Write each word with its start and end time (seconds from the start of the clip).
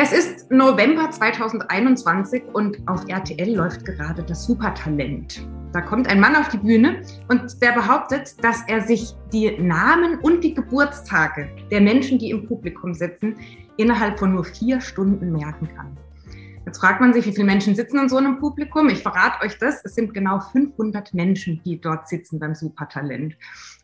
Es 0.00 0.12
ist 0.12 0.48
November 0.52 1.10
2021 1.10 2.44
und 2.52 2.78
auf 2.86 3.08
RTL 3.08 3.56
läuft 3.56 3.84
gerade 3.84 4.22
das 4.22 4.44
Supertalent. 4.44 5.44
Da 5.72 5.80
kommt 5.80 6.06
ein 6.06 6.20
Mann 6.20 6.36
auf 6.36 6.48
die 6.50 6.58
Bühne 6.58 7.02
und 7.26 7.60
der 7.60 7.72
behauptet, 7.72 8.32
dass 8.44 8.62
er 8.68 8.82
sich 8.82 9.16
die 9.32 9.58
Namen 9.58 10.20
und 10.20 10.44
die 10.44 10.54
Geburtstage 10.54 11.50
der 11.72 11.80
Menschen, 11.80 12.16
die 12.20 12.30
im 12.30 12.46
Publikum 12.46 12.94
sitzen, 12.94 13.34
innerhalb 13.76 14.20
von 14.20 14.34
nur 14.34 14.44
vier 14.44 14.80
Stunden 14.80 15.32
merken 15.32 15.68
kann. 15.74 15.98
Jetzt 16.64 16.78
fragt 16.78 17.00
man 17.00 17.12
sich, 17.12 17.26
wie 17.26 17.32
viele 17.32 17.46
Menschen 17.46 17.74
sitzen 17.74 17.98
in 17.98 18.08
so 18.08 18.18
einem 18.18 18.38
Publikum? 18.38 18.88
Ich 18.90 19.02
verrate 19.02 19.44
euch 19.44 19.58
das. 19.58 19.84
Es 19.84 19.96
sind 19.96 20.14
genau 20.14 20.38
500 20.38 21.12
Menschen, 21.12 21.60
die 21.64 21.80
dort 21.80 22.08
sitzen 22.08 22.38
beim 22.38 22.54
Supertalent. 22.54 23.36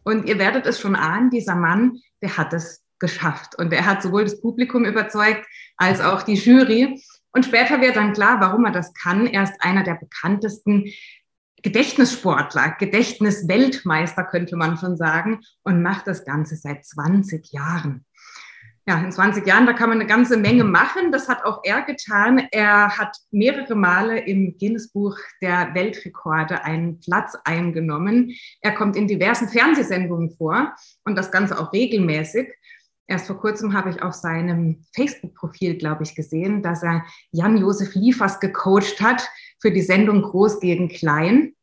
Und 0.04 0.28
ihr 0.28 0.38
werdet 0.38 0.64
es 0.64 0.78
schon 0.78 0.94
ahnen, 0.94 1.30
dieser 1.30 1.56
Mann, 1.56 1.98
der 2.22 2.36
hat 2.36 2.52
es 2.52 2.84
geschafft. 3.00 3.58
Und 3.58 3.72
er 3.72 3.84
hat 3.84 4.02
sowohl 4.02 4.24
das 4.24 4.40
Publikum 4.40 4.84
überzeugt 4.84 5.44
als 5.76 6.00
auch 6.00 6.22
die 6.22 6.34
Jury. 6.34 7.00
Und 7.32 7.46
später 7.46 7.80
wird 7.80 7.96
dann 7.96 8.12
klar, 8.12 8.40
warum 8.40 8.64
er 8.64 8.72
das 8.72 8.92
kann. 8.94 9.26
Er 9.26 9.42
ist 9.42 9.54
einer 9.60 9.82
der 9.82 9.94
bekanntesten 9.94 10.84
Gedächtnissportler, 11.64 12.76
Gedächtnisweltmeister 12.78 14.24
könnte 14.24 14.54
man 14.54 14.76
schon 14.76 14.98
sagen 14.98 15.40
und 15.62 15.82
macht 15.82 16.06
das 16.06 16.26
Ganze 16.26 16.56
seit 16.56 16.84
20 16.84 17.52
Jahren. 17.52 18.04
Ja, 18.86 19.00
in 19.00 19.10
20 19.10 19.46
Jahren, 19.46 19.64
da 19.64 19.72
kann 19.72 19.88
man 19.88 19.98
eine 19.98 20.06
ganze 20.06 20.36
Menge 20.36 20.64
machen. 20.64 21.10
Das 21.10 21.26
hat 21.26 21.42
auch 21.46 21.60
er 21.64 21.80
getan. 21.80 22.48
Er 22.50 22.98
hat 22.98 23.16
mehrere 23.30 23.74
Male 23.74 24.18
im 24.26 24.58
Guinness-Buch 24.58 25.16
der 25.40 25.74
Weltrekorde 25.74 26.64
einen 26.64 27.00
Platz 27.00 27.34
eingenommen. 27.44 28.34
Er 28.60 28.72
kommt 28.72 28.94
in 28.94 29.08
diversen 29.08 29.48
Fernsehsendungen 29.48 30.36
vor 30.36 30.74
und 31.04 31.16
das 31.16 31.32
Ganze 31.32 31.58
auch 31.58 31.72
regelmäßig. 31.72 32.52
Erst 33.06 33.26
vor 33.26 33.38
kurzem 33.38 33.74
habe 33.74 33.90
ich 33.90 34.02
auf 34.02 34.14
seinem 34.14 34.84
Facebook-Profil, 34.94 35.76
glaube 35.76 36.04
ich, 36.04 36.14
gesehen, 36.14 36.62
dass 36.62 36.82
er 36.82 37.04
Jan-Josef 37.32 37.94
Liefers 37.94 38.40
gecoacht 38.40 39.00
hat 39.00 39.28
für 39.60 39.70
die 39.70 39.82
Sendung 39.82 40.22
Groß 40.22 40.60
gegen 40.60 40.88
Klein. 40.88 41.54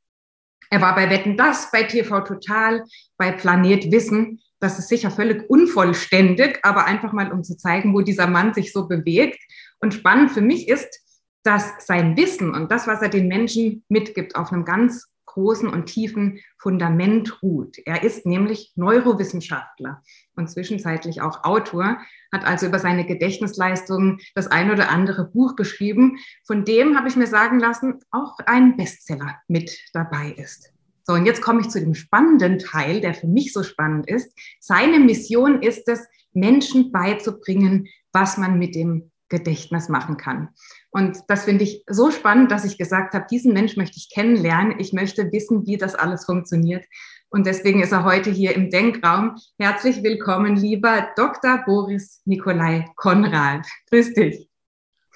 Er 0.70 0.82
war 0.82 0.96
bei 0.96 1.10
Wetten 1.10 1.38
Das, 1.38 1.72
bei 1.72 1.84
TV 1.84 2.22
Total, 2.22 2.84
bei 3.18 3.32
Planet 3.32 3.92
Wissen. 3.92 4.40
Das 4.60 4.78
ist 4.78 4.90
sicher 4.90 5.10
völlig 5.10 5.50
unvollständig, 5.50 6.60
aber 6.62 6.86
einfach 6.86 7.12
mal, 7.12 7.32
um 7.32 7.44
zu 7.44 7.58
zeigen, 7.58 7.94
wo 7.94 8.02
dieser 8.02 8.28
Mann 8.28 8.54
sich 8.54 8.72
so 8.72 8.88
bewegt. 8.88 9.40
Und 9.80 9.96
spannend 9.96 10.32
für 10.32 10.42
mich 10.42 10.68
ist, 10.70 11.02
dass 11.44 11.74
sein 11.86 12.16
Wissen 12.18 12.54
und 12.54 12.72
das, 12.72 12.86
was 12.86 13.02
er 13.02 13.10
den 13.10 13.28
Menschen 13.28 13.84
mitgibt, 13.90 14.36
auf 14.36 14.52
einem 14.52 14.64
ganz 14.64 15.08
großen 15.26 15.68
und 15.68 15.86
tiefen 15.86 16.40
Fundament 16.60 17.42
ruht. 17.42 17.78
Er 17.86 18.04
ist 18.04 18.26
nämlich 18.26 18.74
Neurowissenschaftler 18.76 20.04
und 20.36 20.50
zwischenzeitlich 20.50 21.22
auch 21.22 21.44
Autor, 21.44 21.98
hat 22.32 22.46
also 22.46 22.68
über 22.68 22.80
seine 22.80 23.06
Gedächtnisleistungen 23.06 24.20
das 24.36 24.48
ein 24.48 24.72
oder 24.72 24.90
andere 24.90 25.26
Buch 25.26 25.56
geschrieben, 25.56 26.18
von 26.46 26.66
dem 26.66 26.98
habe 26.98 27.08
ich 27.08 27.16
mir 27.16 27.28
sagen 27.28 27.60
lassen, 27.60 28.00
auch 28.12 28.38
ein 28.46 28.78
Bestseller 28.78 29.38
mit 29.48 29.78
dabei 29.94 30.34
ist. 30.38 30.72
So, 31.04 31.14
und 31.14 31.26
jetzt 31.26 31.42
komme 31.42 31.62
ich 31.62 31.70
zu 31.70 31.80
dem 31.80 31.96
spannenden 31.96 32.60
Teil, 32.60 33.02
der 33.02 33.14
für 33.14 33.28
mich 33.28 33.54
so 33.54 33.64
spannend 33.64 34.08
ist. 34.08 34.38
Seine 34.60 35.00
Mission 35.00 35.62
ist 35.62 35.88
es, 35.88 36.08
Menschen 36.34 36.92
beizubringen, 36.92 37.88
was 38.14 38.38
man 38.38 38.58
mit 38.58 38.76
dem 38.76 39.12
Gedächtnis 39.32 39.90
machen 39.90 40.18
kann. 40.18 40.50
Und 40.92 41.18
das 41.28 41.46
finde 41.46 41.64
ich 41.64 41.84
so 41.88 42.12
spannend, 42.12 42.52
dass 42.52 42.66
ich 42.66 42.78
gesagt 42.78 43.14
habe, 43.14 43.26
diesen 43.32 43.54
Mensch 43.54 43.78
möchte 43.78 43.98
ich 43.98 44.10
kennenlernen. 44.14 44.80
Ich 44.80 44.94
möchte 44.94 45.32
wissen, 45.32 45.66
wie 45.66 45.78
das 45.78 45.96
alles 45.96 46.26
funktioniert. 46.26 46.86
Und 47.34 47.46
deswegen 47.46 47.82
ist 47.82 47.94
er 47.94 48.04
heute 48.04 48.30
hier 48.30 48.54
im 48.54 48.70
Denkraum. 48.70 49.38
Herzlich 49.58 50.04
willkommen, 50.04 50.58
lieber 50.58 51.08
Dr. 51.16 51.64
Boris 51.66 52.22
Nikolai 52.26 52.86
Konrad. 52.98 53.66
Grüß 53.90 54.14
dich. 54.14 54.50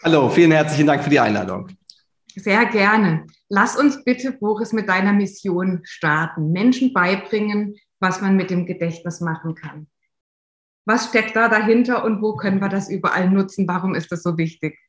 Hallo, 0.02 0.30
vielen 0.30 0.52
herzlichen 0.52 0.88
Dank 0.88 1.04
für 1.04 1.10
die 1.10 1.20
Einladung. 1.20 1.68
Sehr 2.34 2.66
gerne. 2.68 3.28
Lass 3.50 3.76
uns 3.76 4.02
bitte, 4.06 4.32
Boris, 4.32 4.72
mit 4.72 4.88
deiner 4.88 5.12
Mission 5.12 5.82
starten. 5.84 6.54
Menschen 6.54 6.94
beibringen, 6.94 7.76
was 8.00 8.22
man 8.22 8.38
mit 8.38 8.50
dem 8.50 8.66
Gedächtnis 8.66 9.20
machen 9.20 9.54
kann. 9.54 9.88
Was 10.86 11.10
steckt 11.10 11.36
da 11.36 11.50
dahinter 11.50 12.06
und 12.06 12.22
wo 12.22 12.38
können 12.38 12.62
wir 12.62 12.70
das 12.70 12.90
überall 12.90 13.30
nutzen? 13.30 13.68
Warum 13.68 13.94
ist 13.94 14.10
das 14.14 14.24
so 14.24 14.38
wichtig? 14.38 14.80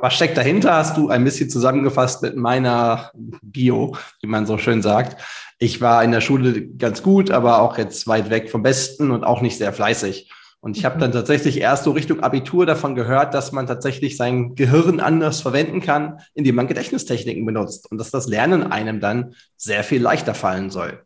Was 0.00 0.14
steckt 0.14 0.36
dahinter, 0.36 0.74
hast 0.74 0.96
du 0.96 1.08
ein 1.08 1.24
bisschen 1.24 1.50
zusammengefasst 1.50 2.22
mit 2.22 2.36
meiner 2.36 3.10
Bio, 3.14 3.96
wie 4.20 4.28
man 4.28 4.46
so 4.46 4.58
schön 4.58 4.82
sagt. 4.82 5.20
Ich 5.58 5.80
war 5.80 6.02
in 6.04 6.12
der 6.12 6.20
Schule 6.20 6.68
ganz 6.68 7.02
gut, 7.02 7.30
aber 7.30 7.60
auch 7.60 7.76
jetzt 7.76 8.06
weit 8.06 8.30
weg 8.30 8.50
vom 8.50 8.62
Besten 8.62 9.10
und 9.10 9.24
auch 9.24 9.40
nicht 9.40 9.58
sehr 9.58 9.72
fleißig. 9.72 10.30
Und 10.60 10.76
ich 10.76 10.84
habe 10.84 10.96
mhm. 10.96 11.00
dann 11.00 11.12
tatsächlich 11.12 11.60
erst 11.60 11.84
so 11.84 11.92
Richtung 11.92 12.20
Abitur 12.20 12.66
davon 12.66 12.94
gehört, 12.94 13.34
dass 13.34 13.52
man 13.52 13.66
tatsächlich 13.66 14.16
sein 14.16 14.54
Gehirn 14.54 15.00
anders 15.00 15.40
verwenden 15.40 15.80
kann, 15.80 16.20
indem 16.34 16.54
man 16.54 16.66
Gedächtnistechniken 16.66 17.44
benutzt 17.46 17.90
und 17.90 17.98
dass 17.98 18.10
das 18.10 18.26
Lernen 18.26 18.70
einem 18.70 19.00
dann 19.00 19.34
sehr 19.56 19.84
viel 19.84 20.02
leichter 20.02 20.34
fallen 20.34 20.70
soll. 20.70 21.02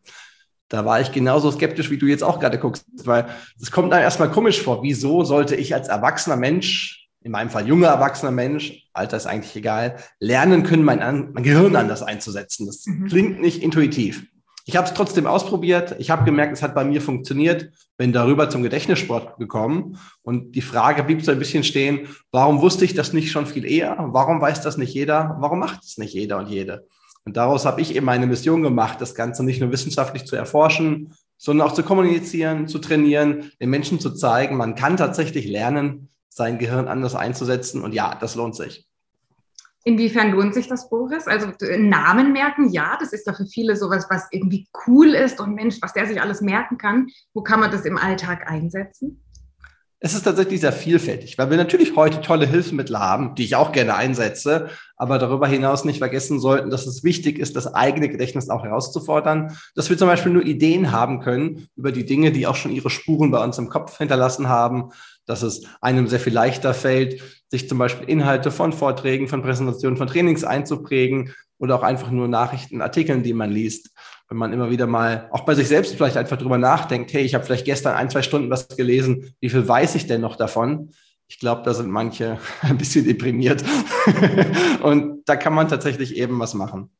Da 0.68 0.84
war 0.84 1.00
ich 1.00 1.12
genauso 1.12 1.50
skeptisch, 1.52 1.90
wie 1.90 1.98
du 1.98 2.06
jetzt 2.06 2.24
auch 2.24 2.40
gerade 2.40 2.58
guckst, 2.58 2.84
weil 3.04 3.26
es 3.60 3.70
kommt 3.70 3.92
dann 3.92 4.00
erstmal 4.00 4.30
komisch 4.30 4.60
vor. 4.60 4.82
Wieso 4.82 5.22
sollte 5.22 5.54
ich 5.54 5.74
als 5.74 5.88
erwachsener 5.88 6.36
Mensch, 6.36 7.03
in 7.24 7.32
meinem 7.32 7.50
Fall 7.50 7.66
junger 7.66 7.88
erwachsener 7.88 8.30
Mensch, 8.30 8.86
Alter 8.92 9.16
ist 9.16 9.26
eigentlich 9.26 9.56
egal, 9.56 9.96
lernen 10.20 10.62
können, 10.62 10.84
mein, 10.84 10.98
mein 11.32 11.42
Gehirn 11.42 11.74
anders 11.74 12.02
einzusetzen? 12.02 12.66
Das 12.66 12.86
mhm. 12.86 13.06
klingt 13.06 13.40
nicht 13.40 13.62
intuitiv. 13.62 14.26
Ich 14.66 14.76
habe 14.76 14.86
es 14.86 14.94
trotzdem 14.94 15.26
ausprobiert. 15.26 15.96
Ich 15.98 16.10
habe 16.10 16.24
gemerkt, 16.24 16.54
es 16.54 16.62
hat 16.62 16.74
bei 16.74 16.84
mir 16.84 17.00
funktioniert. 17.00 17.70
Bin 17.96 18.12
darüber 18.12 18.48
zum 18.48 18.62
Gedächtnissport 18.62 19.38
gekommen. 19.38 19.98
Und 20.22 20.52
die 20.52 20.62
Frage 20.62 21.02
blieb 21.02 21.22
so 21.22 21.32
ein 21.32 21.38
bisschen 21.38 21.64
stehen, 21.64 22.08
warum 22.30 22.62
wusste 22.62 22.84
ich 22.84 22.94
das 22.94 23.12
nicht 23.12 23.30
schon 23.30 23.46
viel 23.46 23.64
eher? 23.66 23.96
Warum 23.98 24.40
weiß 24.40 24.62
das 24.62 24.78
nicht 24.78 24.94
jeder? 24.94 25.36
Warum 25.40 25.58
macht 25.58 25.82
es 25.82 25.98
nicht 25.98 26.14
jeder 26.14 26.38
und 26.38 26.48
jede? 26.48 26.86
Und 27.26 27.36
daraus 27.36 27.64
habe 27.64 27.80
ich 27.80 27.96
eben 27.96 28.06
meine 28.06 28.26
Mission 28.26 28.62
gemacht, 28.62 29.00
das 29.00 29.14
Ganze 29.14 29.44
nicht 29.44 29.60
nur 29.60 29.72
wissenschaftlich 29.72 30.26
zu 30.26 30.36
erforschen, 30.36 31.14
sondern 31.36 31.66
auch 31.66 31.72
zu 31.72 31.82
kommunizieren, 31.82 32.68
zu 32.68 32.78
trainieren, 32.78 33.50
den 33.60 33.70
Menschen 33.70 33.98
zu 33.98 34.10
zeigen, 34.14 34.56
man 34.56 34.74
kann 34.74 34.96
tatsächlich 34.96 35.46
lernen, 35.46 36.08
sein 36.34 36.58
Gehirn 36.58 36.88
anders 36.88 37.14
einzusetzen. 37.14 37.82
Und 37.82 37.94
ja, 37.94 38.16
das 38.16 38.34
lohnt 38.34 38.56
sich. 38.56 38.88
Inwiefern 39.84 40.32
lohnt 40.32 40.54
sich 40.54 40.66
das, 40.66 40.88
Boris? 40.88 41.26
Also 41.26 41.52
Namen 41.78 42.32
merken, 42.32 42.70
ja, 42.70 42.96
das 42.98 43.12
ist 43.12 43.28
doch 43.28 43.36
für 43.36 43.46
viele 43.46 43.76
sowas, 43.76 44.06
was 44.08 44.26
irgendwie 44.30 44.66
cool 44.86 45.14
ist 45.14 45.40
und 45.40 45.54
Mensch, 45.54 45.76
was 45.80 45.92
der 45.92 46.06
sich 46.06 46.20
alles 46.20 46.40
merken 46.40 46.78
kann. 46.78 47.08
Wo 47.34 47.42
kann 47.42 47.60
man 47.60 47.70
das 47.70 47.84
im 47.84 47.98
Alltag 47.98 48.50
einsetzen? 48.50 49.20
Es 50.04 50.12
ist 50.12 50.24
tatsächlich 50.24 50.60
sehr 50.60 50.74
vielfältig, 50.74 51.38
weil 51.38 51.48
wir 51.48 51.56
natürlich 51.56 51.96
heute 51.96 52.20
tolle 52.20 52.46
Hilfsmittel 52.46 52.98
haben, 52.98 53.34
die 53.36 53.44
ich 53.44 53.56
auch 53.56 53.72
gerne 53.72 53.94
einsetze, 53.94 54.68
aber 54.98 55.18
darüber 55.18 55.48
hinaus 55.48 55.86
nicht 55.86 55.96
vergessen 55.96 56.40
sollten, 56.40 56.68
dass 56.68 56.86
es 56.86 57.04
wichtig 57.04 57.38
ist, 57.38 57.56
das 57.56 57.72
eigene 57.72 58.10
Gedächtnis 58.10 58.50
auch 58.50 58.64
herauszufordern, 58.64 59.56
dass 59.74 59.88
wir 59.88 59.96
zum 59.96 60.08
Beispiel 60.08 60.32
nur 60.32 60.44
Ideen 60.44 60.92
haben 60.92 61.20
können 61.20 61.68
über 61.74 61.90
die 61.90 62.04
Dinge, 62.04 62.32
die 62.32 62.46
auch 62.46 62.54
schon 62.54 62.72
ihre 62.72 62.90
Spuren 62.90 63.30
bei 63.30 63.42
uns 63.42 63.56
im 63.56 63.70
Kopf 63.70 63.96
hinterlassen 63.96 64.50
haben, 64.50 64.90
dass 65.24 65.40
es 65.40 65.62
einem 65.80 66.06
sehr 66.06 66.20
viel 66.20 66.34
leichter 66.34 66.74
fällt, 66.74 67.22
sich 67.48 67.66
zum 67.66 67.78
Beispiel 67.78 68.06
Inhalte 68.06 68.50
von 68.50 68.74
Vorträgen, 68.74 69.26
von 69.26 69.40
Präsentationen, 69.40 69.96
von 69.96 70.08
Trainings 70.08 70.44
einzuprägen 70.44 71.32
oder 71.56 71.76
auch 71.76 71.82
einfach 71.82 72.10
nur 72.10 72.28
Nachrichten, 72.28 72.82
Artikeln, 72.82 73.22
die 73.22 73.32
man 73.32 73.50
liest 73.50 73.88
wenn 74.28 74.38
man 74.38 74.52
immer 74.52 74.70
wieder 74.70 74.86
mal 74.86 75.28
auch 75.32 75.44
bei 75.44 75.54
sich 75.54 75.68
selbst 75.68 75.94
vielleicht 75.94 76.16
einfach 76.16 76.38
drüber 76.38 76.58
nachdenkt, 76.58 77.12
hey, 77.12 77.22
ich 77.22 77.34
habe 77.34 77.44
vielleicht 77.44 77.66
gestern 77.66 77.94
ein, 77.94 78.10
zwei 78.10 78.22
Stunden 78.22 78.50
was 78.50 78.68
gelesen, 78.68 79.34
wie 79.40 79.50
viel 79.50 79.66
weiß 79.66 79.94
ich 79.96 80.06
denn 80.06 80.20
noch 80.20 80.36
davon? 80.36 80.90
Ich 81.26 81.38
glaube, 81.38 81.62
da 81.64 81.74
sind 81.74 81.90
manche 81.90 82.38
ein 82.62 82.78
bisschen 82.78 83.04
deprimiert. 83.04 83.64
Und 84.82 85.22
da 85.26 85.36
kann 85.36 85.54
man 85.54 85.68
tatsächlich 85.68 86.16
eben 86.16 86.38
was 86.38 86.54
machen. 86.54 86.90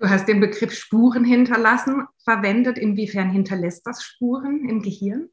Du 0.00 0.08
hast 0.08 0.28
den 0.28 0.40
Begriff 0.40 0.74
Spuren 0.74 1.24
hinterlassen 1.24 2.06
verwendet. 2.22 2.78
Inwiefern 2.78 3.30
hinterlässt 3.30 3.84
das 3.86 4.02
Spuren 4.02 4.68
im 4.68 4.80
Gehirn? 4.80 5.28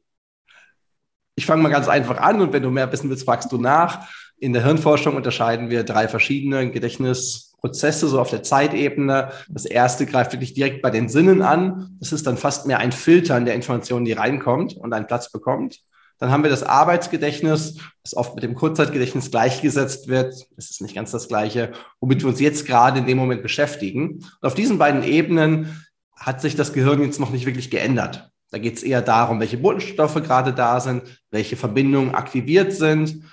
Ich 1.36 1.46
fange 1.46 1.62
mal 1.62 1.68
ganz 1.68 1.86
einfach 1.86 2.18
an 2.18 2.40
und 2.40 2.54
wenn 2.54 2.62
du 2.62 2.70
mehr 2.70 2.90
wissen 2.90 3.10
willst, 3.10 3.26
fragst 3.26 3.52
du 3.52 3.58
nach. 3.58 4.08
In 4.38 4.54
der 4.54 4.64
Hirnforschung 4.64 5.14
unterscheiden 5.14 5.70
wir 5.70 5.84
drei 5.84 6.08
verschiedene 6.08 6.70
Gedächtnis- 6.70 7.45
Prozesse 7.58 8.08
so 8.08 8.20
auf 8.20 8.30
der 8.30 8.42
Zeitebene. 8.42 9.30
Das 9.48 9.64
erste 9.64 10.06
greift 10.06 10.32
wirklich 10.32 10.54
direkt 10.54 10.82
bei 10.82 10.90
den 10.90 11.08
Sinnen 11.08 11.42
an. 11.42 11.96
Das 12.00 12.12
ist 12.12 12.26
dann 12.26 12.36
fast 12.36 12.66
mehr 12.66 12.78
ein 12.78 12.92
Filtern 12.92 13.44
der 13.44 13.54
Informationen, 13.54 14.04
die 14.04 14.12
reinkommt 14.12 14.76
und 14.76 14.92
einen 14.92 15.06
Platz 15.06 15.30
bekommt. 15.32 15.80
Dann 16.18 16.30
haben 16.30 16.42
wir 16.42 16.50
das 16.50 16.62
Arbeitsgedächtnis, 16.62 17.76
das 18.02 18.16
oft 18.16 18.34
mit 18.34 18.44
dem 18.44 18.54
Kurzzeitgedächtnis 18.54 19.30
gleichgesetzt 19.30 20.08
wird. 20.08 20.34
Das 20.56 20.70
ist 20.70 20.80
nicht 20.80 20.94
ganz 20.94 21.10
das 21.10 21.28
Gleiche, 21.28 21.72
womit 22.00 22.22
wir 22.22 22.28
uns 22.28 22.40
jetzt 22.40 22.66
gerade 22.66 23.00
in 23.00 23.06
dem 23.06 23.18
Moment 23.18 23.42
beschäftigen. 23.42 24.14
Und 24.14 24.46
auf 24.46 24.54
diesen 24.54 24.78
beiden 24.78 25.02
Ebenen 25.02 25.84
hat 26.14 26.40
sich 26.40 26.56
das 26.56 26.72
Gehirn 26.72 27.02
jetzt 27.02 27.20
noch 27.20 27.30
nicht 27.30 27.44
wirklich 27.44 27.70
geändert. 27.70 28.30
Da 28.50 28.58
geht 28.58 28.76
es 28.76 28.82
eher 28.82 29.02
darum, 29.02 29.40
welche 29.40 29.58
Botenstoffe 29.58 30.14
gerade 30.22 30.54
da 30.54 30.80
sind, 30.80 31.02
welche 31.30 31.56
Verbindungen 31.56 32.14
aktiviert 32.14 32.72
sind. 32.72 33.24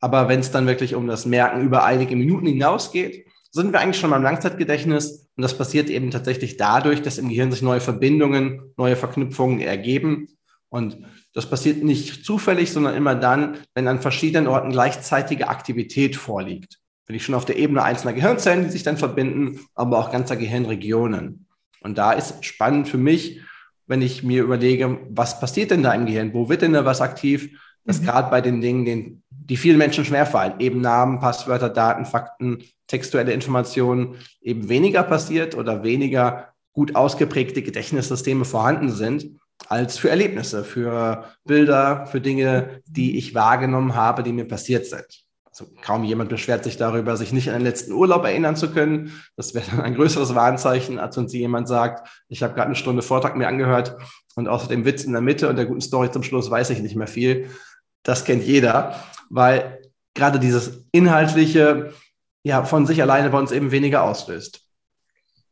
Aber 0.00 0.28
wenn 0.28 0.40
es 0.40 0.50
dann 0.50 0.66
wirklich 0.66 0.96
um 0.96 1.06
das 1.06 1.26
Merken 1.26 1.62
über 1.62 1.84
einige 1.84 2.16
Minuten 2.16 2.46
hinausgeht, 2.46 3.26
sind 3.52 3.72
wir 3.72 3.80
eigentlich 3.80 4.00
schon 4.00 4.10
beim 4.10 4.22
Langzeitgedächtnis. 4.22 5.28
Und 5.36 5.42
das 5.42 5.56
passiert 5.56 5.90
eben 5.90 6.10
tatsächlich 6.10 6.56
dadurch, 6.56 7.02
dass 7.02 7.18
im 7.18 7.28
Gehirn 7.28 7.52
sich 7.52 7.62
neue 7.62 7.80
Verbindungen, 7.80 8.72
neue 8.76 8.96
Verknüpfungen 8.96 9.60
ergeben. 9.60 10.28
Und 10.68 11.04
Das 11.34 11.48
passiert 11.48 11.82
nicht 11.82 12.24
zufällig, 12.24 12.72
sondern 12.72 12.94
immer 12.94 13.14
dann, 13.14 13.58
wenn 13.74 13.88
an 13.88 14.00
verschiedenen 14.02 14.48
Orten 14.48 14.70
gleichzeitige 14.70 15.48
Aktivität 15.48 16.16
vorliegt. 16.16 16.78
Bin 17.06 17.16
ich 17.16 17.24
schon 17.24 17.34
auf 17.34 17.46
der 17.46 17.56
Ebene 17.56 17.82
einzelner 17.82 18.12
Gehirnzellen, 18.12 18.64
die 18.64 18.70
sich 18.70 18.82
dann 18.82 18.98
verbinden, 18.98 19.60
aber 19.74 19.98
auch 19.98 20.12
ganzer 20.12 20.36
Gehirnregionen. 20.36 21.46
Und 21.80 21.98
da 21.98 22.12
ist 22.12 22.44
spannend 22.44 22.88
für 22.88 22.98
mich, 22.98 23.40
wenn 23.86 24.02
ich 24.02 24.22
mir 24.22 24.42
überlege, 24.42 25.00
was 25.10 25.40
passiert 25.40 25.70
denn 25.70 25.82
da 25.82 25.92
im 25.94 26.06
Gehirn? 26.06 26.32
Wo 26.32 26.48
wird 26.48 26.62
denn 26.62 26.74
da 26.74 26.84
was 26.84 27.00
aktiv? 27.00 27.58
Dass 27.84 28.00
mhm. 28.00 28.06
gerade 28.06 28.30
bei 28.30 28.40
den 28.40 28.60
Dingen, 28.60 28.84
den, 28.84 29.22
die 29.30 29.56
vielen 29.56 29.78
Menschen 29.78 30.04
schwerfallen, 30.04 30.60
eben 30.60 30.80
Namen, 30.80 31.18
Passwörter, 31.18 31.68
Daten, 31.68 32.04
Fakten, 32.04 32.64
textuelle 32.86 33.32
Informationen, 33.32 34.16
eben 34.40 34.68
weniger 34.68 35.02
passiert 35.02 35.56
oder 35.56 35.82
weniger 35.82 36.48
gut 36.72 36.94
ausgeprägte 36.94 37.62
Gedächtnissysteme 37.62 38.44
vorhanden 38.44 38.90
sind, 38.90 39.38
als 39.68 39.98
für 39.98 40.10
Erlebnisse, 40.10 40.64
für 40.64 41.24
Bilder, 41.44 42.06
für 42.06 42.20
Dinge, 42.20 42.82
die 42.86 43.18
ich 43.18 43.34
wahrgenommen 43.34 43.94
habe, 43.94 44.22
die 44.22 44.32
mir 44.32 44.46
passiert 44.46 44.86
sind. 44.86 45.24
Also 45.52 45.66
kaum 45.82 46.02
jemand 46.04 46.30
beschwert 46.30 46.64
sich 46.64 46.78
darüber, 46.78 47.14
sich 47.18 47.32
nicht 47.32 47.48
an 47.48 47.56
den 47.56 47.64
letzten 47.64 47.92
Urlaub 47.92 48.24
erinnern 48.24 48.56
zu 48.56 48.72
können. 48.72 49.12
Das 49.36 49.54
wäre 49.54 49.66
dann 49.70 49.82
ein 49.82 49.94
größeres 49.94 50.34
Warnzeichen, 50.34 50.98
als 50.98 51.16
wenn 51.18 51.28
sie 51.28 51.40
jemand 51.40 51.68
sagt, 51.68 52.08
ich 52.28 52.42
habe 52.42 52.54
gerade 52.54 52.68
eine 52.68 52.74
Stunde 52.74 53.02
Vortrag 53.02 53.36
mir 53.36 53.48
angehört 53.48 53.94
und 54.34 54.48
außer 54.48 54.68
dem 54.68 54.86
Witz 54.86 55.04
in 55.04 55.12
der 55.12 55.20
Mitte 55.20 55.50
und 55.50 55.56
der 55.56 55.66
guten 55.66 55.82
Story 55.82 56.10
zum 56.10 56.22
Schluss 56.22 56.50
weiß 56.50 56.70
ich 56.70 56.80
nicht 56.80 56.96
mehr 56.96 57.06
viel. 57.06 57.50
Das 58.02 58.24
kennt 58.24 58.42
jeder, 58.42 59.02
weil 59.30 59.80
gerade 60.14 60.38
dieses 60.38 60.84
inhaltliche 60.92 61.92
ja 62.44 62.64
von 62.64 62.86
sich 62.86 63.00
alleine 63.00 63.30
bei 63.30 63.38
uns 63.38 63.52
eben 63.52 63.70
weniger 63.70 64.02
auslöst. 64.02 64.60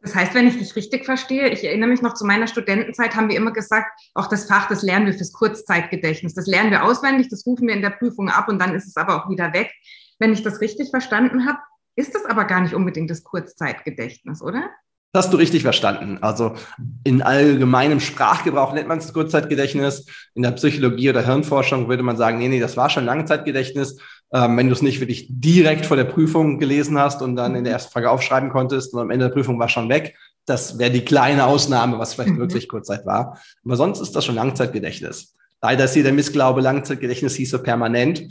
Das 0.02 0.14
heißt, 0.14 0.35
wenn 0.35 0.49
ich 0.49 0.56
dich 0.56 0.75
richtig 0.76 1.05
verstehe, 1.05 1.50
ich 1.50 1.62
erinnere 1.62 1.91
mich 1.91 2.00
noch 2.00 2.14
zu 2.14 2.25
meiner 2.25 2.47
Studentenzeit, 2.47 3.14
haben 3.14 3.29
wir 3.29 3.37
immer 3.37 3.52
gesagt, 3.52 4.00
auch 4.14 4.29
das 4.29 4.47
Fach, 4.47 4.67
das 4.67 4.82
lernen 4.82 5.06
wir 5.06 5.12
fürs 5.12 5.32
Kurzzeitgedächtnis. 5.32 6.32
Das 6.35 6.47
lernen 6.47 6.70
wir 6.70 6.85
auswendig, 6.85 7.29
das 7.29 7.47
rufen 7.47 7.69
wir 7.69 7.75
in 7.75 7.82
der 7.82 7.91
Prüfung 7.91 8.31
ab 8.31 8.49
und 8.49 8.58
dann 8.58 8.75
ist 8.75 8.87
es 8.87 8.96
aber 8.96 9.23
auch 9.23 9.29
wieder 9.29 9.53
weg. 9.53 9.70
Wenn 10.19 10.32
ich 10.32 10.43
das 10.43 10.62
richtig 10.62 10.88
verstanden 10.91 11.46
habe, 11.46 11.58
ist 11.96 12.14
das 12.14 12.25
aber 12.25 12.44
gar 12.44 12.62
nicht 12.62 12.75
unbedingt 12.75 13.11
das 13.11 13.25
Kurzzeitgedächtnis, 13.25 14.41
oder? 14.41 14.70
Das 15.12 15.27
hast 15.27 15.33
du 15.33 15.39
richtig 15.39 15.62
verstanden. 15.62 16.19
Also 16.21 16.55
in 17.03 17.21
allgemeinem 17.21 17.99
Sprachgebrauch 17.99 18.73
nennt 18.73 18.87
man 18.87 18.99
es 18.99 19.12
Kurzzeitgedächtnis. 19.12 20.07
In 20.35 20.43
der 20.43 20.53
Psychologie 20.53 21.11
oder 21.11 21.27
Hirnforschung 21.27 21.89
würde 21.89 22.05
man 22.05 22.17
sagen, 22.17 22.39
nee, 22.39 22.47
nee, 22.47 22.61
das 22.61 22.77
war 22.77 22.91
schon 22.91 23.07
Langzeitgedächtnis. 23.07 23.99
Ähm, 24.33 24.57
wenn 24.57 24.69
du 24.69 24.73
es 24.73 24.83
nicht 24.83 25.01
wirklich 25.01 25.27
direkt 25.29 25.87
vor 25.87 25.97
der 25.97 26.05
Prüfung 26.05 26.61
gelesen 26.61 26.97
hast 26.97 27.23
und 27.23 27.35
dann 27.35 27.57
in 27.57 27.65
der 27.65 27.73
ersten 27.73 27.91
Frage 27.91 28.09
aufschreiben 28.09 28.51
konntest 28.51 28.95
und 28.95 29.01
am 29.01 29.11
Ende 29.11 29.27
der 29.27 29.35
Prüfung 29.35 29.59
war 29.59 29.69
schon 29.69 29.89
weg, 29.89 30.17
das 30.47 30.79
wäre 30.79 30.93
die 30.93 31.05
kleine 31.05 31.47
Ausnahme, 31.47 31.99
was 31.99 32.15
vielleicht 32.15 32.35
mhm. 32.35 32.39
wirklich 32.39 32.69
Kurzzeit 32.69 33.05
war. 33.05 33.41
Aber 33.65 33.77
sonst 33.77 34.01
ist 34.01 34.15
das 34.15 34.25
schon 34.25 34.37
Langzeitgedächtnis. 34.37 35.35
Leider 35.61 35.85
ist 35.85 35.95
hier 35.95 36.05
der 36.05 36.13
Missglaube, 36.13 36.61
Langzeitgedächtnis 36.61 37.35
hieße 37.35 37.59
permanent. 37.59 38.29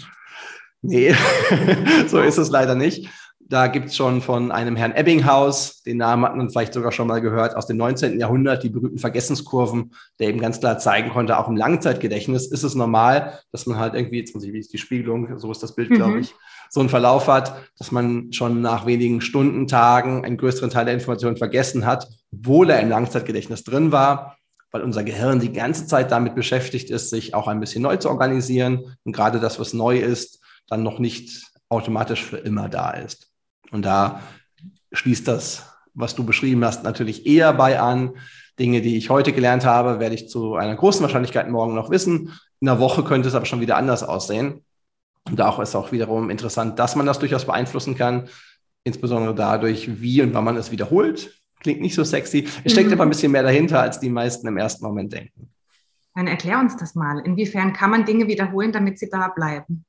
Nee, 0.81 1.13
so 2.07 2.21
ist 2.21 2.37
es 2.37 2.49
leider 2.49 2.75
nicht. 2.75 3.09
Da 3.51 3.65
gibt's 3.65 3.95
schon 3.95 4.21
von 4.21 4.51
einem 4.51 4.75
Herrn 4.75 4.91
Ebbinghaus, 4.91 5.81
den 5.81 5.97
Namen 5.97 6.23
hat 6.23 6.35
man 6.35 6.51
vielleicht 6.51 6.71
sogar 6.73 6.91
schon 6.91 7.07
mal 7.07 7.19
gehört, 7.19 7.55
aus 7.55 7.65
dem 7.65 7.77
19. 7.77 8.19
Jahrhundert, 8.19 8.63
die 8.63 8.69
berühmten 8.69 8.99
Vergessenskurven, 8.99 9.91
der 10.19 10.29
eben 10.29 10.39
ganz 10.39 10.59
klar 10.59 10.77
zeigen 10.77 11.09
konnte, 11.09 11.35
auch 11.35 11.47
im 11.47 11.57
Langzeitgedächtnis 11.57 12.45
ist 12.45 12.61
es 12.61 12.75
normal, 12.75 13.39
dass 13.51 13.65
man 13.65 13.79
halt 13.79 13.95
irgendwie, 13.95 14.19
jetzt 14.19 14.35
muss 14.35 14.43
ich, 14.43 14.53
wie 14.53 14.59
ist 14.59 14.71
die 14.71 14.77
Spiegelung, 14.77 15.39
so 15.39 15.51
ist 15.51 15.63
das 15.63 15.73
Bild, 15.73 15.89
mhm. 15.89 15.95
glaube 15.95 16.19
ich, 16.19 16.35
so 16.69 16.79
einen 16.79 16.89
Verlauf 16.89 17.27
hat, 17.27 17.55
dass 17.79 17.91
man 17.91 18.31
schon 18.33 18.61
nach 18.61 18.85
wenigen 18.85 19.19
Stunden, 19.19 19.65
Tagen 19.65 20.25
einen 20.25 20.37
größeren 20.37 20.69
Teil 20.69 20.85
der 20.85 20.93
Informationen 20.93 21.35
vergessen 21.35 21.87
hat, 21.87 22.07
obwohl 22.31 22.69
er 22.69 22.81
im 22.81 22.89
Langzeitgedächtnis 22.89 23.63
drin 23.63 23.91
war 23.91 24.37
weil 24.71 24.83
unser 24.83 25.03
Gehirn 25.03 25.39
die 25.39 25.51
ganze 25.51 25.87
Zeit 25.87 26.11
damit 26.11 26.35
beschäftigt 26.35 26.91
ist, 26.91 27.09
sich 27.09 27.33
auch 27.33 27.47
ein 27.47 27.59
bisschen 27.59 27.81
neu 27.81 27.97
zu 27.97 28.07
organisieren 28.07 28.95
und 29.03 29.13
gerade 29.13 29.39
das, 29.39 29.59
was 29.59 29.73
neu 29.73 29.97
ist, 29.97 30.39
dann 30.67 30.83
noch 30.83 30.99
nicht 30.99 31.47
automatisch 31.69 32.23
für 32.23 32.37
immer 32.37 32.69
da 32.69 32.91
ist. 32.91 33.28
Und 33.71 33.83
da 33.85 34.21
schließt 34.91 35.27
das, 35.27 35.65
was 35.93 36.15
du 36.15 36.25
beschrieben 36.25 36.63
hast, 36.63 36.83
natürlich 36.83 37.25
eher 37.25 37.53
bei 37.53 37.79
an. 37.79 38.13
Dinge, 38.57 38.81
die 38.81 38.97
ich 38.97 39.09
heute 39.09 39.31
gelernt 39.31 39.65
habe, 39.65 39.99
werde 39.99 40.15
ich 40.15 40.27
zu 40.27 40.55
einer 40.55 40.75
großen 40.75 41.01
Wahrscheinlichkeit 41.01 41.49
morgen 41.49 41.75
noch 41.75 41.89
wissen. 41.89 42.33
In 42.59 42.67
einer 42.67 42.79
Woche 42.79 43.03
könnte 43.03 43.29
es 43.29 43.35
aber 43.35 43.45
schon 43.45 43.61
wieder 43.61 43.77
anders 43.77 44.03
aussehen. 44.03 44.65
Und 45.29 45.39
da 45.39 45.61
ist 45.61 45.75
auch 45.75 45.91
wiederum 45.91 46.29
interessant, 46.29 46.77
dass 46.77 46.95
man 46.95 47.05
das 47.05 47.19
durchaus 47.19 47.45
beeinflussen 47.45 47.95
kann, 47.95 48.27
insbesondere 48.83 49.33
dadurch, 49.33 50.01
wie 50.01 50.21
und 50.21 50.33
wann 50.33 50.43
man 50.43 50.57
es 50.57 50.71
wiederholt. 50.71 51.33
Klingt 51.61 51.81
nicht 51.81 51.95
so 51.95 52.03
sexy. 52.03 52.47
Es 52.63 52.71
steckt 52.71 52.87
mhm. 52.87 52.93
aber 52.93 53.03
ein 53.03 53.09
bisschen 53.09 53.31
mehr 53.31 53.43
dahinter, 53.43 53.81
als 53.81 53.99
die 53.99 54.09
meisten 54.09 54.47
im 54.47 54.57
ersten 54.57 54.85
Moment 54.85 55.13
denken. 55.13 55.49
Dann 56.15 56.27
erklär 56.27 56.59
uns 56.59 56.75
das 56.75 56.95
mal. 56.95 57.19
Inwiefern 57.19 57.73
kann 57.73 57.91
man 57.91 58.05
Dinge 58.05 58.27
wiederholen, 58.27 58.71
damit 58.71 58.99
sie 58.99 59.09
da 59.09 59.29
bleiben? 59.29 59.85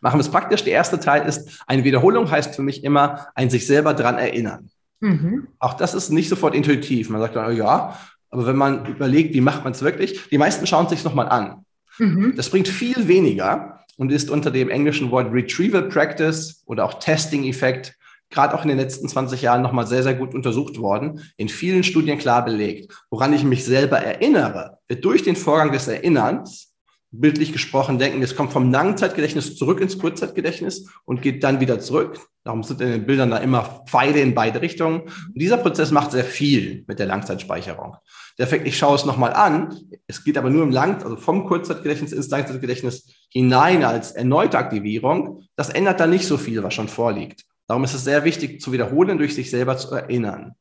Machen 0.00 0.18
wir 0.18 0.22
es 0.22 0.30
praktisch. 0.30 0.64
Der 0.64 0.72
erste 0.72 1.00
Teil 1.00 1.26
ist, 1.26 1.62
eine 1.66 1.84
Wiederholung 1.84 2.30
heißt 2.30 2.54
für 2.54 2.62
mich 2.62 2.84
immer 2.84 3.26
ein 3.34 3.50
sich 3.50 3.66
selber 3.66 3.94
dran 3.94 4.16
erinnern. 4.16 4.70
Mhm. 5.00 5.48
Auch 5.58 5.74
das 5.74 5.94
ist 5.94 6.10
nicht 6.10 6.28
sofort 6.28 6.54
intuitiv. 6.54 7.10
Man 7.10 7.20
sagt 7.20 7.36
dann, 7.36 7.46
oh 7.46 7.54
ja, 7.54 7.98
aber 8.30 8.46
wenn 8.46 8.56
man 8.56 8.86
überlegt, 8.86 9.34
wie 9.34 9.40
macht 9.40 9.64
man 9.64 9.72
es 9.72 9.82
wirklich, 9.82 10.28
die 10.30 10.38
meisten 10.38 10.66
schauen 10.66 10.86
es 10.86 10.90
sich 10.90 11.04
nochmal 11.04 11.28
an. 11.28 11.64
Mhm. 11.98 12.34
Das 12.36 12.50
bringt 12.50 12.68
viel 12.68 13.06
weniger 13.06 13.80
und 13.96 14.10
ist 14.10 14.30
unter 14.30 14.50
dem 14.50 14.70
englischen 14.70 15.10
Wort 15.10 15.32
Retrieval 15.32 15.88
Practice 15.88 16.62
oder 16.66 16.84
auch 16.84 16.94
Testing-Effekt 16.94 17.96
gerade 18.34 18.54
auch 18.54 18.62
in 18.62 18.68
den 18.68 18.78
letzten 18.78 19.08
20 19.08 19.40
Jahren 19.42 19.62
nochmal 19.62 19.86
sehr, 19.86 20.02
sehr 20.02 20.14
gut 20.14 20.34
untersucht 20.34 20.78
worden, 20.78 21.22
in 21.36 21.48
vielen 21.48 21.84
Studien 21.84 22.18
klar 22.18 22.44
belegt. 22.44 22.92
Woran 23.10 23.32
ich 23.32 23.44
mich 23.44 23.64
selber 23.64 23.98
erinnere, 23.98 24.78
wird 24.88 25.04
durch 25.04 25.22
den 25.22 25.36
Vorgang 25.36 25.72
des 25.72 25.88
Erinnerns 25.88 26.73
bildlich 27.20 27.52
gesprochen 27.52 27.98
denken, 27.98 28.22
es 28.22 28.36
kommt 28.36 28.52
vom 28.52 28.70
Langzeitgedächtnis 28.70 29.56
zurück 29.56 29.80
ins 29.80 29.98
Kurzzeitgedächtnis 29.98 30.88
und 31.04 31.22
geht 31.22 31.44
dann 31.44 31.60
wieder 31.60 31.80
zurück. 31.80 32.18
Darum 32.44 32.62
sind 32.62 32.80
in 32.80 32.90
den 32.90 33.06
Bildern 33.06 33.30
da 33.30 33.38
immer 33.38 33.84
Pfeile 33.88 34.20
in 34.20 34.34
beide 34.34 34.60
Richtungen. 34.60 35.02
Und 35.02 35.34
dieser 35.34 35.56
Prozess 35.56 35.90
macht 35.90 36.10
sehr 36.10 36.24
viel 36.24 36.84
mit 36.86 36.98
der 36.98 37.06
Langzeitspeicherung. 37.06 37.96
Der 38.38 38.46
Effekt, 38.46 38.66
ich 38.66 38.76
schaue 38.76 38.96
es 38.96 39.04
nochmal 39.04 39.32
an, 39.32 39.78
es 40.06 40.24
geht 40.24 40.36
aber 40.36 40.50
nur 40.50 40.62
im 40.62 40.70
Lang, 40.70 41.02
also 41.02 41.16
vom 41.16 41.46
Kurzzeitgedächtnis 41.46 42.12
ins 42.12 42.28
Langzeitgedächtnis 42.28 43.08
hinein 43.30 43.84
als 43.84 44.12
erneute 44.12 44.58
Aktivierung. 44.58 45.42
Das 45.56 45.70
ändert 45.70 46.00
dann 46.00 46.10
nicht 46.10 46.26
so 46.26 46.36
viel, 46.36 46.62
was 46.62 46.74
schon 46.74 46.88
vorliegt. 46.88 47.44
Darum 47.66 47.84
ist 47.84 47.94
es 47.94 48.04
sehr 48.04 48.24
wichtig 48.24 48.60
zu 48.60 48.72
wiederholen, 48.72 49.18
durch 49.18 49.34
sich 49.34 49.50
selber 49.50 49.76
zu 49.76 49.94
erinnern. 49.94 50.54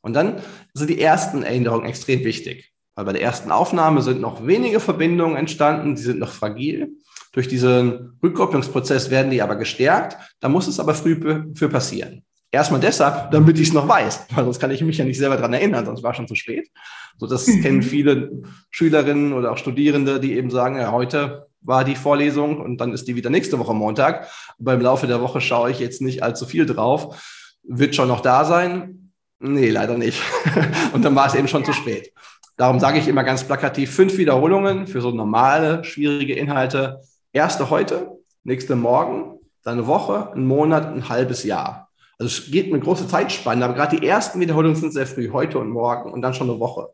Und 0.00 0.14
dann 0.14 0.40
sind 0.72 0.88
die 0.88 1.00
ersten 1.00 1.42
Erinnerungen 1.42 1.86
extrem 1.86 2.24
wichtig. 2.24 2.72
Weil 2.96 3.04
bei 3.04 3.12
der 3.12 3.22
ersten 3.22 3.52
Aufnahme 3.52 4.02
sind 4.02 4.20
noch 4.20 4.46
wenige 4.46 4.80
Verbindungen 4.80 5.36
entstanden, 5.36 5.94
die 5.94 6.02
sind 6.02 6.18
noch 6.18 6.32
fragil. 6.32 6.96
Durch 7.32 7.46
diesen 7.46 8.18
Rückkopplungsprozess 8.22 9.10
werden 9.10 9.30
die 9.30 9.42
aber 9.42 9.56
gestärkt. 9.56 10.16
Da 10.40 10.48
muss 10.48 10.66
es 10.66 10.80
aber 10.80 10.94
früh 10.94 11.20
für 11.54 11.68
passieren. 11.68 12.24
Erstmal 12.50 12.80
deshalb, 12.80 13.30
damit 13.32 13.58
ich 13.58 13.68
es 13.68 13.74
noch 13.74 13.86
weiß, 13.86 14.28
weil 14.34 14.44
sonst 14.44 14.58
kann 14.58 14.70
ich 14.70 14.80
mich 14.80 14.96
ja 14.96 15.04
nicht 15.04 15.18
selber 15.18 15.36
dran 15.36 15.52
erinnern, 15.52 15.84
sonst 15.84 16.02
war 16.02 16.14
schon 16.14 16.26
zu 16.26 16.34
spät. 16.34 16.70
So, 17.18 17.26
das 17.26 17.44
kennen 17.62 17.82
viele 17.82 18.42
Schülerinnen 18.70 19.34
oder 19.34 19.52
auch 19.52 19.58
Studierende, 19.58 20.18
die 20.18 20.34
eben 20.34 20.50
sagen, 20.50 20.76
ja, 20.76 20.90
heute 20.90 21.48
war 21.60 21.84
die 21.84 21.96
Vorlesung 21.96 22.58
und 22.60 22.78
dann 22.78 22.94
ist 22.94 23.08
die 23.08 23.16
wieder 23.16 23.28
nächste 23.28 23.58
Woche 23.58 23.74
Montag. 23.74 24.30
Aber 24.58 24.72
im 24.72 24.80
Laufe 24.80 25.06
der 25.06 25.20
Woche 25.20 25.42
schaue 25.42 25.70
ich 25.70 25.80
jetzt 25.80 26.00
nicht 26.00 26.22
allzu 26.22 26.46
viel 26.46 26.64
drauf. 26.64 27.22
Wird 27.62 27.94
schon 27.94 28.08
noch 28.08 28.20
da 28.20 28.46
sein? 28.46 29.12
Nee, 29.38 29.68
leider 29.68 29.98
nicht. 29.98 30.22
und 30.94 31.04
dann 31.04 31.14
war 31.14 31.26
es 31.26 31.34
eben 31.34 31.48
schon 31.48 31.64
zu 31.64 31.74
spät. 31.74 32.12
Darum 32.56 32.80
sage 32.80 32.98
ich 32.98 33.06
immer 33.06 33.22
ganz 33.22 33.44
plakativ 33.44 33.94
fünf 33.94 34.16
Wiederholungen 34.16 34.86
für 34.86 35.02
so 35.02 35.10
normale, 35.10 35.84
schwierige 35.84 36.34
Inhalte. 36.34 37.00
Erste 37.32 37.68
heute, 37.68 38.12
nächste 38.44 38.76
morgen, 38.76 39.38
dann 39.62 39.74
eine 39.74 39.86
Woche, 39.86 40.32
ein 40.34 40.46
Monat, 40.46 40.86
ein 40.86 41.08
halbes 41.10 41.44
Jahr. 41.44 41.90
Also 42.18 42.28
es 42.28 42.50
geht 42.50 42.72
mit 42.72 42.82
große 42.82 43.08
Zeitspanne, 43.08 43.62
aber 43.62 43.74
gerade 43.74 43.98
die 43.98 44.06
ersten 44.06 44.40
Wiederholungen 44.40 44.76
sind 44.76 44.94
sehr 44.94 45.06
früh, 45.06 45.30
heute 45.32 45.58
und 45.58 45.68
morgen 45.68 46.10
und 46.10 46.22
dann 46.22 46.32
schon 46.32 46.48
eine 46.48 46.58
Woche, 46.58 46.88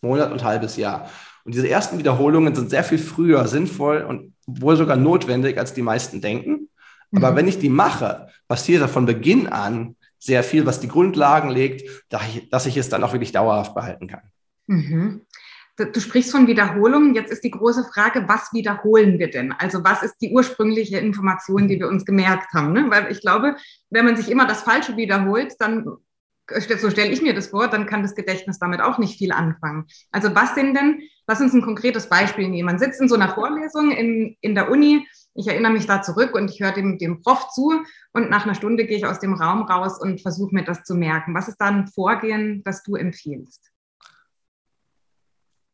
Monat 0.00 0.32
und 0.32 0.42
halbes 0.42 0.76
Jahr. 0.76 1.08
Und 1.44 1.54
diese 1.54 1.68
ersten 1.68 1.98
Wiederholungen 1.98 2.56
sind 2.56 2.68
sehr 2.68 2.82
viel 2.82 2.98
früher 2.98 3.46
sinnvoll 3.46 4.02
und 4.02 4.34
wohl 4.46 4.76
sogar 4.76 4.96
notwendig, 4.96 5.58
als 5.58 5.74
die 5.74 5.82
meisten 5.82 6.20
denken. 6.20 6.68
Aber 7.14 7.30
mhm. 7.30 7.36
wenn 7.36 7.48
ich 7.48 7.60
die 7.60 7.68
mache, 7.68 8.28
passiert 8.48 8.82
da 8.82 8.88
von 8.88 9.06
Beginn 9.06 9.46
an 9.46 9.94
sehr 10.18 10.42
viel, 10.42 10.66
was 10.66 10.80
die 10.80 10.88
Grundlagen 10.88 11.50
legt, 11.50 11.88
dass 12.50 12.66
ich 12.66 12.76
es 12.76 12.88
dann 12.88 13.04
auch 13.04 13.12
wirklich 13.12 13.30
dauerhaft 13.30 13.76
behalten 13.76 14.08
kann. 14.08 14.22
Mhm. 14.68 15.22
Du 15.76 16.00
sprichst 16.00 16.32
von 16.32 16.48
Wiederholungen. 16.48 17.14
Jetzt 17.14 17.30
ist 17.30 17.44
die 17.44 17.52
große 17.52 17.84
Frage, 17.84 18.24
was 18.26 18.52
wiederholen 18.52 19.20
wir 19.20 19.30
denn? 19.30 19.52
Also 19.52 19.84
was 19.84 20.02
ist 20.02 20.16
die 20.20 20.32
ursprüngliche 20.32 20.98
Information, 20.98 21.68
die 21.68 21.78
wir 21.78 21.86
uns 21.86 22.04
gemerkt 22.04 22.52
haben? 22.52 22.72
Ne? 22.72 22.86
Weil 22.90 23.12
ich 23.12 23.20
glaube, 23.20 23.56
wenn 23.90 24.04
man 24.04 24.16
sich 24.16 24.28
immer 24.28 24.46
das 24.46 24.62
Falsche 24.62 24.96
wiederholt, 24.96 25.54
dann, 25.60 25.84
so 26.78 26.90
stelle 26.90 27.12
ich 27.12 27.22
mir 27.22 27.32
das 27.32 27.48
vor, 27.48 27.68
dann 27.68 27.86
kann 27.86 28.02
das 28.02 28.16
Gedächtnis 28.16 28.58
damit 28.58 28.80
auch 28.80 28.98
nicht 28.98 29.18
viel 29.18 29.30
anfangen. 29.30 29.86
Also 30.10 30.34
was 30.34 30.56
sind 30.56 30.74
denn, 30.74 31.00
lass 31.28 31.40
uns 31.40 31.54
ein 31.54 31.62
konkretes 31.62 32.08
Beispiel 32.08 32.48
nehmen. 32.48 32.66
Man 32.66 32.80
sitzt 32.80 33.00
in 33.00 33.08
so 33.08 33.14
einer 33.14 33.32
Vorlesung 33.32 33.92
in, 33.92 34.36
in 34.40 34.56
der 34.56 34.72
Uni. 34.72 35.06
Ich 35.34 35.46
erinnere 35.46 35.72
mich 35.72 35.86
da 35.86 36.02
zurück 36.02 36.34
und 36.34 36.50
ich 36.50 36.60
höre 36.60 36.72
dem, 36.72 36.98
dem 36.98 37.22
Prof 37.22 37.50
zu 37.50 37.84
und 38.12 38.30
nach 38.30 38.44
einer 38.44 38.56
Stunde 38.56 38.84
gehe 38.84 38.96
ich 38.96 39.06
aus 39.06 39.20
dem 39.20 39.34
Raum 39.34 39.62
raus 39.62 40.00
und 40.00 40.22
versuche 40.22 40.52
mir 40.52 40.64
das 40.64 40.82
zu 40.82 40.96
merken. 40.96 41.36
Was 41.36 41.46
ist 41.46 41.58
da 41.58 41.66
ein 41.66 41.86
Vorgehen, 41.86 42.64
das 42.64 42.82
du 42.82 42.96
empfiehlst? 42.96 43.67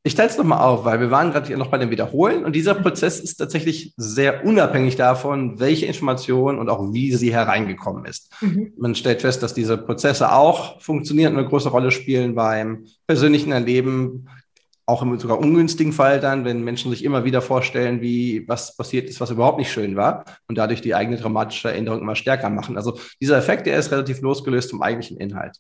Ich 0.07 0.15
teile 0.15 0.29
es 0.29 0.37
nochmal 0.37 0.59
auf, 0.59 0.85
weil 0.85 1.01
wir 1.01 1.11
waren 1.11 1.33
gerade 1.33 1.57
noch 1.57 1.69
bei 1.69 1.79
dem 1.79 1.91
Wiederholen 1.91 2.45
und 2.45 2.55
dieser 2.55 2.75
Prozess 2.75 3.21
ist 3.21 3.37
tatsächlich 3.37 3.95
sehr 3.97 4.45
unabhängig 4.45 4.97
davon, 4.97 5.59
welche 5.59 5.87
Information 5.87 6.59
und 6.59 6.69
auch 6.69 6.93
wie 6.93 7.15
sie 7.15 7.33
hereingekommen 7.33 8.05
ist. 8.05 8.31
Mhm. 8.43 8.75
Man 8.77 8.95
stellt 8.95 9.23
fest, 9.23 9.43
dass 9.43 9.55
diese 9.55 9.79
Prozesse 9.79 10.31
auch 10.31 10.79
funktionieren 10.83 11.33
und 11.33 11.39
eine 11.39 11.49
große 11.49 11.71
Rolle 11.71 11.91
spielen 11.91 12.35
beim 12.35 12.85
persönlichen 13.07 13.51
Erleben, 13.51 14.29
auch 14.85 15.01
im 15.01 15.19
sogar 15.19 15.39
ungünstigen 15.39 15.95
Fall 15.95 16.21
dann, 16.21 16.45
wenn 16.45 16.63
Menschen 16.63 16.91
sich 16.91 17.03
immer 17.03 17.25
wieder 17.25 17.41
vorstellen, 17.41 18.03
wie 18.03 18.47
was 18.47 18.77
passiert 18.77 19.09
ist, 19.09 19.23
was 19.23 19.31
überhaupt 19.31 19.57
nicht 19.57 19.73
schön 19.73 19.97
war 19.97 20.27
und 20.49 20.59
dadurch 20.59 20.83
die 20.83 20.95
eigene 20.95 21.17
dramatische 21.17 21.71
Erinnerung 21.71 22.03
immer 22.03 22.15
stärker 22.15 22.51
machen. 22.51 22.77
Also 22.77 22.99
dieser 23.23 23.39
Effekt, 23.39 23.67
der 23.67 23.79
ist 23.79 23.91
relativ 23.91 24.21
losgelöst 24.21 24.71
vom 24.71 24.83
eigentlichen 24.83 25.17
Inhalt. 25.17 25.57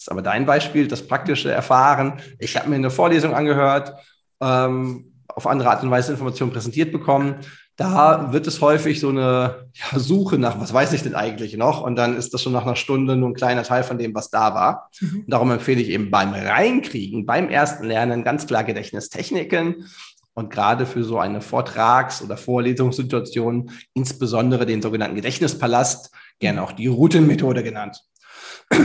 Ist 0.00 0.10
aber 0.10 0.22
dein 0.22 0.46
Beispiel, 0.46 0.88
das 0.88 1.06
praktische 1.06 1.52
Erfahren. 1.52 2.20
Ich 2.38 2.56
habe 2.56 2.70
mir 2.70 2.76
eine 2.76 2.90
Vorlesung 2.90 3.34
angehört, 3.34 3.92
ähm, 4.40 5.12
auf 5.28 5.46
andere 5.46 5.68
Art 5.68 5.82
und 5.82 5.90
Weise 5.90 6.12
Informationen 6.12 6.52
präsentiert 6.52 6.90
bekommen. 6.90 7.34
Da 7.76 8.32
wird 8.32 8.46
es 8.46 8.62
häufig 8.62 8.98
so 8.98 9.10
eine 9.10 9.68
ja, 9.74 9.98
Suche 9.98 10.38
nach, 10.38 10.58
was 10.58 10.72
weiß 10.72 10.94
ich 10.94 11.02
denn 11.02 11.14
eigentlich 11.14 11.54
noch? 11.58 11.82
Und 11.82 11.96
dann 11.96 12.16
ist 12.16 12.32
das 12.32 12.42
schon 12.42 12.54
nach 12.54 12.64
einer 12.64 12.76
Stunde 12.76 13.14
nur 13.14 13.28
ein 13.28 13.34
kleiner 13.34 13.62
Teil 13.62 13.82
von 13.82 13.98
dem, 13.98 14.14
was 14.14 14.30
da 14.30 14.54
war. 14.54 14.88
Mhm. 15.00 15.24
darum 15.28 15.50
empfehle 15.50 15.82
ich 15.82 15.90
eben 15.90 16.10
beim 16.10 16.32
Reinkriegen, 16.32 17.26
beim 17.26 17.50
ersten 17.50 17.84
Lernen 17.84 18.24
ganz 18.24 18.46
klar 18.46 18.64
Gedächtnistechniken 18.64 19.84
und 20.32 20.48
gerade 20.48 20.86
für 20.86 21.04
so 21.04 21.18
eine 21.18 21.42
Vortrags- 21.42 22.22
oder 22.22 22.38
Vorlesungssituation 22.38 23.70
insbesondere 23.92 24.64
den 24.64 24.80
sogenannten 24.80 25.16
Gedächtnispalast, 25.16 26.10
gerne 26.38 26.62
auch 26.62 26.72
die 26.72 26.86
Routenmethode 26.86 27.62
genannt. 27.62 28.02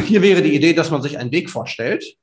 Hier 0.05 0.21
wäre 0.21 0.41
die 0.41 0.55
Idee, 0.55 0.73
dass 0.73 0.91
man 0.91 1.01
sich 1.01 1.17
einen 1.17 1.31
Weg 1.31 1.49
vorstellt, 1.49 2.17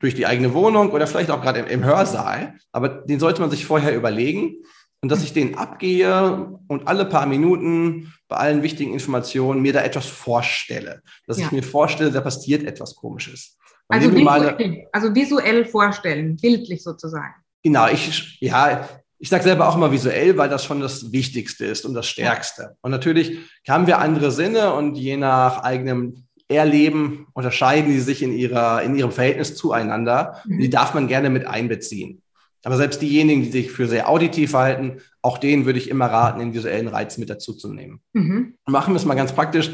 durch 0.00 0.14
die 0.14 0.26
eigene 0.26 0.52
Wohnung 0.52 0.90
oder 0.90 1.06
vielleicht 1.06 1.30
auch 1.30 1.40
gerade 1.40 1.60
im, 1.60 1.66
im 1.66 1.84
Hörsaal, 1.84 2.54
aber 2.72 2.88
den 2.88 3.20
sollte 3.20 3.40
man 3.40 3.50
sich 3.50 3.64
vorher 3.64 3.96
überlegen 3.96 4.56
und 5.00 5.10
dass 5.10 5.22
ich 5.22 5.32
den 5.32 5.56
abgehe 5.56 6.58
und 6.66 6.88
alle 6.88 7.04
paar 7.04 7.26
Minuten 7.26 8.12
bei 8.28 8.36
allen 8.36 8.62
wichtigen 8.62 8.92
Informationen 8.92 9.62
mir 9.62 9.72
da 9.72 9.82
etwas 9.82 10.06
vorstelle. 10.06 11.02
Dass 11.26 11.38
ja. 11.38 11.46
ich 11.46 11.52
mir 11.52 11.62
vorstelle, 11.62 12.10
da 12.10 12.20
passiert 12.20 12.64
etwas 12.64 12.94
Komisches. 12.94 13.56
Also 13.88 14.14
visuell, 14.14 14.86
also 14.92 15.14
visuell 15.14 15.66
vorstellen, 15.66 16.36
bildlich 16.36 16.82
sozusagen. 16.82 17.34
Genau, 17.62 17.88
ich, 17.88 18.38
ja, 18.40 18.88
ich 19.18 19.28
sage 19.28 19.44
selber 19.44 19.68
auch 19.68 19.76
immer 19.76 19.92
visuell, 19.92 20.36
weil 20.36 20.48
das 20.48 20.64
schon 20.64 20.80
das 20.80 21.12
Wichtigste 21.12 21.66
ist 21.66 21.84
und 21.84 21.94
das 21.94 22.06
Stärkste. 22.06 22.76
Und 22.80 22.90
natürlich 22.90 23.38
haben 23.68 23.86
wir 23.86 23.98
andere 23.98 24.30
Sinne 24.30 24.74
und 24.74 24.96
je 24.96 25.16
nach 25.16 25.62
eigenem 25.62 26.23
erleben, 26.48 27.26
unterscheiden 27.32 27.90
die 27.90 28.00
sich 28.00 28.22
in, 28.22 28.32
ihrer, 28.32 28.82
in 28.82 28.96
ihrem 28.96 29.12
Verhältnis 29.12 29.56
zueinander. 29.56 30.42
Mhm. 30.46 30.58
Die 30.60 30.70
darf 30.70 30.94
man 30.94 31.08
gerne 31.08 31.30
mit 31.30 31.46
einbeziehen. 31.46 32.22
Aber 32.64 32.76
selbst 32.76 33.02
diejenigen, 33.02 33.42
die 33.42 33.50
sich 33.50 33.70
für 33.70 33.86
sehr 33.86 34.08
auditiv 34.08 34.54
halten, 34.54 35.00
auch 35.20 35.38
denen 35.38 35.66
würde 35.66 35.78
ich 35.78 35.90
immer 35.90 36.06
raten, 36.06 36.38
den 36.38 36.54
visuellen 36.54 36.88
Reiz 36.88 37.18
mit 37.18 37.28
dazu 37.28 37.52
zu 37.54 37.72
nehmen. 37.72 38.00
Mhm. 38.12 38.54
Machen 38.66 38.94
wir 38.94 38.96
es 38.98 39.04
mal 39.04 39.14
ganz 39.14 39.32
praktisch. 39.32 39.70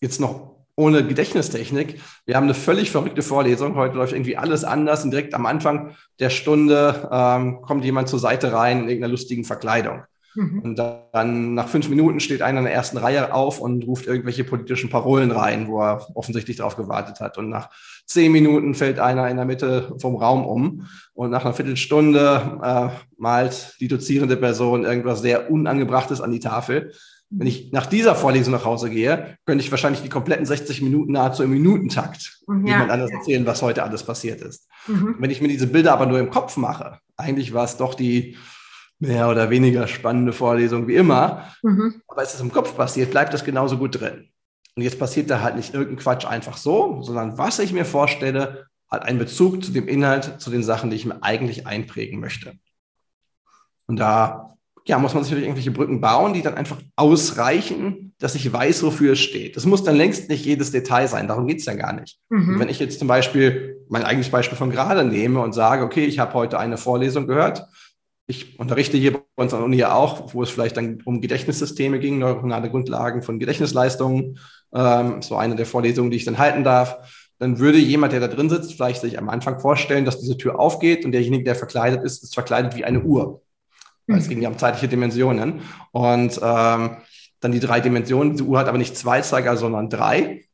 Jetzt 0.00 0.20
noch 0.20 0.54
ohne 0.76 1.06
Gedächtnistechnik. 1.06 2.00
Wir 2.26 2.36
haben 2.36 2.44
eine 2.44 2.54
völlig 2.54 2.90
verrückte 2.90 3.22
Vorlesung. 3.22 3.76
Heute 3.76 3.96
läuft 3.96 4.12
irgendwie 4.12 4.36
alles 4.36 4.64
anders 4.64 5.04
und 5.04 5.10
direkt 5.10 5.34
am 5.34 5.46
Anfang 5.46 5.94
der 6.18 6.30
Stunde 6.30 7.08
ähm, 7.12 7.60
kommt 7.62 7.84
jemand 7.84 8.08
zur 8.08 8.18
Seite 8.18 8.52
rein 8.52 8.80
in 8.80 8.88
irgendeiner 8.88 9.12
lustigen 9.12 9.44
Verkleidung. 9.44 10.02
Mhm. 10.34 10.60
Und 10.60 10.76
dann 10.76 11.54
nach 11.54 11.68
fünf 11.68 11.88
Minuten 11.88 12.20
steht 12.20 12.42
einer 12.42 12.58
in 12.58 12.64
der 12.64 12.74
ersten 12.74 12.98
Reihe 12.98 13.32
auf 13.32 13.60
und 13.60 13.86
ruft 13.86 14.06
irgendwelche 14.06 14.44
politischen 14.44 14.90
Parolen 14.90 15.30
rein, 15.30 15.68
wo 15.68 15.80
er 15.80 16.06
offensichtlich 16.14 16.56
darauf 16.56 16.76
gewartet 16.76 17.20
hat. 17.20 17.38
Und 17.38 17.48
nach 17.48 17.70
zehn 18.06 18.32
Minuten 18.32 18.74
fällt 18.74 18.98
einer 18.98 19.28
in 19.28 19.36
der 19.36 19.46
Mitte 19.46 19.94
vom 20.00 20.16
Raum 20.16 20.44
um. 20.44 20.86
Und 21.12 21.30
nach 21.30 21.44
einer 21.44 21.54
Viertelstunde 21.54 22.60
äh, 22.62 22.88
malt 23.16 23.76
die 23.80 23.88
dozierende 23.88 24.36
Person 24.36 24.84
irgendwas 24.84 25.22
sehr 25.22 25.50
Unangebrachtes 25.50 26.20
an 26.20 26.32
die 26.32 26.40
Tafel. 26.40 26.92
Wenn 27.30 27.46
ich 27.46 27.72
nach 27.72 27.86
dieser 27.86 28.14
Vorlesung 28.14 28.52
nach 28.52 28.64
Hause 28.64 28.90
gehe, 28.90 29.38
könnte 29.44 29.64
ich 29.64 29.70
wahrscheinlich 29.70 30.02
die 30.02 30.08
kompletten 30.08 30.46
60 30.46 30.82
Minuten 30.82 31.12
nahezu 31.12 31.42
im 31.42 31.50
Minutentakt 31.50 32.40
ja, 32.46 32.54
jemand 32.54 32.90
anders 32.90 33.10
erzählen, 33.10 33.46
was 33.46 33.62
heute 33.62 33.82
alles 33.82 34.04
passiert 34.04 34.40
ist. 34.40 34.68
Mhm. 34.86 35.16
Wenn 35.18 35.30
ich 35.30 35.40
mir 35.40 35.48
diese 35.48 35.66
Bilder 35.66 35.92
aber 35.92 36.06
nur 36.06 36.18
im 36.18 36.30
Kopf 36.30 36.56
mache, 36.56 36.98
eigentlich 37.16 37.52
war 37.52 37.64
es 37.64 37.76
doch 37.76 37.94
die 37.94 38.36
mehr 38.98 39.28
oder 39.28 39.50
weniger 39.50 39.86
spannende 39.86 40.32
Vorlesung 40.32 40.86
wie 40.88 40.94
immer. 40.94 41.48
Mhm. 41.62 42.02
Aber 42.08 42.22
es 42.22 42.34
ist 42.34 42.40
im 42.40 42.52
Kopf 42.52 42.76
passiert, 42.76 43.10
bleibt 43.10 43.34
das 43.34 43.44
genauso 43.44 43.78
gut 43.78 44.00
drin. 44.00 44.28
Und 44.76 44.82
jetzt 44.82 44.98
passiert 44.98 45.30
da 45.30 45.40
halt 45.40 45.56
nicht 45.56 45.74
irgendein 45.74 45.98
Quatsch 45.98 46.26
einfach 46.26 46.56
so, 46.56 47.02
sondern 47.02 47.38
was 47.38 47.58
ich 47.58 47.72
mir 47.72 47.84
vorstelle, 47.84 48.66
hat 48.90 49.02
einen 49.04 49.18
Bezug 49.18 49.64
zu 49.64 49.72
dem 49.72 49.88
Inhalt, 49.88 50.40
zu 50.40 50.50
den 50.50 50.62
Sachen, 50.62 50.90
die 50.90 50.96
ich 50.96 51.06
mir 51.06 51.22
eigentlich 51.22 51.66
einprägen 51.66 52.20
möchte. 52.20 52.54
Und 53.86 53.98
da 53.98 54.54
ja, 54.86 54.98
muss 54.98 55.14
man 55.14 55.22
sich 55.22 55.30
natürlich 55.30 55.48
irgendwelche 55.48 55.70
Brücken 55.70 56.00
bauen, 56.00 56.34
die 56.34 56.42
dann 56.42 56.54
einfach 56.54 56.76
ausreichen, 56.96 58.12
dass 58.18 58.34
ich 58.34 58.52
weiß, 58.52 58.82
wofür 58.82 59.12
es 59.12 59.20
steht. 59.20 59.56
Das 59.56 59.64
muss 59.64 59.82
dann 59.82 59.96
längst 59.96 60.28
nicht 60.28 60.44
jedes 60.44 60.72
Detail 60.72 61.08
sein, 61.08 61.26
darum 61.26 61.46
geht 61.46 61.60
es 61.60 61.64
ja 61.64 61.74
gar 61.74 61.94
nicht. 61.94 62.18
Mhm. 62.28 62.58
Wenn 62.58 62.68
ich 62.68 62.80
jetzt 62.80 62.98
zum 62.98 63.08
Beispiel 63.08 63.82
mein 63.88 64.04
eigenes 64.04 64.28
Beispiel 64.28 64.58
von 64.58 64.70
gerade 64.70 65.04
nehme 65.04 65.40
und 65.40 65.52
sage, 65.52 65.84
okay, 65.84 66.04
ich 66.04 66.18
habe 66.18 66.34
heute 66.34 66.58
eine 66.58 66.76
Vorlesung 66.76 67.26
gehört, 67.26 67.66
ich 68.26 68.58
unterrichte 68.58 68.96
hier 68.96 69.12
bei 69.14 69.20
uns 69.36 69.52
an 69.52 69.60
der 69.60 69.66
Uni 69.66 69.76
ja 69.76 69.94
auch, 69.94 70.32
wo 70.32 70.42
es 70.42 70.50
vielleicht 70.50 70.76
dann 70.76 71.02
um 71.04 71.20
Gedächtnissysteme 71.20 71.98
ging, 71.98 72.18
neuronale 72.18 72.70
Grundlagen 72.70 73.22
von 73.22 73.38
Gedächtnisleistungen. 73.38 74.38
Ähm, 74.74 75.20
so 75.20 75.36
eine 75.36 75.56
der 75.56 75.66
Vorlesungen, 75.66 76.10
die 76.10 76.16
ich 76.16 76.24
dann 76.24 76.38
halten 76.38 76.64
darf. 76.64 77.30
Dann 77.38 77.58
würde 77.58 77.78
jemand, 77.78 78.12
der 78.12 78.20
da 78.20 78.28
drin 78.28 78.48
sitzt, 78.48 78.72
vielleicht 78.74 79.02
sich 79.02 79.18
am 79.18 79.28
Anfang 79.28 79.60
vorstellen, 79.60 80.04
dass 80.04 80.20
diese 80.20 80.38
Tür 80.38 80.58
aufgeht 80.58 81.04
und 81.04 81.12
derjenige, 81.12 81.44
der 81.44 81.54
verkleidet 81.54 82.02
ist, 82.02 82.22
ist 82.22 82.34
verkleidet 82.34 82.76
wie 82.76 82.84
eine 82.84 83.02
Uhr. 83.02 83.42
Weil 84.06 84.18
es 84.18 84.26
mhm. 84.26 84.30
ging 84.30 84.42
ja 84.42 84.48
um 84.48 84.58
zeitliche 84.58 84.88
Dimensionen. 84.88 85.60
Und 85.92 86.40
ähm, 86.42 86.96
dann 87.40 87.52
die 87.52 87.60
drei 87.60 87.80
Dimensionen. 87.80 88.32
Diese 88.32 88.44
Uhr 88.44 88.58
hat 88.58 88.68
aber 88.68 88.78
nicht 88.78 88.96
zwei 88.96 89.20
Zeiger, 89.20 89.56
sondern 89.56 89.90
drei. 89.90 90.44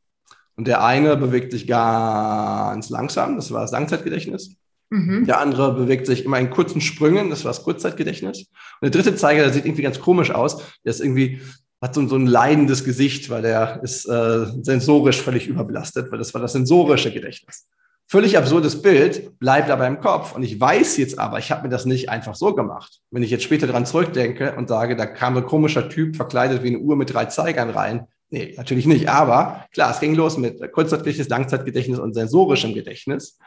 Und 0.57 0.67
der 0.67 0.83
eine 0.83 1.15
bewegt 1.15 1.53
sich 1.53 1.65
ganz 1.65 2.89
langsam, 2.89 3.37
das 3.37 3.51
war 3.51 3.61
das 3.61 3.71
Langzeitgedächtnis. 3.71 4.57
Mhm. 4.91 5.25
Der 5.25 5.39
andere 5.39 5.73
bewegt 5.73 6.05
sich 6.05 6.25
immer 6.25 6.37
in 6.37 6.49
kurzen 6.49 6.81
Sprüngen, 6.81 7.29
das 7.29 7.45
war 7.45 7.51
das 7.51 7.63
Kurzzeitgedächtnis. 7.63 8.39
Und 8.39 8.47
der 8.83 8.89
dritte 8.91 9.15
Zeiger, 9.15 9.43
der 9.43 9.53
sieht 9.53 9.65
irgendwie 9.65 9.83
ganz 9.83 9.99
komisch 9.99 10.31
aus. 10.31 10.57
Der 10.83 10.91
ist 10.91 10.99
irgendwie, 10.99 11.39
hat 11.81 11.95
so, 11.95 12.05
so 12.07 12.17
ein 12.17 12.27
leidendes 12.27 12.83
Gesicht, 12.83 13.29
weil 13.29 13.41
der 13.41 13.79
ist 13.83 14.05
äh, 14.05 14.45
sensorisch 14.61 15.21
völlig 15.21 15.47
überbelastet, 15.47 16.11
weil 16.11 16.19
das 16.19 16.33
war 16.33 16.41
das 16.41 16.51
sensorische 16.51 17.11
Gedächtnis. 17.11 17.67
Völlig 18.07 18.37
absurdes 18.37 18.81
Bild, 18.81 19.39
bleibt 19.39 19.69
aber 19.69 19.87
im 19.87 20.01
Kopf. 20.01 20.35
Und 20.35 20.43
ich 20.43 20.59
weiß 20.59 20.97
jetzt 20.97 21.17
aber, 21.17 21.39
ich 21.39 21.51
habe 21.51 21.63
mir 21.63 21.69
das 21.69 21.85
nicht 21.85 22.09
einfach 22.09 22.35
so 22.35 22.53
gemacht. 22.53 22.99
Wenn 23.11 23.23
ich 23.23 23.31
jetzt 23.31 23.45
später 23.45 23.67
dran 23.67 23.85
zurückdenke 23.85 24.55
und 24.57 24.67
sage, 24.67 24.97
da 24.97 25.05
kam 25.05 25.37
ein 25.37 25.45
komischer 25.45 25.87
Typ 25.87 26.17
verkleidet 26.17 26.63
wie 26.63 26.75
eine 26.75 26.79
Uhr 26.79 26.97
mit 26.97 27.13
drei 27.13 27.25
Zeigern 27.27 27.69
rein. 27.69 28.07
Nee, 28.29 28.55
natürlich 28.57 28.85
nicht. 28.85 29.07
Aber 29.07 29.65
klar, 29.71 29.91
es 29.91 30.01
ging 30.01 30.15
los 30.15 30.37
mit 30.37 30.73
Kurzzeitgedächtnis, 30.73 31.29
Langzeitgedächtnis 31.29 31.99
und 31.99 32.13
sensorischem 32.13 32.73
Gedächtnis. 32.73 33.37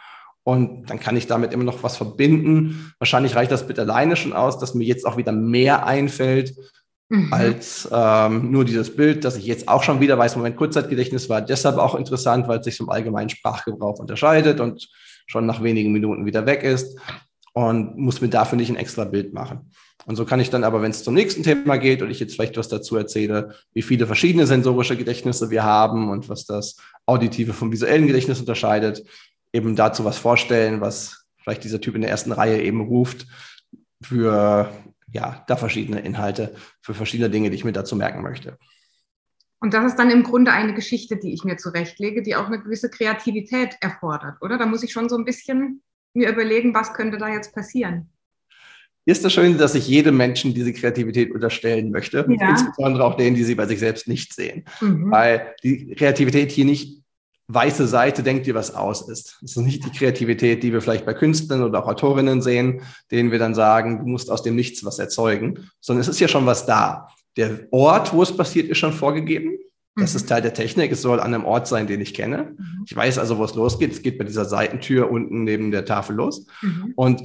Und 0.44 0.90
dann 0.90 1.00
kann 1.00 1.16
ich 1.16 1.26
damit 1.26 1.52
immer 1.52 1.64
noch 1.64 1.82
was 1.82 1.96
verbinden. 1.96 2.92
Wahrscheinlich 2.98 3.34
reicht 3.34 3.50
das 3.50 3.66
Bild 3.66 3.78
alleine 3.78 4.14
schon 4.14 4.34
aus, 4.34 4.58
dass 4.58 4.74
mir 4.74 4.84
jetzt 4.84 5.06
auch 5.06 5.16
wieder 5.16 5.32
mehr 5.32 5.86
einfällt 5.86 6.54
mhm. 7.08 7.32
als 7.32 7.88
ähm, 7.90 8.50
nur 8.50 8.66
dieses 8.66 8.94
Bild, 8.94 9.24
dass 9.24 9.36
ich 9.36 9.46
jetzt 9.46 9.68
auch 9.68 9.82
schon 9.82 10.00
wieder 10.00 10.18
weiß, 10.18 10.36
Moment, 10.36 10.56
Kurzzeitgedächtnis 10.56 11.28
war 11.30 11.40
deshalb 11.40 11.78
auch 11.78 11.94
interessant, 11.94 12.46
weil 12.46 12.58
es 12.58 12.64
sich 12.66 12.76
vom 12.76 12.90
allgemeinen 12.90 13.30
Sprachgebrauch 13.30 13.98
unterscheidet 13.98 14.60
und 14.60 14.88
schon 15.26 15.46
nach 15.46 15.62
wenigen 15.62 15.92
Minuten 15.92 16.26
wieder 16.26 16.44
weg 16.44 16.62
ist 16.62 16.98
und 17.54 17.96
muss 17.96 18.20
mir 18.20 18.28
dafür 18.28 18.58
nicht 18.58 18.68
ein 18.68 18.76
extra 18.76 19.04
Bild 19.04 19.32
machen. 19.32 19.70
Und 20.06 20.16
so 20.16 20.26
kann 20.26 20.40
ich 20.40 20.50
dann 20.50 20.64
aber, 20.64 20.82
wenn 20.82 20.90
es 20.90 21.04
zum 21.04 21.14
nächsten 21.14 21.42
Thema 21.42 21.78
geht 21.78 22.02
und 22.02 22.10
ich 22.10 22.20
jetzt 22.20 22.34
vielleicht 22.34 22.58
was 22.58 22.68
dazu 22.68 22.96
erzähle, 22.96 23.54
wie 23.72 23.80
viele 23.80 24.06
verschiedene 24.06 24.46
sensorische 24.46 24.96
Gedächtnisse 24.96 25.48
wir 25.48 25.64
haben 25.64 26.10
und 26.10 26.28
was 26.28 26.44
das 26.44 26.76
auditive 27.06 27.54
vom 27.54 27.72
visuellen 27.72 28.06
Gedächtnis 28.06 28.40
unterscheidet, 28.40 29.04
eben 29.54 29.76
dazu 29.76 30.04
was 30.04 30.18
vorstellen, 30.18 30.80
was 30.80 31.26
vielleicht 31.42 31.64
dieser 31.64 31.80
Typ 31.80 31.94
in 31.94 32.00
der 32.00 32.10
ersten 32.10 32.32
Reihe 32.32 32.60
eben 32.60 32.80
ruft 32.80 33.26
für 34.02 34.70
ja, 35.12 35.44
da 35.46 35.56
verschiedene 35.56 36.00
Inhalte, 36.00 36.56
für 36.82 36.92
verschiedene 36.92 37.30
Dinge, 37.30 37.48
die 37.48 37.56
ich 37.56 37.64
mir 37.64 37.72
dazu 37.72 37.94
merken 37.94 38.22
möchte. 38.22 38.58
Und 39.60 39.72
das 39.72 39.92
ist 39.92 39.96
dann 39.96 40.10
im 40.10 40.24
Grunde 40.24 40.52
eine 40.52 40.74
Geschichte, 40.74 41.16
die 41.16 41.32
ich 41.32 41.44
mir 41.44 41.56
zurechtlege, 41.56 42.22
die 42.22 42.34
auch 42.34 42.48
eine 42.48 42.60
gewisse 42.60 42.90
Kreativität 42.90 43.76
erfordert, 43.80 44.42
oder? 44.42 44.58
Da 44.58 44.66
muss 44.66 44.82
ich 44.82 44.92
schon 44.92 45.08
so 45.08 45.16
ein 45.16 45.24
bisschen 45.24 45.82
mir 46.14 46.30
überlegen, 46.30 46.74
was 46.74 46.92
könnte 46.92 47.16
da 47.16 47.28
jetzt 47.28 47.54
passieren. 47.54 48.10
Ist 49.06 49.24
das 49.24 49.32
Schöne, 49.32 49.56
dass 49.56 49.74
ich 49.74 49.86
jedem 49.86 50.16
Menschen 50.16 50.52
diese 50.52 50.72
Kreativität 50.72 51.30
unterstellen 51.30 51.90
möchte, 51.90 52.26
ja. 52.28 52.50
insbesondere 52.50 53.04
auch 53.04 53.16
denen, 53.16 53.36
die 53.36 53.44
sie 53.44 53.54
bei 53.54 53.66
sich 53.66 53.78
selbst 53.78 54.08
nicht 54.08 54.34
sehen. 54.34 54.64
Mhm. 54.80 55.10
Weil 55.10 55.54
die 55.62 55.94
Kreativität 55.94 56.50
hier 56.50 56.64
nicht 56.64 57.03
weiße 57.48 57.86
Seite 57.86 58.22
denkt 58.22 58.46
dir 58.46 58.54
was 58.54 58.74
aus 58.74 59.08
ist. 59.08 59.38
Das 59.42 59.50
ist 59.50 59.56
nicht 59.58 59.84
die 59.84 59.90
Kreativität, 59.90 60.62
die 60.62 60.72
wir 60.72 60.80
vielleicht 60.80 61.04
bei 61.04 61.14
Künstlern 61.14 61.62
oder 61.62 61.82
auch 61.82 61.88
Autorinnen 61.88 62.40
sehen, 62.40 62.82
denen 63.10 63.30
wir 63.30 63.38
dann 63.38 63.54
sagen, 63.54 63.98
du 63.98 64.06
musst 64.06 64.30
aus 64.30 64.42
dem 64.42 64.56
Nichts 64.56 64.84
was 64.84 64.98
erzeugen, 64.98 65.70
sondern 65.80 66.00
es 66.00 66.08
ist 66.08 66.20
ja 66.20 66.28
schon 66.28 66.46
was 66.46 66.66
da. 66.66 67.08
Der 67.36 67.66
Ort, 67.70 68.12
wo 68.12 68.22
es 68.22 68.34
passiert, 68.34 68.68
ist 68.68 68.78
schon 68.78 68.92
vorgegeben. 68.92 69.58
Das 69.96 70.12
mhm. 70.12 70.16
ist 70.16 70.28
Teil 70.28 70.42
der 70.42 70.54
Technik. 70.54 70.92
Es 70.92 71.02
soll 71.02 71.20
an 71.20 71.34
einem 71.34 71.44
Ort 71.44 71.68
sein, 71.68 71.86
den 71.86 72.00
ich 72.00 72.14
kenne. 72.14 72.54
Mhm. 72.56 72.84
Ich 72.86 72.96
weiß 72.96 73.18
also, 73.18 73.38
wo 73.38 73.44
es 73.44 73.54
losgeht. 73.54 73.92
Es 73.92 74.02
geht 74.02 74.18
bei 74.18 74.24
dieser 74.24 74.44
Seitentür 74.44 75.10
unten 75.10 75.44
neben 75.44 75.70
der 75.70 75.84
Tafel 75.84 76.16
los. 76.16 76.46
Mhm. 76.62 76.92
Und 76.96 77.22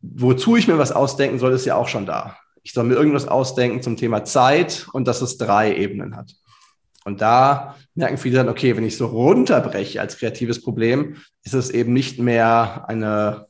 wozu 0.00 0.56
ich 0.56 0.68
mir 0.68 0.78
was 0.78 0.92
ausdenken 0.92 1.38
soll, 1.38 1.52
ist 1.52 1.64
ja 1.64 1.76
auch 1.76 1.88
schon 1.88 2.06
da. 2.06 2.36
Ich 2.62 2.72
soll 2.72 2.84
mir 2.84 2.94
irgendwas 2.94 3.28
ausdenken 3.28 3.82
zum 3.82 3.96
Thema 3.96 4.24
Zeit 4.24 4.86
und 4.92 5.06
dass 5.06 5.22
es 5.22 5.38
drei 5.38 5.74
Ebenen 5.76 6.16
hat. 6.16 6.34
Und 7.06 7.20
da 7.20 7.76
merken 7.94 8.18
viele 8.18 8.38
dann, 8.38 8.48
okay, 8.48 8.76
wenn 8.76 8.84
ich 8.84 8.96
so 8.96 9.06
runterbreche 9.06 10.00
als 10.00 10.18
kreatives 10.18 10.60
Problem, 10.60 11.18
ist 11.44 11.54
es 11.54 11.70
eben 11.70 11.92
nicht 11.92 12.18
mehr 12.18 12.84
eine 12.88 13.46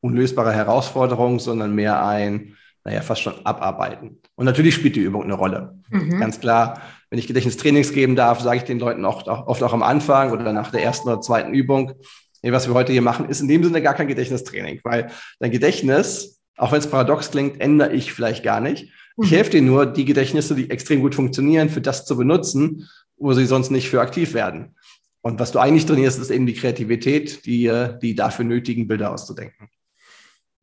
unlösbare 0.00 0.52
Herausforderung, 0.52 1.40
sondern 1.40 1.74
mehr 1.74 2.06
ein, 2.06 2.56
naja, 2.84 3.00
fast 3.02 3.22
schon 3.22 3.44
abarbeiten. 3.44 4.20
Und 4.36 4.46
natürlich 4.46 4.76
spielt 4.76 4.94
die 4.94 5.00
Übung 5.00 5.24
eine 5.24 5.34
Rolle. 5.34 5.80
Mhm. 5.90 6.20
Ganz 6.20 6.38
klar, 6.38 6.80
wenn 7.10 7.18
ich 7.18 7.26
Gedächtnistrainings 7.26 7.92
geben 7.92 8.14
darf, 8.14 8.38
sage 8.38 8.58
ich 8.58 8.64
den 8.64 8.78
Leuten 8.78 9.04
oft, 9.04 9.26
oft 9.26 9.62
auch 9.64 9.72
am 9.72 9.82
Anfang 9.82 10.30
oder 10.30 10.52
nach 10.52 10.70
der 10.70 10.84
ersten 10.84 11.08
oder 11.08 11.20
zweiten 11.20 11.52
Übung, 11.52 11.94
nee, 12.42 12.52
was 12.52 12.68
wir 12.68 12.74
heute 12.74 12.92
hier 12.92 13.02
machen, 13.02 13.28
ist 13.28 13.40
in 13.40 13.48
dem 13.48 13.64
Sinne 13.64 13.82
gar 13.82 13.94
kein 13.94 14.06
Gedächtnistraining, 14.06 14.78
weil 14.84 15.10
dein 15.40 15.50
Gedächtnis, 15.50 16.40
auch 16.56 16.70
wenn 16.70 16.78
es 16.78 16.86
paradox 16.86 17.32
klingt, 17.32 17.60
ändere 17.60 17.92
ich 17.94 18.12
vielleicht 18.12 18.44
gar 18.44 18.60
nicht. 18.60 18.92
Ich 19.18 19.30
mhm. 19.30 19.34
helfe 19.34 19.50
dir 19.50 19.62
nur, 19.62 19.86
die 19.86 20.04
Gedächtnisse, 20.04 20.54
die 20.54 20.70
extrem 20.70 21.00
gut 21.00 21.14
funktionieren, 21.14 21.68
für 21.68 21.80
das 21.80 22.04
zu 22.06 22.16
benutzen, 22.16 22.88
wo 23.16 23.32
sie 23.32 23.46
sonst 23.46 23.70
nicht 23.70 23.88
für 23.88 24.00
aktiv 24.00 24.34
werden. 24.34 24.74
Und 25.20 25.38
was 25.38 25.52
du 25.52 25.60
eigentlich 25.60 25.86
trainierst, 25.86 26.18
ist 26.18 26.30
eben 26.30 26.46
die 26.46 26.54
Kreativität, 26.54 27.46
die, 27.46 27.66
äh, 27.66 27.98
die 28.00 28.14
dafür 28.14 28.44
nötigen 28.44 28.88
Bilder 28.88 29.12
auszudenken. 29.12 29.68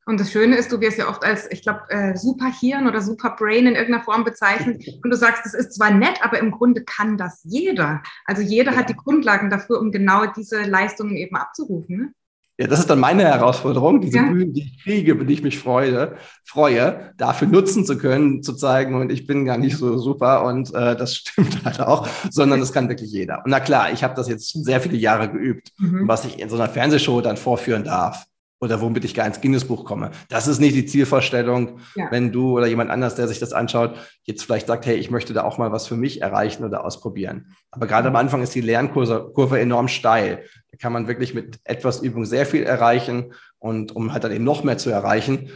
Und 0.05 0.19
das 0.19 0.31
Schöne 0.31 0.55
ist, 0.57 0.71
du 0.71 0.81
wirst 0.81 0.97
ja 0.97 1.07
oft 1.07 1.23
als, 1.23 1.49
ich 1.51 1.61
glaube, 1.61 1.81
äh, 1.89 2.17
Superhirn 2.17 2.87
oder 2.87 2.99
Superbrain 2.99 3.67
in 3.67 3.75
irgendeiner 3.75 4.03
Form 4.03 4.23
bezeichnet. 4.23 4.83
Und 5.03 5.11
du 5.11 5.15
sagst, 5.15 5.45
das 5.45 5.53
ist 5.53 5.75
zwar 5.75 5.91
nett, 5.91 6.17
aber 6.23 6.39
im 6.39 6.49
Grunde 6.49 6.83
kann 6.83 7.15
das 7.15 7.41
jeder. 7.43 8.01
Also 8.25 8.41
jeder 8.41 8.71
ja. 8.71 8.77
hat 8.79 8.89
die 8.89 8.95
Grundlagen 8.95 9.51
dafür, 9.51 9.79
um 9.79 9.91
genau 9.91 10.25
diese 10.25 10.63
Leistungen 10.63 11.15
eben 11.15 11.35
abzurufen. 11.35 11.95
Ne? 11.95 12.13
Ja, 12.59 12.67
das 12.67 12.81
ist 12.81 12.89
dann 12.89 12.99
meine 12.99 13.23
Herausforderung, 13.23 14.01
diese 14.01 14.17
ja. 14.17 14.23
Bühnen, 14.23 14.51
die 14.51 14.63
ich 14.63 14.83
kriege, 14.83 15.13
über 15.13 15.23
die 15.23 15.33
ich 15.33 15.43
mich 15.43 15.57
freue, 15.57 16.17
freue, 16.43 17.13
dafür 17.15 17.47
nutzen 17.47 17.85
zu 17.85 17.97
können, 17.97 18.43
zu 18.43 18.53
zeigen, 18.53 18.95
und 18.95 19.13
ich 19.13 19.25
bin 19.25 19.45
gar 19.45 19.57
nicht 19.57 19.77
so 19.77 19.97
super 19.97 20.43
und 20.43 20.73
äh, 20.75 20.97
das 20.97 21.15
stimmt 21.15 21.63
halt 21.63 21.79
auch, 21.79 22.05
sondern 22.29 22.59
das 22.59 22.73
kann 22.73 22.89
wirklich 22.89 23.11
jeder. 23.11 23.45
Und 23.45 23.51
na 23.51 23.61
klar, 23.61 23.93
ich 23.93 24.03
habe 24.03 24.13
das 24.13 24.27
jetzt 24.27 24.51
sehr 24.65 24.81
viele 24.81 24.97
Jahre 24.97 25.31
geübt, 25.31 25.71
mhm. 25.77 26.05
was 26.05 26.25
ich 26.25 26.37
in 26.37 26.49
so 26.49 26.57
einer 26.57 26.67
Fernsehshow 26.67 27.21
dann 27.21 27.37
vorführen 27.37 27.85
darf 27.85 28.25
oder 28.61 28.81
womit 28.81 29.05
ich 29.05 29.13
gar 29.13 29.25
ins 29.25 29.41
Guinness-Buch 29.41 29.85
komme. 29.85 30.11
Das 30.27 30.47
ist 30.47 30.59
nicht 30.59 30.75
die 30.75 30.85
Zielvorstellung, 30.85 31.79
ja. 31.95 32.07
wenn 32.11 32.31
du 32.31 32.57
oder 32.57 32.67
jemand 32.67 32.91
anders, 32.91 33.15
der 33.15 33.27
sich 33.27 33.39
das 33.39 33.53
anschaut, 33.53 33.95
jetzt 34.23 34.43
vielleicht 34.43 34.67
sagt, 34.67 34.85
hey, 34.85 34.97
ich 34.97 35.09
möchte 35.09 35.33
da 35.33 35.43
auch 35.43 35.57
mal 35.57 35.71
was 35.71 35.87
für 35.87 35.95
mich 35.95 36.21
erreichen 36.21 36.65
oder 36.65 36.83
ausprobieren. 36.83 37.53
Aber 37.71 37.87
gerade 37.87 38.09
am 38.09 38.15
Anfang 38.15 38.41
ist 38.41 38.53
die 38.55 38.61
Lernkurve 38.61 39.59
enorm 39.59 39.87
steil. 39.87 40.43
Da 40.71 40.77
kann 40.77 40.93
man 40.93 41.07
wirklich 41.07 41.33
mit 41.33 41.59
etwas 41.63 42.01
Übung 42.01 42.25
sehr 42.25 42.45
viel 42.45 42.63
erreichen 42.63 43.33
und 43.59 43.95
um 43.95 44.11
halt 44.11 44.23
dann 44.23 44.33
eben 44.33 44.43
noch 44.43 44.63
mehr 44.63 44.77
zu 44.77 44.89
erreichen, 44.89 45.49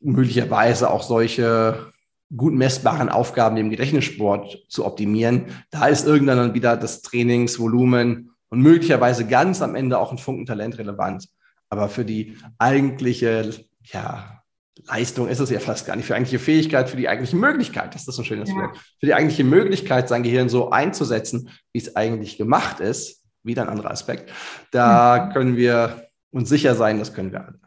möglicherweise 0.00 0.90
auch 0.90 1.02
solche 1.02 1.92
gut 2.36 2.54
messbaren 2.54 3.08
Aufgaben 3.08 3.56
im 3.56 3.70
Gedächtnissport 3.70 4.64
zu 4.68 4.86
optimieren. 4.86 5.46
Da 5.70 5.86
ist 5.86 6.06
irgendwann 6.06 6.38
dann 6.38 6.54
wieder 6.54 6.76
das 6.76 7.02
Trainingsvolumen 7.02 8.30
und 8.48 8.60
möglicherweise 8.60 9.26
ganz 9.26 9.62
am 9.62 9.74
Ende 9.74 9.98
auch 9.98 10.12
ein 10.12 10.18
Funkentalent 10.18 10.78
relevant. 10.78 11.28
Aber 11.70 11.88
für 11.88 12.04
die 12.04 12.36
eigentliche 12.58 13.54
ja, 13.84 14.42
Leistung 14.86 15.28
ist 15.28 15.40
es 15.40 15.50
ja 15.50 15.60
fast 15.60 15.86
gar 15.86 15.96
nicht. 15.96 16.06
Für 16.06 16.12
die 16.12 16.16
eigentliche 16.16 16.38
Fähigkeit, 16.38 16.88
für 16.88 16.96
die 16.96 17.08
eigentliche 17.08 17.36
Möglichkeit, 17.36 17.94
das 17.94 18.06
ist 18.06 18.14
so 18.14 18.22
ein 18.22 18.24
schönes 18.24 18.50
ja. 18.50 18.56
Wort. 18.56 18.76
Für 18.76 19.06
die 19.06 19.14
eigentliche 19.14 19.44
Möglichkeit, 19.44 20.08
sein 20.08 20.22
Gehirn 20.22 20.48
so 20.48 20.70
einzusetzen, 20.70 21.50
wie 21.72 21.78
es 21.78 21.96
eigentlich 21.96 22.36
gemacht 22.36 22.80
ist, 22.80 23.24
wieder 23.42 23.62
ein 23.62 23.68
anderer 23.68 23.90
Aspekt, 23.90 24.32
da 24.70 25.26
mhm. 25.26 25.32
können 25.32 25.56
wir 25.56 26.08
uns 26.30 26.48
sicher 26.48 26.74
sein, 26.74 26.98
das 26.98 27.14
können 27.14 27.32
wir 27.32 27.46
alle. 27.46 27.60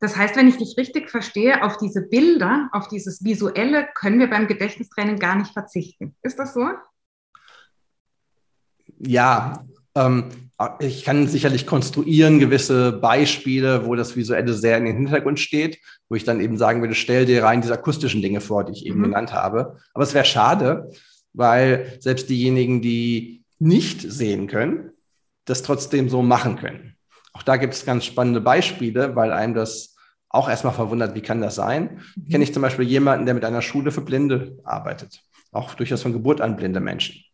Das 0.00 0.16
heißt, 0.16 0.36
wenn 0.36 0.48
ich 0.48 0.58
dich 0.58 0.76
richtig 0.76 1.10
verstehe, 1.10 1.62
auf 1.62 1.78
diese 1.78 2.02
Bilder, 2.02 2.68
auf 2.72 2.88
dieses 2.88 3.24
Visuelle 3.24 3.88
können 3.94 4.18
wir 4.18 4.28
beim 4.28 4.46
Gedächtnistraining 4.46 5.18
gar 5.18 5.36
nicht 5.36 5.52
verzichten. 5.52 6.14
Ist 6.22 6.38
das 6.38 6.52
so? 6.52 6.68
Ja, 8.98 9.64
ähm, 9.94 10.43
ich 10.78 11.04
kann 11.04 11.26
sicherlich 11.26 11.66
konstruieren 11.66 12.38
gewisse 12.38 12.92
Beispiele, 12.92 13.86
wo 13.86 13.94
das 13.96 14.16
Visuelle 14.16 14.54
sehr 14.54 14.78
in 14.78 14.84
den 14.84 14.96
Hintergrund 14.96 15.40
steht, 15.40 15.78
wo 16.08 16.14
ich 16.14 16.24
dann 16.24 16.40
eben 16.40 16.56
sagen 16.58 16.80
würde, 16.80 16.94
stell 16.94 17.26
dir 17.26 17.42
rein 17.42 17.60
diese 17.60 17.74
akustischen 17.74 18.22
Dinge 18.22 18.40
vor, 18.40 18.64
die 18.64 18.72
ich 18.72 18.86
eben 18.86 18.98
mhm. 18.98 19.04
genannt 19.04 19.32
habe. 19.32 19.78
Aber 19.94 20.04
es 20.04 20.14
wäre 20.14 20.24
schade, 20.24 20.90
weil 21.32 21.96
selbst 21.98 22.30
diejenigen, 22.30 22.82
die 22.82 23.42
nicht 23.58 24.00
sehen 24.00 24.46
können, 24.46 24.90
das 25.44 25.62
trotzdem 25.62 26.08
so 26.08 26.22
machen 26.22 26.56
können. 26.56 26.96
Auch 27.32 27.42
da 27.42 27.56
gibt 27.56 27.74
es 27.74 27.84
ganz 27.84 28.04
spannende 28.04 28.40
Beispiele, 28.40 29.16
weil 29.16 29.32
einem 29.32 29.54
das 29.54 29.96
auch 30.28 30.48
erstmal 30.48 30.72
verwundert, 30.72 31.14
wie 31.14 31.20
kann 31.20 31.40
das 31.40 31.56
sein? 31.56 32.00
Mhm. 32.14 32.28
Kenne 32.30 32.44
ich 32.44 32.54
zum 32.54 32.62
Beispiel 32.62 32.86
jemanden, 32.86 33.26
der 33.26 33.34
mit 33.34 33.44
einer 33.44 33.62
Schule 33.62 33.90
für 33.90 34.02
Blinde 34.02 34.58
arbeitet. 34.62 35.20
Auch 35.50 35.74
durchaus 35.74 36.02
von 36.02 36.12
Geburt 36.12 36.40
an 36.40 36.56
blinde 36.56 36.80
Menschen. 36.80 37.24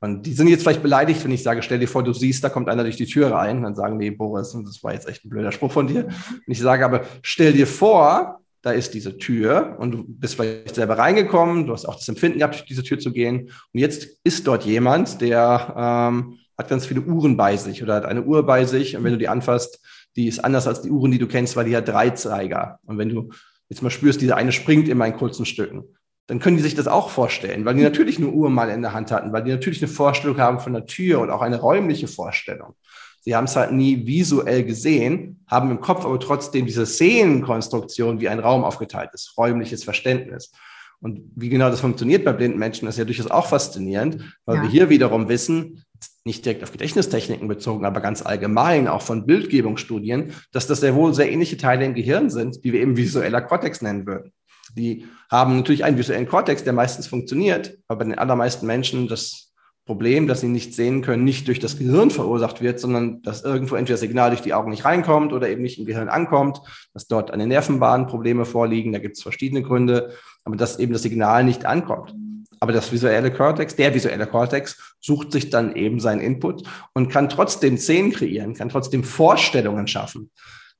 Und 0.00 0.24
die 0.24 0.32
sind 0.32 0.48
jetzt 0.48 0.62
vielleicht 0.62 0.82
beleidigt, 0.82 1.22
wenn 1.24 1.30
ich 1.30 1.42
sage, 1.42 1.62
stell 1.62 1.78
dir 1.78 1.86
vor, 1.86 2.02
du 2.02 2.14
siehst, 2.14 2.42
da 2.42 2.48
kommt 2.48 2.70
einer 2.70 2.84
durch 2.84 2.96
die 2.96 3.06
Tür 3.06 3.32
rein. 3.32 3.62
Dann 3.62 3.74
sagen 3.74 3.98
die, 3.98 4.10
Boris, 4.10 4.56
das 4.64 4.82
war 4.82 4.94
jetzt 4.94 5.06
echt 5.06 5.24
ein 5.24 5.28
blöder 5.28 5.52
Spruch 5.52 5.72
von 5.72 5.86
dir. 5.86 6.06
Und 6.06 6.44
ich 6.46 6.58
sage 6.58 6.84
aber, 6.84 7.02
stell 7.22 7.52
dir 7.52 7.66
vor, 7.66 8.40
da 8.62 8.70
ist 8.72 8.94
diese 8.94 9.18
Tür 9.18 9.76
und 9.78 9.92
du 9.92 10.04
bist 10.06 10.34
vielleicht 10.34 10.74
selber 10.74 10.98
reingekommen, 10.98 11.66
du 11.66 11.72
hast 11.72 11.86
auch 11.86 11.96
das 11.96 12.08
Empfinden 12.08 12.38
gehabt, 12.38 12.54
durch 12.54 12.66
diese 12.66 12.82
Tür 12.82 12.98
zu 12.98 13.12
gehen. 13.12 13.50
Und 13.72 13.80
jetzt 13.80 14.08
ist 14.24 14.46
dort 14.46 14.64
jemand, 14.64 15.20
der 15.20 15.74
ähm, 15.76 16.38
hat 16.56 16.68
ganz 16.68 16.86
viele 16.86 17.02
Uhren 17.02 17.36
bei 17.36 17.56
sich 17.56 17.82
oder 17.82 17.94
hat 17.94 18.04
eine 18.06 18.22
Uhr 18.22 18.44
bei 18.44 18.64
sich. 18.64 18.96
Und 18.96 19.04
wenn 19.04 19.12
du 19.12 19.18
die 19.18 19.28
anfasst, 19.28 19.80
die 20.16 20.28
ist 20.28 20.42
anders 20.42 20.66
als 20.66 20.80
die 20.82 20.90
Uhren, 20.90 21.12
die 21.12 21.18
du 21.18 21.26
kennst, 21.26 21.56
weil 21.56 21.66
die 21.66 21.76
hat 21.76 21.88
drei 21.88 22.10
Zeiger. 22.10 22.78
Und 22.84 22.96
wenn 22.96 23.10
du 23.10 23.30
jetzt 23.68 23.82
mal 23.82 23.90
spürst, 23.90 24.20
diese 24.20 24.36
eine 24.36 24.52
springt 24.52 24.88
immer 24.88 25.06
in 25.06 25.16
kurzen 25.16 25.46
Stücken 25.46 25.84
dann 26.30 26.38
können 26.38 26.56
die 26.56 26.62
sich 26.62 26.76
das 26.76 26.86
auch 26.86 27.10
vorstellen, 27.10 27.64
weil 27.64 27.74
die 27.74 27.82
natürlich 27.82 28.18
eine 28.18 28.28
Uhr 28.28 28.50
mal 28.50 28.70
in 28.70 28.82
der 28.82 28.92
Hand 28.92 29.10
hatten, 29.10 29.32
weil 29.32 29.42
die 29.42 29.50
natürlich 29.50 29.82
eine 29.82 29.90
Vorstellung 29.90 30.38
haben 30.38 30.60
von 30.60 30.72
der 30.72 30.86
Tür 30.86 31.18
und 31.18 31.28
auch 31.28 31.42
eine 31.42 31.60
räumliche 31.60 32.06
Vorstellung. 32.06 32.76
Sie 33.22 33.34
haben 33.34 33.46
es 33.46 33.56
halt 33.56 33.72
nie 33.72 34.06
visuell 34.06 34.62
gesehen, 34.62 35.44
haben 35.48 35.72
im 35.72 35.80
Kopf 35.80 36.04
aber 36.04 36.20
trotzdem 36.20 36.66
diese 36.66 36.86
Szenenkonstruktion, 36.86 38.20
wie 38.20 38.28
ein 38.28 38.38
Raum 38.38 38.62
aufgeteilt 38.62 39.10
ist, 39.12 39.36
räumliches 39.36 39.82
Verständnis. 39.82 40.52
Und 41.00 41.20
wie 41.34 41.48
genau 41.48 41.68
das 41.68 41.80
funktioniert 41.80 42.24
bei 42.24 42.32
blinden 42.32 42.60
Menschen, 42.60 42.86
ist 42.86 42.96
ja 42.96 43.04
durchaus 43.04 43.28
auch 43.28 43.46
faszinierend, 43.46 44.36
weil 44.44 44.58
ja. 44.58 44.62
wir 44.62 44.70
hier 44.70 44.88
wiederum 44.88 45.28
wissen, 45.28 45.84
nicht 46.24 46.44
direkt 46.44 46.62
auf 46.62 46.70
Gedächtnistechniken 46.70 47.48
bezogen, 47.48 47.84
aber 47.84 48.00
ganz 48.00 48.24
allgemein, 48.24 48.86
auch 48.86 49.02
von 49.02 49.26
Bildgebungsstudien, 49.26 50.32
dass 50.52 50.68
das 50.68 50.78
sehr 50.78 50.94
wohl 50.94 51.12
sehr 51.12 51.32
ähnliche 51.32 51.56
Teile 51.56 51.86
im 51.86 51.94
Gehirn 51.94 52.30
sind, 52.30 52.62
die 52.64 52.72
wir 52.72 52.80
eben 52.80 52.96
visueller 52.96 53.40
Kortex 53.40 53.82
nennen 53.82 54.06
würden. 54.06 54.32
Die 54.76 55.06
haben 55.30 55.56
natürlich 55.56 55.84
einen 55.84 55.98
visuellen 55.98 56.26
Kortex, 56.26 56.64
der 56.64 56.72
meistens 56.72 57.06
funktioniert, 57.06 57.78
aber 57.88 58.00
bei 58.00 58.04
den 58.04 58.18
allermeisten 58.18 58.66
Menschen 58.66 59.08
das 59.08 59.50
Problem, 59.86 60.28
dass 60.28 60.40
sie 60.40 60.48
nicht 60.48 60.74
sehen 60.74 61.02
können, 61.02 61.24
nicht 61.24 61.48
durch 61.48 61.58
das 61.58 61.78
Gehirn 61.78 62.10
verursacht 62.10 62.60
wird, 62.60 62.78
sondern 62.78 63.22
dass 63.22 63.42
irgendwo 63.42 63.74
entweder 63.74 63.94
das 63.94 64.00
Signal 64.00 64.30
durch 64.30 64.42
die 64.42 64.54
Augen 64.54 64.70
nicht 64.70 64.84
reinkommt 64.84 65.32
oder 65.32 65.48
eben 65.48 65.62
nicht 65.62 65.78
im 65.78 65.86
Gehirn 65.86 66.08
ankommt, 66.08 66.60
dass 66.94 67.08
dort 67.08 67.32
an 67.32 67.40
den 67.40 67.48
Nervenbahnen 67.48 68.06
Probleme 68.06 68.44
vorliegen. 68.44 68.92
Da 68.92 68.98
gibt 69.00 69.16
es 69.16 69.22
verschiedene 69.22 69.62
Gründe, 69.62 70.12
aber 70.44 70.56
dass 70.56 70.78
eben 70.78 70.92
das 70.92 71.02
Signal 71.02 71.42
nicht 71.42 71.64
ankommt. 71.64 72.14
Aber 72.60 72.72
das 72.72 72.92
visuelle 72.92 73.32
Kortex, 73.32 73.74
der 73.74 73.94
visuelle 73.94 74.26
Kortex, 74.26 74.94
sucht 75.00 75.32
sich 75.32 75.50
dann 75.50 75.74
eben 75.74 75.98
seinen 75.98 76.20
Input 76.20 76.62
und 76.92 77.08
kann 77.08 77.28
trotzdem 77.28 77.78
Szenen 77.78 78.12
kreieren, 78.12 78.54
kann 78.54 78.68
trotzdem 78.68 79.02
Vorstellungen 79.02 79.88
schaffen 79.88 80.30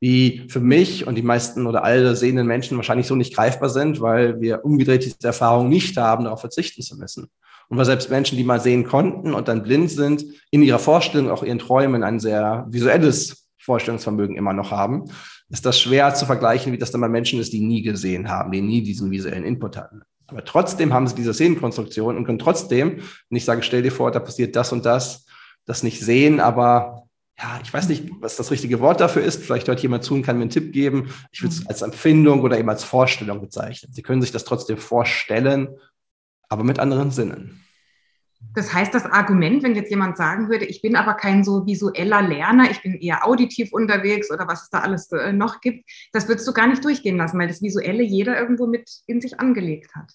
die 0.01 0.47
für 0.49 0.61
mich 0.61 1.07
und 1.07 1.15
die 1.15 1.23
meisten 1.23 1.67
oder 1.67 1.85
alle 1.85 2.17
sehenden 2.17 2.47
Menschen 2.47 2.77
wahrscheinlich 2.77 3.07
so 3.07 3.17
nicht 3.17 3.35
greifbar 3.35 3.69
sind, 3.69 4.01
weil 4.01 4.41
wir 4.41 4.65
umgedreht 4.65 5.05
diese 5.05 5.17
Erfahrung 5.23 5.69
nicht 5.69 5.97
haben, 5.97 6.25
darauf 6.25 6.41
verzichten 6.41 6.83
zu 6.83 6.97
müssen. 6.97 7.29
Und 7.69 7.77
weil 7.77 7.85
selbst 7.85 8.11
Menschen, 8.11 8.37
die 8.37 8.45
mal 8.45 8.61
sehen 8.61 8.85
konnten 8.85 9.35
und 9.35 9.47
dann 9.47 9.63
blind 9.63 9.91
sind, 9.91 10.25
in 10.51 10.63
ihrer 10.63 10.79
Vorstellung, 10.79 11.31
auch 11.31 11.45
ihren 11.45 11.59
Träumen 11.59 12.03
ein 12.03 12.19
sehr 12.19 12.67
visuelles 12.69 13.47
Vorstellungsvermögen 13.59 14.37
immer 14.37 14.53
noch 14.53 14.71
haben, 14.71 15.05
ist 15.51 15.67
das 15.67 15.79
schwer 15.79 16.15
zu 16.15 16.27
vergleichen, 16.27 16.73
wie 16.73 16.79
das 16.79 16.91
dann 16.91 17.01
bei 17.01 17.09
Menschen 17.09 17.39
ist, 17.39 17.53
die 17.53 17.61
nie 17.61 17.83
gesehen 17.83 18.29
haben, 18.29 18.51
die 18.53 18.63
nie 18.63 18.83
diesen 18.83 19.11
visuellen 19.11 19.45
Input 19.45 19.77
hatten. 19.77 20.03
Aber 20.29 20.45
trotzdem 20.45 20.95
haben 20.95 21.07
sie 21.07 21.15
diese 21.15 21.35
Szenenkonstruktion 21.35 22.17
und 22.17 22.25
können 22.25 22.39
trotzdem, 22.39 22.99
wenn 23.29 23.37
ich 23.37 23.45
sage, 23.45 23.63
stell 23.63 23.83
dir 23.83 23.93
vor, 23.93 24.11
da 24.11 24.21
passiert 24.21 24.57
das 24.57 24.73
und 24.73 24.85
das, 24.85 25.27
das 25.67 25.83
nicht 25.83 26.01
sehen, 26.01 26.41
aber 26.41 27.05
ja, 27.41 27.59
ich 27.63 27.73
weiß 27.73 27.89
nicht, 27.89 28.11
was 28.21 28.37
das 28.37 28.51
richtige 28.51 28.81
Wort 28.81 29.01
dafür 29.01 29.23
ist. 29.23 29.43
Vielleicht 29.43 29.69
hört 29.69 29.81
jemand 29.81 30.05
zu 30.05 30.15
und 30.15 30.23
kann 30.23 30.37
mir 30.37 30.43
einen 30.43 30.51
Tipp 30.51 30.73
geben. 30.73 31.13
Ich 31.33 31.43
würde 31.43 31.55
es 31.55 31.67
als 31.67 31.83
Empfindung 31.83 32.43
oder 32.43 32.59
eben 32.59 32.69
als 32.69 32.85
Vorstellung 32.85 33.41
bezeichnen. 33.41 33.93
Sie 33.93 34.03
können 34.03 34.21
sich 34.21 34.33
das 34.33 34.45
trotzdem 34.45 34.77
vorstellen, 34.77 35.69
aber 36.49 36.65
mit 36.65 36.79
anderen 36.79 37.11
Sinnen. 37.11 37.65
Das 38.55 38.73
heißt, 38.73 38.93
das 38.95 39.05
Argument, 39.05 39.63
wenn 39.63 39.75
jetzt 39.75 39.91
jemand 39.91 40.17
sagen 40.17 40.49
würde, 40.49 40.65
ich 40.65 40.83
bin 40.83 40.97
aber 40.97 41.15
kein 41.15 41.45
so 41.45 41.67
visueller 41.67 42.23
Lerner, 42.23 42.71
ich 42.71 42.83
bin 42.83 42.95
eher 42.95 43.27
auditiv 43.27 43.73
unterwegs 43.73 44.31
oder 44.31 44.49
was 44.49 44.65
es 44.65 44.71
da 44.71 44.81
alles 44.81 45.13
äh, 45.13 45.33
noch 45.33 45.61
gibt, 45.61 45.89
das 46.13 46.27
würdest 46.27 46.49
du 46.49 46.53
gar 46.53 46.67
nicht 46.67 46.85
durchgehen 46.85 47.19
lassen, 47.19 47.39
weil 47.39 47.49
das 47.49 47.63
Visuelle 47.63 48.03
jeder 48.03 48.39
irgendwo 48.39 48.67
mit 48.67 48.91
in 49.07 49.21
sich 49.21 49.39
angelegt 49.39 49.95
hat. 49.95 50.13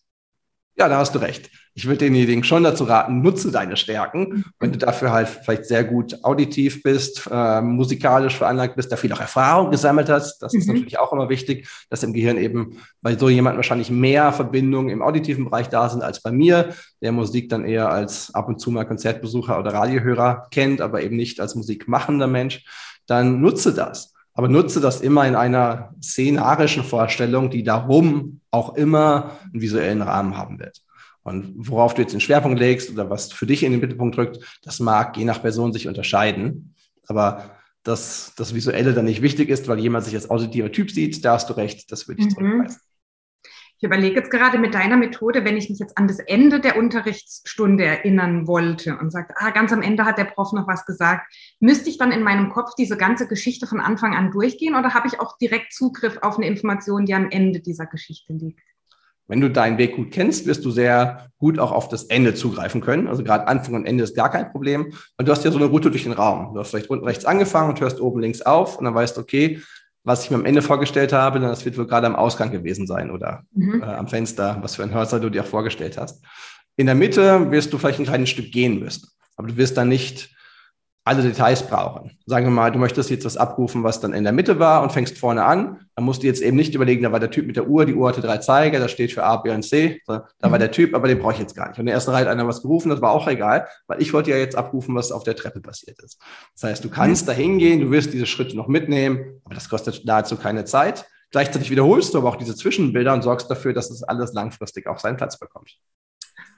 Ja, 0.77 0.89
da 0.89 0.97
hast 0.97 1.15
du 1.15 1.19
recht. 1.19 1.49
Ich 1.73 1.85
würde 1.85 1.99
denjenigen 1.99 2.43
schon 2.43 2.63
dazu 2.63 2.83
raten, 2.85 3.21
nutze 3.21 3.51
deine 3.51 3.77
Stärken. 3.77 4.45
Wenn 4.59 4.71
du 4.73 4.77
dafür 4.77 5.11
halt 5.11 5.27
vielleicht 5.29 5.65
sehr 5.65 5.83
gut 5.85 6.23
auditiv 6.23 6.83
bist, 6.83 7.27
äh, 7.31 7.61
musikalisch 7.61 8.35
veranlagt 8.37 8.75
bist, 8.75 8.91
da 8.91 8.97
viel 8.97 9.11
auch 9.13 9.19
Erfahrung 9.21 9.71
gesammelt 9.71 10.09
hast, 10.09 10.39
das 10.39 10.53
ist 10.53 10.67
Mhm. 10.67 10.73
natürlich 10.73 10.99
auch 10.99 11.13
immer 11.13 11.29
wichtig, 11.29 11.67
dass 11.89 12.03
im 12.03 12.13
Gehirn 12.13 12.37
eben 12.37 12.77
bei 13.01 13.15
so 13.17 13.29
jemandem 13.29 13.57
wahrscheinlich 13.57 13.89
mehr 13.89 14.31
Verbindungen 14.33 14.89
im 14.89 15.01
auditiven 15.01 15.45
Bereich 15.45 15.69
da 15.69 15.87
sind 15.89 16.01
als 16.01 16.21
bei 16.21 16.31
mir, 16.31 16.73
der 17.01 17.11
Musik 17.13 17.49
dann 17.49 17.65
eher 17.65 17.89
als 17.89 18.33
ab 18.33 18.47
und 18.49 18.59
zu 18.59 18.71
mal 18.71 18.85
Konzertbesucher 18.85 19.57
oder 19.59 19.73
Radiohörer 19.73 20.47
kennt, 20.51 20.81
aber 20.81 21.03
eben 21.03 21.15
nicht 21.15 21.39
als 21.39 21.55
musikmachender 21.55 22.27
Mensch, 22.27 22.65
dann 23.05 23.39
nutze 23.41 23.73
das. 23.73 24.13
Aber 24.35 24.49
nutze 24.49 24.81
das 24.81 25.01
immer 25.01 25.25
in 25.27 25.35
einer 25.35 25.95
szenarischen 26.01 26.83
Vorstellung, 26.83 27.49
die 27.49 27.63
darum 27.63 28.41
auch 28.51 28.75
immer 28.75 29.31
einen 29.51 29.61
visuellen 29.61 30.01
Rahmen 30.01 30.37
haben 30.37 30.59
wird. 30.59 30.81
Und 31.23 31.53
worauf 31.55 31.95
du 31.95 32.01
jetzt 32.01 32.11
den 32.13 32.21
Schwerpunkt 32.21 32.59
legst 32.59 32.91
oder 32.91 33.09
was 33.09 33.31
für 33.31 33.47
dich 33.47 33.63
in 33.63 33.71
den 33.71 33.81
Mittelpunkt 33.81 34.15
drückt, 34.15 34.39
das 34.61 34.79
mag 34.79 35.17
je 35.17 35.25
nach 35.25 35.41
Person 35.41 35.73
sich 35.73 35.87
unterscheiden. 35.87 36.75
Aber 37.07 37.55
dass 37.83 38.33
das 38.35 38.53
Visuelle 38.53 38.93
dann 38.93 39.05
nicht 39.05 39.21
wichtig 39.21 39.49
ist, 39.49 39.67
weil 39.67 39.79
jemand 39.79 40.05
sich 40.05 40.15
als 40.15 40.29
auditiver 40.29 40.71
Typ 40.71 40.91
sieht, 40.91 41.23
da 41.23 41.33
hast 41.33 41.49
du 41.49 41.53
recht, 41.53 41.91
das 41.91 42.07
würde 42.07 42.21
ich 42.21 42.27
Mhm. 42.27 42.31
zurückweisen. 42.31 42.81
Ich 43.85 43.87
überlege 43.87 44.15
jetzt 44.15 44.31
gerade 44.31 44.57
mit 44.57 44.73
deiner 44.73 44.97
Methode, 44.97 45.45
wenn 45.45 45.57
ich 45.57 45.69
mich 45.69 45.77
jetzt 45.77 45.95
an 45.95 46.07
das 46.07 46.17
Ende 46.17 46.59
der 46.59 46.75
Unterrichtsstunde 46.75 47.85
erinnern 47.85 48.47
wollte 48.47 48.97
und 48.97 49.11
sagte, 49.11 49.35
ah, 49.37 49.51
ganz 49.51 49.71
am 49.71 49.83
Ende 49.83 50.05
hat 50.05 50.17
der 50.17 50.23
Prof 50.23 50.53
noch 50.53 50.67
was 50.67 50.87
gesagt, 50.87 51.31
müsste 51.59 51.91
ich 51.91 51.99
dann 51.99 52.11
in 52.11 52.23
meinem 52.23 52.49
Kopf 52.49 52.71
diese 52.75 52.97
ganze 52.97 53.27
Geschichte 53.27 53.67
von 53.67 53.79
Anfang 53.79 54.15
an 54.15 54.31
durchgehen 54.31 54.73
oder 54.73 54.95
habe 54.95 55.07
ich 55.07 55.19
auch 55.19 55.37
direkt 55.37 55.71
Zugriff 55.71 56.17
auf 56.23 56.37
eine 56.37 56.47
Information, 56.47 57.05
die 57.05 57.13
am 57.13 57.29
Ende 57.29 57.59
dieser 57.59 57.85
Geschichte 57.85 58.33
liegt? 58.33 58.59
Wenn 59.27 59.39
du 59.39 59.51
deinen 59.51 59.77
Weg 59.77 59.95
gut 59.95 60.09
kennst, 60.09 60.47
wirst 60.47 60.65
du 60.65 60.71
sehr 60.71 61.29
gut 61.37 61.59
auch 61.59 61.71
auf 61.71 61.87
das 61.87 62.05
Ende 62.05 62.33
zugreifen 62.33 62.81
können. 62.81 63.07
Also 63.07 63.23
gerade 63.23 63.47
Anfang 63.47 63.75
und 63.75 63.85
Ende 63.85 64.03
ist 64.03 64.15
gar 64.15 64.31
kein 64.31 64.51
Problem. 64.51 64.93
Und 65.17 65.27
du 65.27 65.31
hast 65.31 65.45
ja 65.45 65.51
so 65.51 65.59
eine 65.59 65.67
Route 65.67 65.91
durch 65.91 66.03
den 66.03 66.13
Raum. 66.13 66.55
Du 66.55 66.59
hast 66.59 66.71
vielleicht 66.71 66.89
unten 66.89 67.05
rechts 67.05 67.25
angefangen 67.25 67.69
und 67.69 67.81
hörst 67.81 68.01
oben 68.01 68.19
links 68.19 68.41
auf 68.41 68.79
und 68.79 68.85
dann 68.85 68.95
weißt 68.95 69.15
du, 69.15 69.21
okay, 69.21 69.61
was 70.05 70.23
ich 70.23 70.29
mir 70.31 70.37
am 70.37 70.45
Ende 70.45 70.61
vorgestellt 70.61 71.11
habe, 71.11 71.39
dann 71.39 71.49
das 71.49 71.65
wird 71.65 71.77
wohl 71.77 71.87
gerade 71.87 72.07
am 72.07 72.15
Ausgang 72.15 72.51
gewesen 72.51 72.87
sein 72.87 73.11
oder 73.11 73.43
Mhm. 73.53 73.81
äh, 73.81 73.85
am 73.85 74.07
Fenster, 74.07 74.57
was 74.61 74.75
für 74.75 74.83
ein 74.83 74.93
Hörsaal 74.93 75.19
du 75.19 75.29
dir 75.29 75.41
auch 75.43 75.47
vorgestellt 75.47 75.97
hast. 75.97 76.23
In 76.77 76.85
der 76.85 76.95
Mitte 76.95 77.51
wirst 77.51 77.73
du 77.73 77.77
vielleicht 77.77 77.99
ein 77.99 78.05
kleines 78.05 78.29
Stück 78.29 78.51
gehen 78.51 78.79
müssen, 78.79 79.07
aber 79.35 79.47
du 79.47 79.57
wirst 79.57 79.75
dann 79.77 79.89
nicht 79.89 80.34
alle 81.07 81.21
Details 81.21 81.61
brauchen. 81.67 82.17
Sagen 82.25 82.47
wir 82.47 82.51
mal, 82.51 82.71
du 82.71 82.79
möchtest 82.79 83.11
jetzt 83.11 83.25
was 83.25 83.37
abrufen, 83.37 83.83
was 83.83 83.99
dann 83.99 84.11
in 84.11 84.23
der 84.23 84.33
Mitte 84.33 84.57
war 84.57 84.81
und 84.81 84.91
fängst 84.91 85.19
vorne 85.19 85.45
an. 85.45 85.85
Dann 85.95 86.03
musst 86.03 86.23
du 86.23 86.27
jetzt 86.27 86.41
eben 86.41 86.57
nicht 86.57 86.73
überlegen, 86.73 87.03
da 87.03 87.11
war 87.11 87.19
der 87.19 87.29
Typ 87.29 87.45
mit 87.45 87.55
der 87.55 87.67
Uhr, 87.67 87.85
die 87.85 87.93
Uhr 87.93 88.09
hatte 88.09 88.21
drei 88.21 88.39
Zeiger, 88.39 88.79
das 88.79 88.89
steht 88.91 89.11
für 89.11 89.23
A, 89.23 89.37
B 89.37 89.51
und 89.51 89.61
C. 89.61 90.01
Da 90.07 90.25
war 90.39 90.49
Mhm. 90.49 90.59
der 90.59 90.71
Typ, 90.71 90.95
aber 90.95 91.07
den 91.07 91.19
brauche 91.19 91.33
ich 91.33 91.39
jetzt 91.39 91.55
gar 91.55 91.67
nicht. 91.69 91.77
Und 91.77 91.81
in 91.83 91.85
der 91.85 91.95
ersten 91.95 92.09
Reihe 92.09 92.25
hat 92.25 92.31
einer 92.31 92.47
was 92.47 92.63
gerufen, 92.63 92.89
das 92.89 93.01
war 93.01 93.11
auch 93.11 93.27
egal, 93.27 93.67
weil 93.85 94.01
ich 94.01 94.13
wollte 94.13 94.31
ja 94.31 94.37
jetzt 94.37 94.55
abrufen, 94.57 94.95
was 94.95 95.11
auf 95.11 95.23
der 95.23 95.35
Treppe 95.35 95.61
passiert 95.61 96.01
ist. 96.01 96.19
Das 96.55 96.63
heißt, 96.71 96.83
du 96.83 96.89
kannst 96.89 97.27
da 97.27 97.33
hingehen, 97.33 97.81
du 97.81 97.91
wirst 97.91 98.11
diese 98.11 98.25
Schritte 98.25 98.57
noch 98.57 98.67
mitnehmen, 98.67 99.41
aber 99.45 99.53
das 99.53 99.69
kostet 99.69 100.05
nahezu 100.05 100.37
keine 100.37 100.65
Zeit. 100.65 101.05
Gleichzeitig 101.29 101.69
wiederholst 101.69 102.13
du 102.13 102.17
aber 102.17 102.29
auch 102.29 102.35
diese 102.35 102.55
Zwischenbilder 102.55 103.13
und 103.13 103.21
sorgst 103.21 103.49
dafür, 103.51 103.73
dass 103.73 103.91
es 103.91 104.01
alles 104.01 104.33
langfristig 104.33 104.87
auch 104.87 104.97
seinen 104.97 105.17
Platz 105.17 105.37
bekommt. 105.37 105.77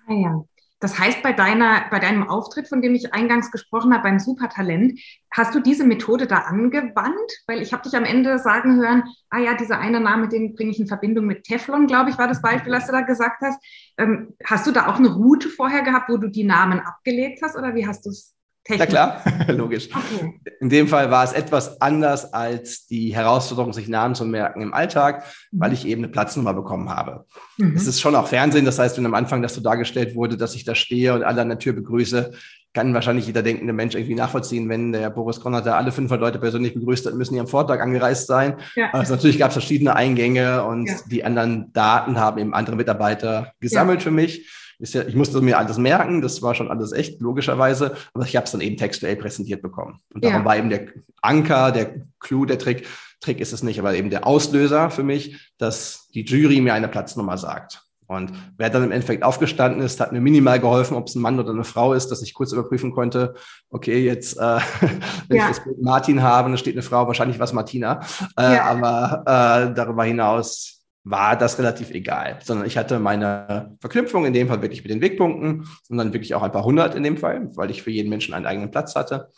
Ah 0.07 0.13
ja. 0.13 0.43
Das 0.79 0.99
heißt, 0.99 1.23
bei, 1.23 1.33
deiner, 1.33 1.85
bei 1.89 1.99
deinem 1.99 2.29
Auftritt, 2.29 2.67
von 2.67 2.81
dem 2.81 2.93
ich 2.93 3.13
eingangs 3.13 3.51
gesprochen 3.51 3.93
habe, 3.93 4.03
beim 4.03 4.19
Supertalent, 4.19 4.99
hast 5.31 5.55
du 5.55 5.59
diese 5.59 5.83
Methode 5.83 6.27
da 6.27 6.37
angewandt? 6.37 7.31
Weil 7.47 7.61
ich 7.61 7.73
habe 7.73 7.83
dich 7.83 7.95
am 7.95 8.05
Ende 8.05 8.37
sagen 8.37 8.77
hören, 8.77 9.03
ah 9.29 9.39
ja, 9.39 9.55
dieser 9.55 9.79
eine 9.79 9.99
Name, 9.99 10.27
den 10.27 10.53
bringe 10.53 10.71
ich 10.71 10.79
in 10.79 10.87
Verbindung 10.87 11.25
mit 11.25 11.45
Teflon, 11.45 11.87
glaube 11.87 12.11
ich, 12.11 12.17
war 12.19 12.27
das 12.27 12.41
Beispiel, 12.41 12.71
was 12.71 12.85
du 12.85 12.91
da 12.91 13.01
gesagt 13.01 13.41
hast. 13.41 13.59
Ähm, 13.97 14.35
hast 14.45 14.67
du 14.67 14.71
da 14.71 14.87
auch 14.87 14.97
eine 14.97 15.09
Route 15.09 15.49
vorher 15.49 15.81
gehabt, 15.81 16.09
wo 16.09 16.17
du 16.17 16.27
die 16.27 16.43
Namen 16.43 16.79
abgelegt 16.79 17.41
hast 17.41 17.57
oder 17.57 17.73
wie 17.73 17.87
hast 17.87 18.05
du 18.05 18.11
es 18.11 18.36
Ja 18.69 18.85
klar, 18.87 19.21
logisch. 19.47 19.89
Okay. 19.91 20.39
In 20.59 20.69
dem 20.69 20.87
Fall 20.87 21.11
war 21.11 21.23
es 21.23 21.33
etwas 21.33 21.79
anders 21.81 22.33
als 22.33 22.87
die 22.87 23.15
Herausforderung, 23.15 23.73
sich 23.73 23.87
Namen 23.87 24.15
zu 24.15 24.25
merken 24.25 24.61
im 24.61 24.73
Alltag, 24.73 25.23
weil 25.51 25.73
ich 25.73 25.85
eben 25.87 26.03
eine 26.03 26.11
Platznummer 26.11 26.53
bekommen 26.53 26.89
habe. 26.89 27.25
Mhm. 27.57 27.75
Es 27.75 27.87
ist 27.87 28.01
schon 28.01 28.15
auch 28.15 28.27
Fernsehen, 28.27 28.65
das 28.65 28.79
heißt, 28.79 28.97
wenn 28.97 29.05
am 29.05 29.13
Anfang 29.13 29.41
das 29.41 29.53
so 29.53 29.61
dargestellt 29.61 30.15
wurde, 30.15 30.37
dass 30.37 30.55
ich 30.55 30.65
da 30.65 30.75
stehe 30.75 31.13
und 31.13 31.23
alle 31.23 31.41
an 31.41 31.49
der 31.49 31.59
Tür 31.59 31.73
begrüße, 31.73 32.31
kann 32.73 32.93
wahrscheinlich 32.93 33.25
jeder 33.25 33.41
denkende 33.41 33.73
Mensch 33.73 33.95
irgendwie 33.95 34.13
nachvollziehen, 34.13 34.69
wenn 34.69 34.91
der 34.91 35.09
Boris 35.09 35.39
Konrad 35.39 35.65
da 35.65 35.77
alle 35.77 35.91
500 35.91 36.21
Leute 36.21 36.37
persönlich 36.37 36.75
begrüßt 36.75 37.07
hat, 37.07 37.15
müssen 37.15 37.33
die 37.33 37.39
am 37.39 37.47
Vortag 37.47 37.79
angereist 37.81 38.27
sein. 38.27 38.57
Ja. 38.75 38.91
Also 38.93 39.15
natürlich 39.15 39.39
gab 39.39 39.49
es 39.49 39.53
verschiedene 39.53 39.95
Eingänge 39.95 40.63
und 40.63 40.87
Ja. 40.87 40.95
die 41.09 41.23
anderen 41.23 41.71
Daten 41.73 42.19
haben 42.19 42.37
eben 42.37 42.53
andere 42.53 42.75
Mitarbeiter 42.75 43.53
gesammelt 43.59 44.03
für 44.03 44.11
mich. 44.11 44.47
Ist 44.79 44.93
ja, 44.93 45.03
ich 45.03 45.15
musste 45.15 45.41
mir 45.41 45.57
alles 45.57 45.77
merken, 45.77 46.21
das 46.21 46.41
war 46.43 46.53
schon 46.53 46.69
alles 46.69 46.91
echt, 46.91 47.19
logischerweise, 47.19 47.95
aber 48.13 48.25
ich 48.25 48.35
habe 48.35 48.45
es 48.45 48.51
dann 48.51 48.61
eben 48.61 48.77
textuell 48.77 49.15
präsentiert 49.15 49.61
bekommen. 49.63 49.99
Und 50.13 50.23
darum 50.23 50.39
Ja. 50.41 50.45
war 50.45 50.55
eben 50.57 50.69
der 50.69 50.87
Anker, 51.21 51.71
der 51.71 51.95
Clou, 52.19 52.45
der 52.45 52.59
Trick, 52.59 52.85
Trick 53.19 53.39
ist 53.39 53.53
es 53.53 53.63
nicht, 53.63 53.79
aber 53.79 53.95
eben 53.95 54.11
der 54.11 54.27
Auslöser 54.27 54.91
für 54.91 55.01
mich, 55.03 55.51
dass 55.57 56.07
die 56.13 56.23
Jury 56.23 56.61
mir 56.61 56.75
eine 56.75 56.87
Platznummer 56.87 57.37
sagt. 57.39 57.81
Und 58.09 58.31
wer 58.55 58.69
dann 58.69 58.83
im 58.83 58.91
Endeffekt 58.91 59.23
aufgestanden 59.23 59.81
ist, 59.81 59.99
hat 59.99 60.13
mir 60.13 60.21
minimal 60.21 60.59
geholfen, 60.61 60.95
ob 60.95 61.07
es 61.07 61.15
ein 61.15 61.21
Mann 61.21 61.39
oder 61.39 61.49
eine 61.51 61.65
Frau 61.65 61.93
ist, 61.93 62.07
dass 62.09 62.21
ich 62.21 62.33
kurz 62.33 62.53
überprüfen 62.53 62.93
konnte, 62.93 63.33
okay, 63.69 64.05
jetzt, 64.05 64.37
äh, 64.37 64.59
wenn 65.27 65.37
Ja. 65.37 65.49
ich 65.49 65.57
das 65.57 65.63
Bild 65.65 65.81
Martin 65.81 66.21
habe, 66.21 66.47
dann 66.49 66.57
steht 66.57 66.75
eine 66.75 66.83
Frau, 66.83 67.05
wahrscheinlich 67.07 67.39
was 67.39 67.51
Martina. 67.51 67.99
Äh, 68.39 68.53
Ja. 68.55 68.63
Aber 68.65 69.23
äh, 69.25 69.73
darüber 69.73 70.03
hinaus 70.05 70.76
war 71.09 71.37
das 71.37 71.57
relativ 71.59 71.91
egal, 71.91 72.39
sondern 72.43 72.67
ich 72.67 72.77
hatte 72.77 72.99
meine 72.99 73.75
Verknüpfung 73.79 74.25
in 74.25 74.33
dem 74.33 74.47
Fall 74.47 74.61
wirklich 74.61 74.83
mit 74.83 74.91
den 74.91 75.01
Wegpunkten 75.01 75.67
und 75.89 75.97
dann 75.97 76.13
wirklich 76.13 76.35
auch 76.35 76.41
ein 76.41 76.51
paar 76.51 76.65
hundert 76.65 76.95
in 76.95 77.03
dem 77.03 77.17
Fall, 77.17 77.49
weil 77.55 77.71
ich 77.71 77.83
für 77.83 77.91
jeden 77.91 78.09
Menschen 78.09 78.33
einen 78.33 78.45
eigenen 78.45 78.71
Platz 78.71 78.95
hatte. 78.95 79.31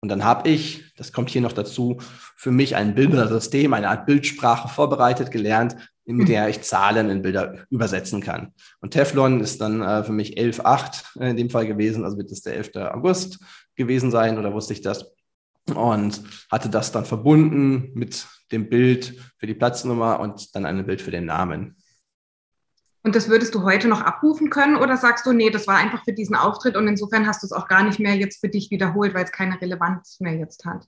Und 0.00 0.10
dann 0.10 0.24
habe 0.24 0.48
ich, 0.50 0.92
das 0.96 1.12
kommt 1.12 1.30
hier 1.30 1.40
noch 1.40 1.52
dazu, 1.52 1.98
für 2.36 2.50
mich 2.50 2.76
ein 2.76 2.94
Bildersystem, 2.94 3.72
eine 3.72 3.88
Art 3.88 4.04
Bildsprache 4.04 4.68
vorbereitet, 4.68 5.30
gelernt, 5.30 5.76
Mhm. 6.06 6.26
der 6.26 6.48
ich 6.48 6.62
Zahlen 6.62 7.08
in 7.08 7.22
Bilder 7.22 7.66
übersetzen 7.70 8.20
kann. 8.20 8.52
Und 8.80 8.90
Teflon 8.90 9.40
ist 9.40 9.60
dann 9.60 9.80
äh, 9.80 10.04
für 10.04 10.12
mich 10.12 10.36
11.8 10.38 11.20
in 11.20 11.36
dem 11.36 11.50
Fall 11.50 11.66
gewesen, 11.66 12.04
also 12.04 12.18
wird 12.18 12.30
es 12.30 12.42
der 12.42 12.54
11. 12.56 12.76
August 12.92 13.38
gewesen 13.74 14.10
sein 14.10 14.38
oder 14.38 14.52
wusste 14.52 14.74
ich 14.74 14.82
das 14.82 15.13
und 15.72 16.22
hatte 16.50 16.68
das 16.68 16.92
dann 16.92 17.04
verbunden 17.04 17.90
mit 17.94 18.26
dem 18.52 18.68
Bild 18.68 19.14
für 19.38 19.46
die 19.46 19.54
Platznummer 19.54 20.20
und 20.20 20.54
dann 20.54 20.66
ein 20.66 20.84
Bild 20.86 21.00
für 21.00 21.10
den 21.10 21.24
Namen. 21.24 21.76
Und 23.02 23.14
das 23.14 23.28
würdest 23.28 23.54
du 23.54 23.62
heute 23.64 23.86
noch 23.86 24.00
abrufen 24.00 24.48
können 24.48 24.76
oder 24.76 24.96
sagst 24.96 25.26
du, 25.26 25.32
nee, 25.32 25.50
das 25.50 25.66
war 25.66 25.76
einfach 25.76 26.02
für 26.04 26.14
diesen 26.14 26.36
Auftritt 26.36 26.76
und 26.76 26.88
insofern 26.88 27.26
hast 27.26 27.42
du 27.42 27.46
es 27.46 27.52
auch 27.52 27.68
gar 27.68 27.84
nicht 27.84 27.98
mehr 27.98 28.14
jetzt 28.14 28.40
für 28.40 28.48
dich 28.48 28.70
wiederholt, 28.70 29.14
weil 29.14 29.24
es 29.24 29.32
keine 29.32 29.60
Relevanz 29.60 30.20
mehr 30.20 30.34
jetzt 30.34 30.64
hat? 30.64 30.86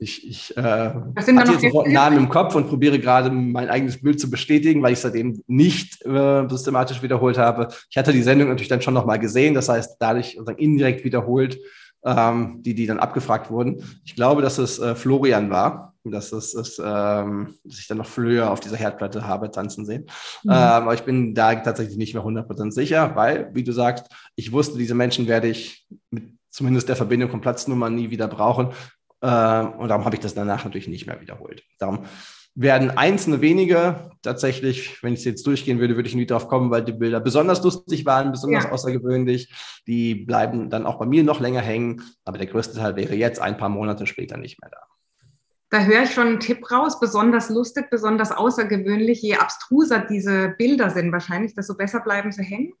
Ich, 0.00 0.28
ich 0.28 0.56
äh, 0.56 0.94
noch 0.94 1.16
jetzt 1.16 1.60
sofort 1.60 1.86
einen 1.86 1.92
Hilfe- 1.92 1.92
Namen 1.92 2.18
im 2.18 2.28
Kopf 2.28 2.54
und 2.54 2.68
probiere 2.68 3.00
gerade 3.00 3.30
mein 3.30 3.68
eigenes 3.68 4.00
Bild 4.00 4.20
zu 4.20 4.30
bestätigen, 4.30 4.82
weil 4.82 4.92
ich 4.92 4.98
es 4.98 5.02
seitdem 5.02 5.42
nicht 5.46 6.04
äh, 6.06 6.48
systematisch 6.48 7.02
wiederholt 7.02 7.36
habe. 7.36 7.68
Ich 7.90 7.96
hatte 7.96 8.12
die 8.12 8.22
Sendung 8.22 8.48
natürlich 8.48 8.68
dann 8.68 8.82
schon 8.82 8.94
nochmal 8.94 9.18
gesehen, 9.18 9.54
das 9.54 9.68
heißt 9.68 9.96
dadurch 9.98 10.38
indirekt 10.56 11.04
wiederholt, 11.04 11.58
ähm, 12.04 12.62
die, 12.62 12.74
die 12.74 12.86
dann 12.86 13.00
abgefragt 13.00 13.50
wurden. 13.50 13.82
Ich 14.04 14.14
glaube, 14.14 14.42
dass 14.42 14.58
es 14.58 14.78
äh, 14.78 14.94
Florian 14.94 15.50
war, 15.50 15.94
dass, 16.04 16.32
es, 16.32 16.54
es, 16.54 16.80
ähm, 16.82 17.54
dass 17.64 17.78
ich 17.78 17.86
dann 17.86 17.98
noch 17.98 18.06
Flöhe 18.06 18.48
auf 18.48 18.60
dieser 18.60 18.76
Herdplatte 18.76 19.26
habe 19.26 19.50
tanzen 19.50 19.84
sehen. 19.84 20.02
Mhm. 20.44 20.50
Ähm, 20.50 20.56
aber 20.56 20.94
ich 20.94 21.02
bin 21.02 21.34
da 21.34 21.54
tatsächlich 21.56 21.96
nicht 21.96 22.14
mehr 22.14 22.24
100% 22.24 22.72
sicher, 22.72 23.14
weil, 23.14 23.50
wie 23.54 23.64
du 23.64 23.72
sagst, 23.72 24.06
ich 24.36 24.52
wusste, 24.52 24.78
diese 24.78 24.94
Menschen 24.94 25.26
werde 25.26 25.48
ich 25.48 25.86
mit 26.10 26.38
zumindest 26.50 26.88
der 26.88 26.96
Verbindung 26.96 27.30
von 27.30 27.40
Platznummer 27.40 27.90
nie 27.90 28.10
wieder 28.10 28.26
brauchen. 28.26 28.72
Ähm, 29.22 29.72
und 29.72 29.88
darum 29.88 30.04
habe 30.04 30.16
ich 30.16 30.20
das 30.20 30.34
danach 30.34 30.64
natürlich 30.64 30.88
nicht 30.88 31.06
mehr 31.06 31.20
wiederholt. 31.20 31.62
Darum 31.78 32.04
werden 32.60 32.90
einzelne 32.90 33.40
wenige 33.40 34.10
tatsächlich, 34.22 35.00
wenn 35.04 35.12
ich 35.12 35.20
es 35.20 35.24
jetzt 35.24 35.46
durchgehen 35.46 35.78
würde, 35.78 35.94
würde 35.94 36.08
ich 36.08 36.16
nie 36.16 36.26
drauf 36.26 36.48
kommen, 36.48 36.72
weil 36.72 36.84
die 36.84 36.92
Bilder 36.92 37.20
besonders 37.20 37.62
lustig 37.62 38.04
waren, 38.04 38.32
besonders 38.32 38.64
Ja. 38.64 38.72
außergewöhnlich. 38.72 39.52
Die 39.86 40.16
bleiben 40.16 40.68
dann 40.68 40.84
auch 40.84 40.98
bei 40.98 41.06
mir 41.06 41.22
noch 41.22 41.38
länger 41.38 41.60
hängen. 41.60 42.02
Aber 42.24 42.36
der 42.36 42.48
größte 42.48 42.76
Teil 42.76 42.96
wäre 42.96 43.14
jetzt 43.14 43.40
ein 43.40 43.56
paar 43.56 43.68
Monate 43.68 44.06
später 44.06 44.36
nicht 44.36 44.60
mehr 44.60 44.70
da. 44.70 44.78
Da 45.70 45.84
höre 45.84 46.02
ich 46.02 46.10
schon 46.10 46.26
einen 46.26 46.40
Tipp 46.40 46.68
raus, 46.72 46.98
besonders 46.98 47.48
lustig, 47.48 47.90
besonders 47.90 48.32
außergewöhnlich. 48.32 49.22
Je 49.22 49.36
abstruser 49.36 50.00
diese 50.00 50.54
Bilder 50.58 50.90
sind 50.90 51.12
wahrscheinlich, 51.12 51.54
desto 51.54 51.76
besser 51.76 52.00
bleiben 52.00 52.32
sie 52.32 52.42
hängen. 52.42 52.72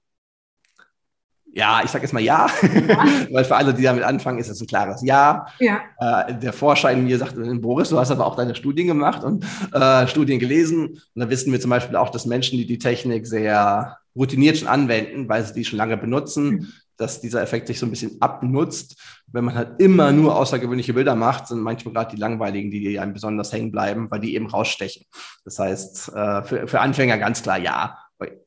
Ja, 1.58 1.80
ich 1.84 1.90
sage 1.90 2.04
jetzt 2.04 2.12
mal 2.12 2.22
ja, 2.22 2.46
weil 3.32 3.44
für 3.44 3.56
alle, 3.56 3.74
die 3.74 3.82
damit 3.82 4.04
anfangen, 4.04 4.38
ist 4.38 4.48
es 4.48 4.60
ein 4.60 4.68
klares 4.68 5.02
Ja. 5.02 5.46
Ja. 5.58 5.80
Äh, 5.98 6.38
der 6.38 6.52
Forscher 6.52 6.92
in 6.92 7.04
mir 7.04 7.18
sagt, 7.18 7.34
Boris, 7.60 7.88
du 7.88 7.98
hast 7.98 8.12
aber 8.12 8.26
auch 8.26 8.36
deine 8.36 8.54
Studien 8.54 8.86
gemacht 8.86 9.24
und 9.24 9.44
äh, 9.72 10.06
Studien 10.06 10.38
gelesen. 10.38 10.86
Und 10.86 11.00
da 11.16 11.28
wissen 11.28 11.50
wir 11.50 11.60
zum 11.60 11.70
Beispiel 11.70 11.96
auch, 11.96 12.10
dass 12.10 12.26
Menschen, 12.26 12.58
die 12.58 12.66
die 12.66 12.78
Technik 12.78 13.26
sehr 13.26 13.98
routiniert 14.14 14.58
schon 14.58 14.68
anwenden, 14.68 15.28
weil 15.28 15.44
sie 15.44 15.52
die 15.52 15.64
schon 15.64 15.78
lange 15.78 15.96
benutzen, 15.96 16.44
Mhm. 16.50 16.72
dass 16.96 17.20
dieser 17.20 17.42
Effekt 17.42 17.66
sich 17.66 17.78
so 17.78 17.86
ein 17.86 17.90
bisschen 17.90 18.20
abnutzt. 18.20 18.96
Wenn 19.26 19.44
man 19.44 19.54
halt 19.56 19.80
immer 19.80 20.12
nur 20.12 20.36
außergewöhnliche 20.36 20.94
Bilder 20.94 21.14
macht, 21.16 21.48
sind 21.48 21.60
manchmal 21.60 21.92
gerade 21.94 22.14
die 22.14 22.20
langweiligen, 22.20 22.70
die 22.70 22.80
dir 22.80 23.02
einem 23.02 23.14
besonders 23.14 23.52
hängen 23.52 23.72
bleiben, 23.72 24.08
weil 24.10 24.20
die 24.20 24.34
eben 24.34 24.46
rausstechen. 24.48 25.04
Das 25.44 25.58
heißt, 25.58 26.12
äh, 26.14 26.42
für, 26.44 26.68
für 26.68 26.80
Anfänger 26.80 27.18
ganz 27.18 27.42
klar 27.42 27.58
ja. 27.58 27.98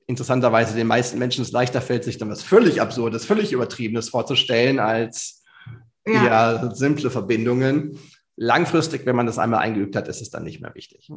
Interessanterweise 0.06 0.76
den 0.76 0.88
meisten 0.88 1.20
Menschen 1.20 1.44
es 1.44 1.52
leichter 1.52 1.82
fällt, 1.82 2.04
sich 2.04 2.18
dann 2.18 2.30
was 2.30 2.44
völlig 2.44 2.82
Absurdes, 2.82 3.26
völlig 3.26 3.54
Übertriebenes 3.54 4.10
vorzustellen, 4.10 4.80
als 4.80 5.44
ja. 6.06 6.26
eher 6.26 6.72
simple 6.76 7.10
Verbindungen. 7.10 7.98
Langfristig, 8.36 9.06
wenn 9.06 9.16
man 9.16 9.26
das 9.26 9.40
einmal 9.40 9.62
eingeübt 9.62 9.96
hat, 9.96 10.08
ist 10.08 10.22
es 10.22 10.30
dann 10.30 10.44
nicht 10.44 10.62
mehr 10.62 10.76
wichtig. 10.76 11.10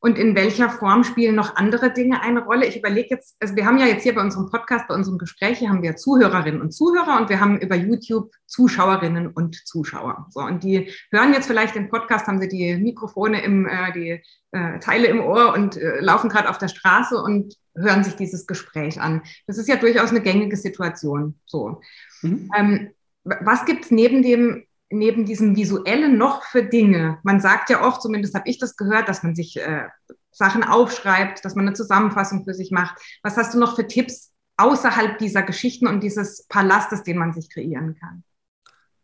Und 0.00 0.16
in 0.16 0.36
welcher 0.36 0.70
Form 0.70 1.02
spielen 1.02 1.34
noch 1.34 1.56
andere 1.56 1.92
Dinge 1.92 2.22
eine 2.22 2.44
Rolle? 2.44 2.66
Ich 2.66 2.76
überlege 2.76 3.08
jetzt, 3.10 3.36
also 3.40 3.56
wir 3.56 3.66
haben 3.66 3.78
ja 3.78 3.86
jetzt 3.86 4.04
hier 4.04 4.14
bei 4.14 4.20
unserem 4.20 4.48
Podcast, 4.48 4.86
bei 4.86 4.94
unserem 4.94 5.18
Gespräch, 5.18 5.58
hier 5.58 5.70
haben 5.70 5.82
wir 5.82 5.96
Zuhörerinnen 5.96 6.60
und 6.60 6.70
Zuhörer 6.70 7.20
und 7.20 7.28
wir 7.28 7.40
haben 7.40 7.58
über 7.58 7.74
YouTube 7.74 8.32
Zuschauerinnen 8.46 9.26
und 9.26 9.56
Zuschauer. 9.66 10.26
So, 10.30 10.40
und 10.40 10.62
die 10.62 10.92
hören 11.10 11.32
jetzt 11.32 11.46
vielleicht 11.46 11.74
den 11.74 11.88
Podcast, 11.88 12.28
haben 12.28 12.40
sie 12.40 12.48
die 12.48 12.76
Mikrofone 12.76 13.42
im, 13.42 13.66
äh, 13.66 13.92
die 13.92 14.22
äh, 14.52 14.78
Teile 14.78 15.08
im 15.08 15.20
Ohr 15.20 15.52
und 15.52 15.76
äh, 15.76 16.00
laufen 16.00 16.30
gerade 16.30 16.48
auf 16.48 16.58
der 16.58 16.68
Straße 16.68 17.20
und 17.20 17.56
hören 17.76 18.04
sich 18.04 18.14
dieses 18.14 18.46
Gespräch 18.46 19.00
an. 19.00 19.22
Das 19.48 19.58
ist 19.58 19.68
ja 19.68 19.76
durchaus 19.76 20.10
eine 20.10 20.20
gängige 20.20 20.56
Situation. 20.56 21.40
So. 21.44 21.80
Mhm. 22.22 22.50
Ähm, 22.56 22.90
was 23.24 23.64
gibt's 23.66 23.90
neben 23.90 24.22
dem 24.22 24.64
neben 24.90 25.24
diesem 25.24 25.56
visuellen 25.56 26.16
noch 26.16 26.44
für 26.44 26.62
Dinge? 26.62 27.18
Man 27.22 27.40
sagt 27.40 27.70
ja 27.70 27.86
oft, 27.86 28.02
zumindest 28.02 28.34
habe 28.34 28.48
ich 28.48 28.58
das 28.58 28.76
gehört, 28.76 29.08
dass 29.08 29.22
man 29.22 29.34
sich 29.34 29.58
äh, 29.58 29.88
Sachen 30.30 30.64
aufschreibt, 30.64 31.44
dass 31.44 31.54
man 31.54 31.66
eine 31.66 31.74
Zusammenfassung 31.74 32.44
für 32.44 32.54
sich 32.54 32.70
macht. 32.70 33.00
Was 33.22 33.36
hast 33.36 33.54
du 33.54 33.58
noch 33.58 33.76
für 33.76 33.86
Tipps 33.86 34.32
außerhalb 34.56 35.18
dieser 35.18 35.42
Geschichten 35.42 35.86
und 35.86 36.02
dieses 36.02 36.46
Palastes, 36.46 37.02
den 37.02 37.18
man 37.18 37.32
sich 37.32 37.50
kreieren 37.50 37.96
kann? 37.98 38.24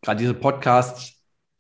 Gerade 0.03 0.21
diese 0.21 0.35
Podcasts, 0.35 1.15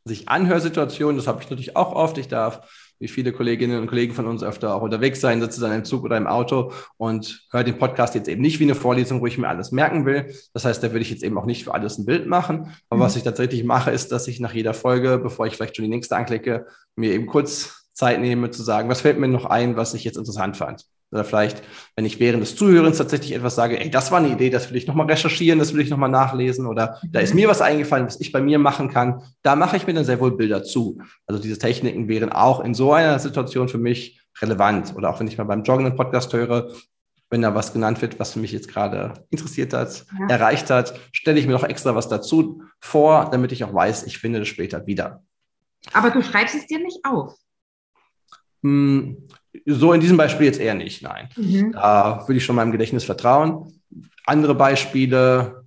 sich 0.05 0.29
Anhörsituationen, 0.29 1.17
das 1.17 1.27
habe 1.27 1.43
ich 1.43 1.49
natürlich 1.49 1.77
auch 1.77 1.93
oft. 1.93 2.19
Ich 2.19 2.29
darf 2.29 2.69
wie 2.99 3.09
viele 3.09 3.33
Kolleginnen 3.33 3.81
und 3.81 3.87
Kollegen 3.87 4.15
von 4.15 4.27
uns 4.27 4.43
öfter 4.43 4.75
auch 4.75 4.83
unterwegs 4.83 5.21
sein, 5.21 5.41
dann 5.41 5.73
im 5.73 5.85
Zug 5.85 6.05
oder 6.05 6.17
im 6.17 6.27
Auto 6.27 6.73
und 6.97 7.47
höre 7.51 7.65
den 7.65 7.79
Podcast 7.79 8.15
jetzt 8.15 8.29
eben 8.29 8.41
nicht 8.41 8.61
wie 8.61 8.65
eine 8.65 8.75
Vorlesung, 8.75 9.21
wo 9.21 9.27
ich 9.27 9.39
mir 9.39 9.49
alles 9.49 9.73
merken 9.73 10.07
will. 10.07 10.35
Das 10.53 10.65
heißt, 10.65 10.83
da 10.83 10.93
würde 10.93 11.01
ich 11.01 11.11
jetzt 11.11 11.23
eben 11.23 11.37
auch 11.39 11.47
nicht 11.47 11.65
für 11.65 11.75
alles 11.75 11.99
ein 11.99 12.07
Bild 12.07 12.27
machen. 12.27 12.73
Aber 12.89 12.99
mhm. 12.99 13.05
was 13.05 13.17
ich 13.17 13.23
tatsächlich 13.23 13.65
mache, 13.65 13.91
ist, 13.91 14.13
dass 14.13 14.29
ich 14.29 14.41
nach 14.41 14.55
jeder 14.55 14.75
Folge, 14.75 15.19
bevor 15.19 15.47
ich 15.47 15.57
vielleicht 15.57 15.77
schon 15.77 15.85
die 15.85 15.91
nächste 15.91 16.17
anklicke, 16.17 16.67
mir 16.97 17.13
eben 17.13 17.27
kurz 17.27 17.85
Zeit 17.93 18.21
nehme 18.21 18.51
zu 18.51 18.63
sagen, 18.63 18.89
was 18.89 19.03
fällt 19.03 19.19
mir 19.19 19.29
noch 19.29 19.45
ein, 19.45 19.77
was 19.77 19.95
ich 19.95 20.05
jetzt 20.05 20.17
interessant 20.17 20.57
fand. 20.57 20.85
Oder 21.15 21.25
vielleicht, 21.25 21.63
wenn 21.95 22.05
ich 22.05 22.19
während 22.19 22.43
des 22.43 22.57
Zuhörens 22.57 22.99
tatsächlich 22.99 23.33
etwas 23.33 23.55
sage, 23.55 23.81
ey, 23.81 23.89
das 23.89 24.11
war 24.11 24.19
eine 24.19 24.29
Idee, 24.29 24.51
das 24.51 24.69
will 24.69 24.77
ich 24.77 24.89
nochmal 24.89 25.07
recherchieren, 25.07 25.61
das 25.61 25.73
will 25.73 25.81
ich 25.81 25.91
nochmal 25.91 26.11
nachlesen 26.11 26.67
oder 26.67 26.99
da 27.09 27.21
ist 27.21 27.35
mir 27.35 27.49
was 27.49 27.63
eingefallen, 27.63 28.07
was 28.07 28.21
ich 28.21 28.33
bei 28.33 28.43
mir 28.43 28.59
machen 28.59 28.91
kann, 28.91 29.23
da 29.43 29.55
mache 29.55 29.77
ich 29.77 29.87
mir 29.87 29.95
dann 29.95 30.05
sehr 30.05 30.21
wohl 30.21 30.37
Bilder 30.37 30.65
zu. 30.65 31.01
Also 31.27 31.41
diese 31.41 31.57
Techniken 31.57 32.09
wären 32.09 32.33
auch 32.33 32.61
in 32.65 32.75
so 32.75 32.93
einer 32.93 33.19
Situation 33.21 33.69
für 33.69 33.79
mich 33.79 34.21
relevant. 34.43 34.95
Oder 34.97 35.11
auch 35.11 35.21
wenn 35.21 35.29
ich 35.29 35.39
mal 35.39 35.45
beim 35.45 35.63
Joggen 35.63 35.87
einen 35.87 35.97
Podcast 35.97 36.33
höre, 36.33 36.73
wenn 37.31 37.43
da 37.43 37.55
was 37.55 37.73
genannt 37.73 38.03
wird, 38.03 38.19
was 38.19 38.35
mich 38.37 38.53
jetzt 38.53 38.69
gerade 38.69 39.15
interessiert 39.31 39.73
hat, 39.73 40.05
ja. 40.19 40.35
erreicht 40.35 40.69
hat, 40.71 40.99
stelle 41.13 41.39
ich 41.39 41.47
mir 41.47 41.53
noch 41.53 41.65
extra 41.65 41.95
was 41.95 42.09
dazu 42.09 42.63
vor, 42.81 43.29
damit 43.31 43.53
ich 43.53 43.63
auch 43.65 43.73
weiß, 43.73 44.05
ich 44.05 44.19
finde 44.19 44.41
das 44.41 44.49
später 44.49 44.87
wieder. 44.87 45.23
Aber 45.93 46.11
du 46.11 46.23
schreibst 46.23 46.55
es 46.55 46.67
dir 46.67 46.81
nicht 46.81 46.99
auf. 47.05 47.37
So 49.67 49.93
in 49.93 50.01
diesem 50.01 50.17
Beispiel 50.17 50.47
jetzt 50.47 50.61
eher 50.61 50.75
nicht, 50.75 51.03
nein. 51.03 51.29
Mhm. 51.37 51.73
Da 51.73 52.25
würde 52.27 52.37
ich 52.37 52.45
schon 52.45 52.57
meinem 52.57 52.73
Gedächtnis 52.73 53.05
vertrauen. 53.05 53.73
Andere 54.27 54.55
Beispiele 54.55 55.65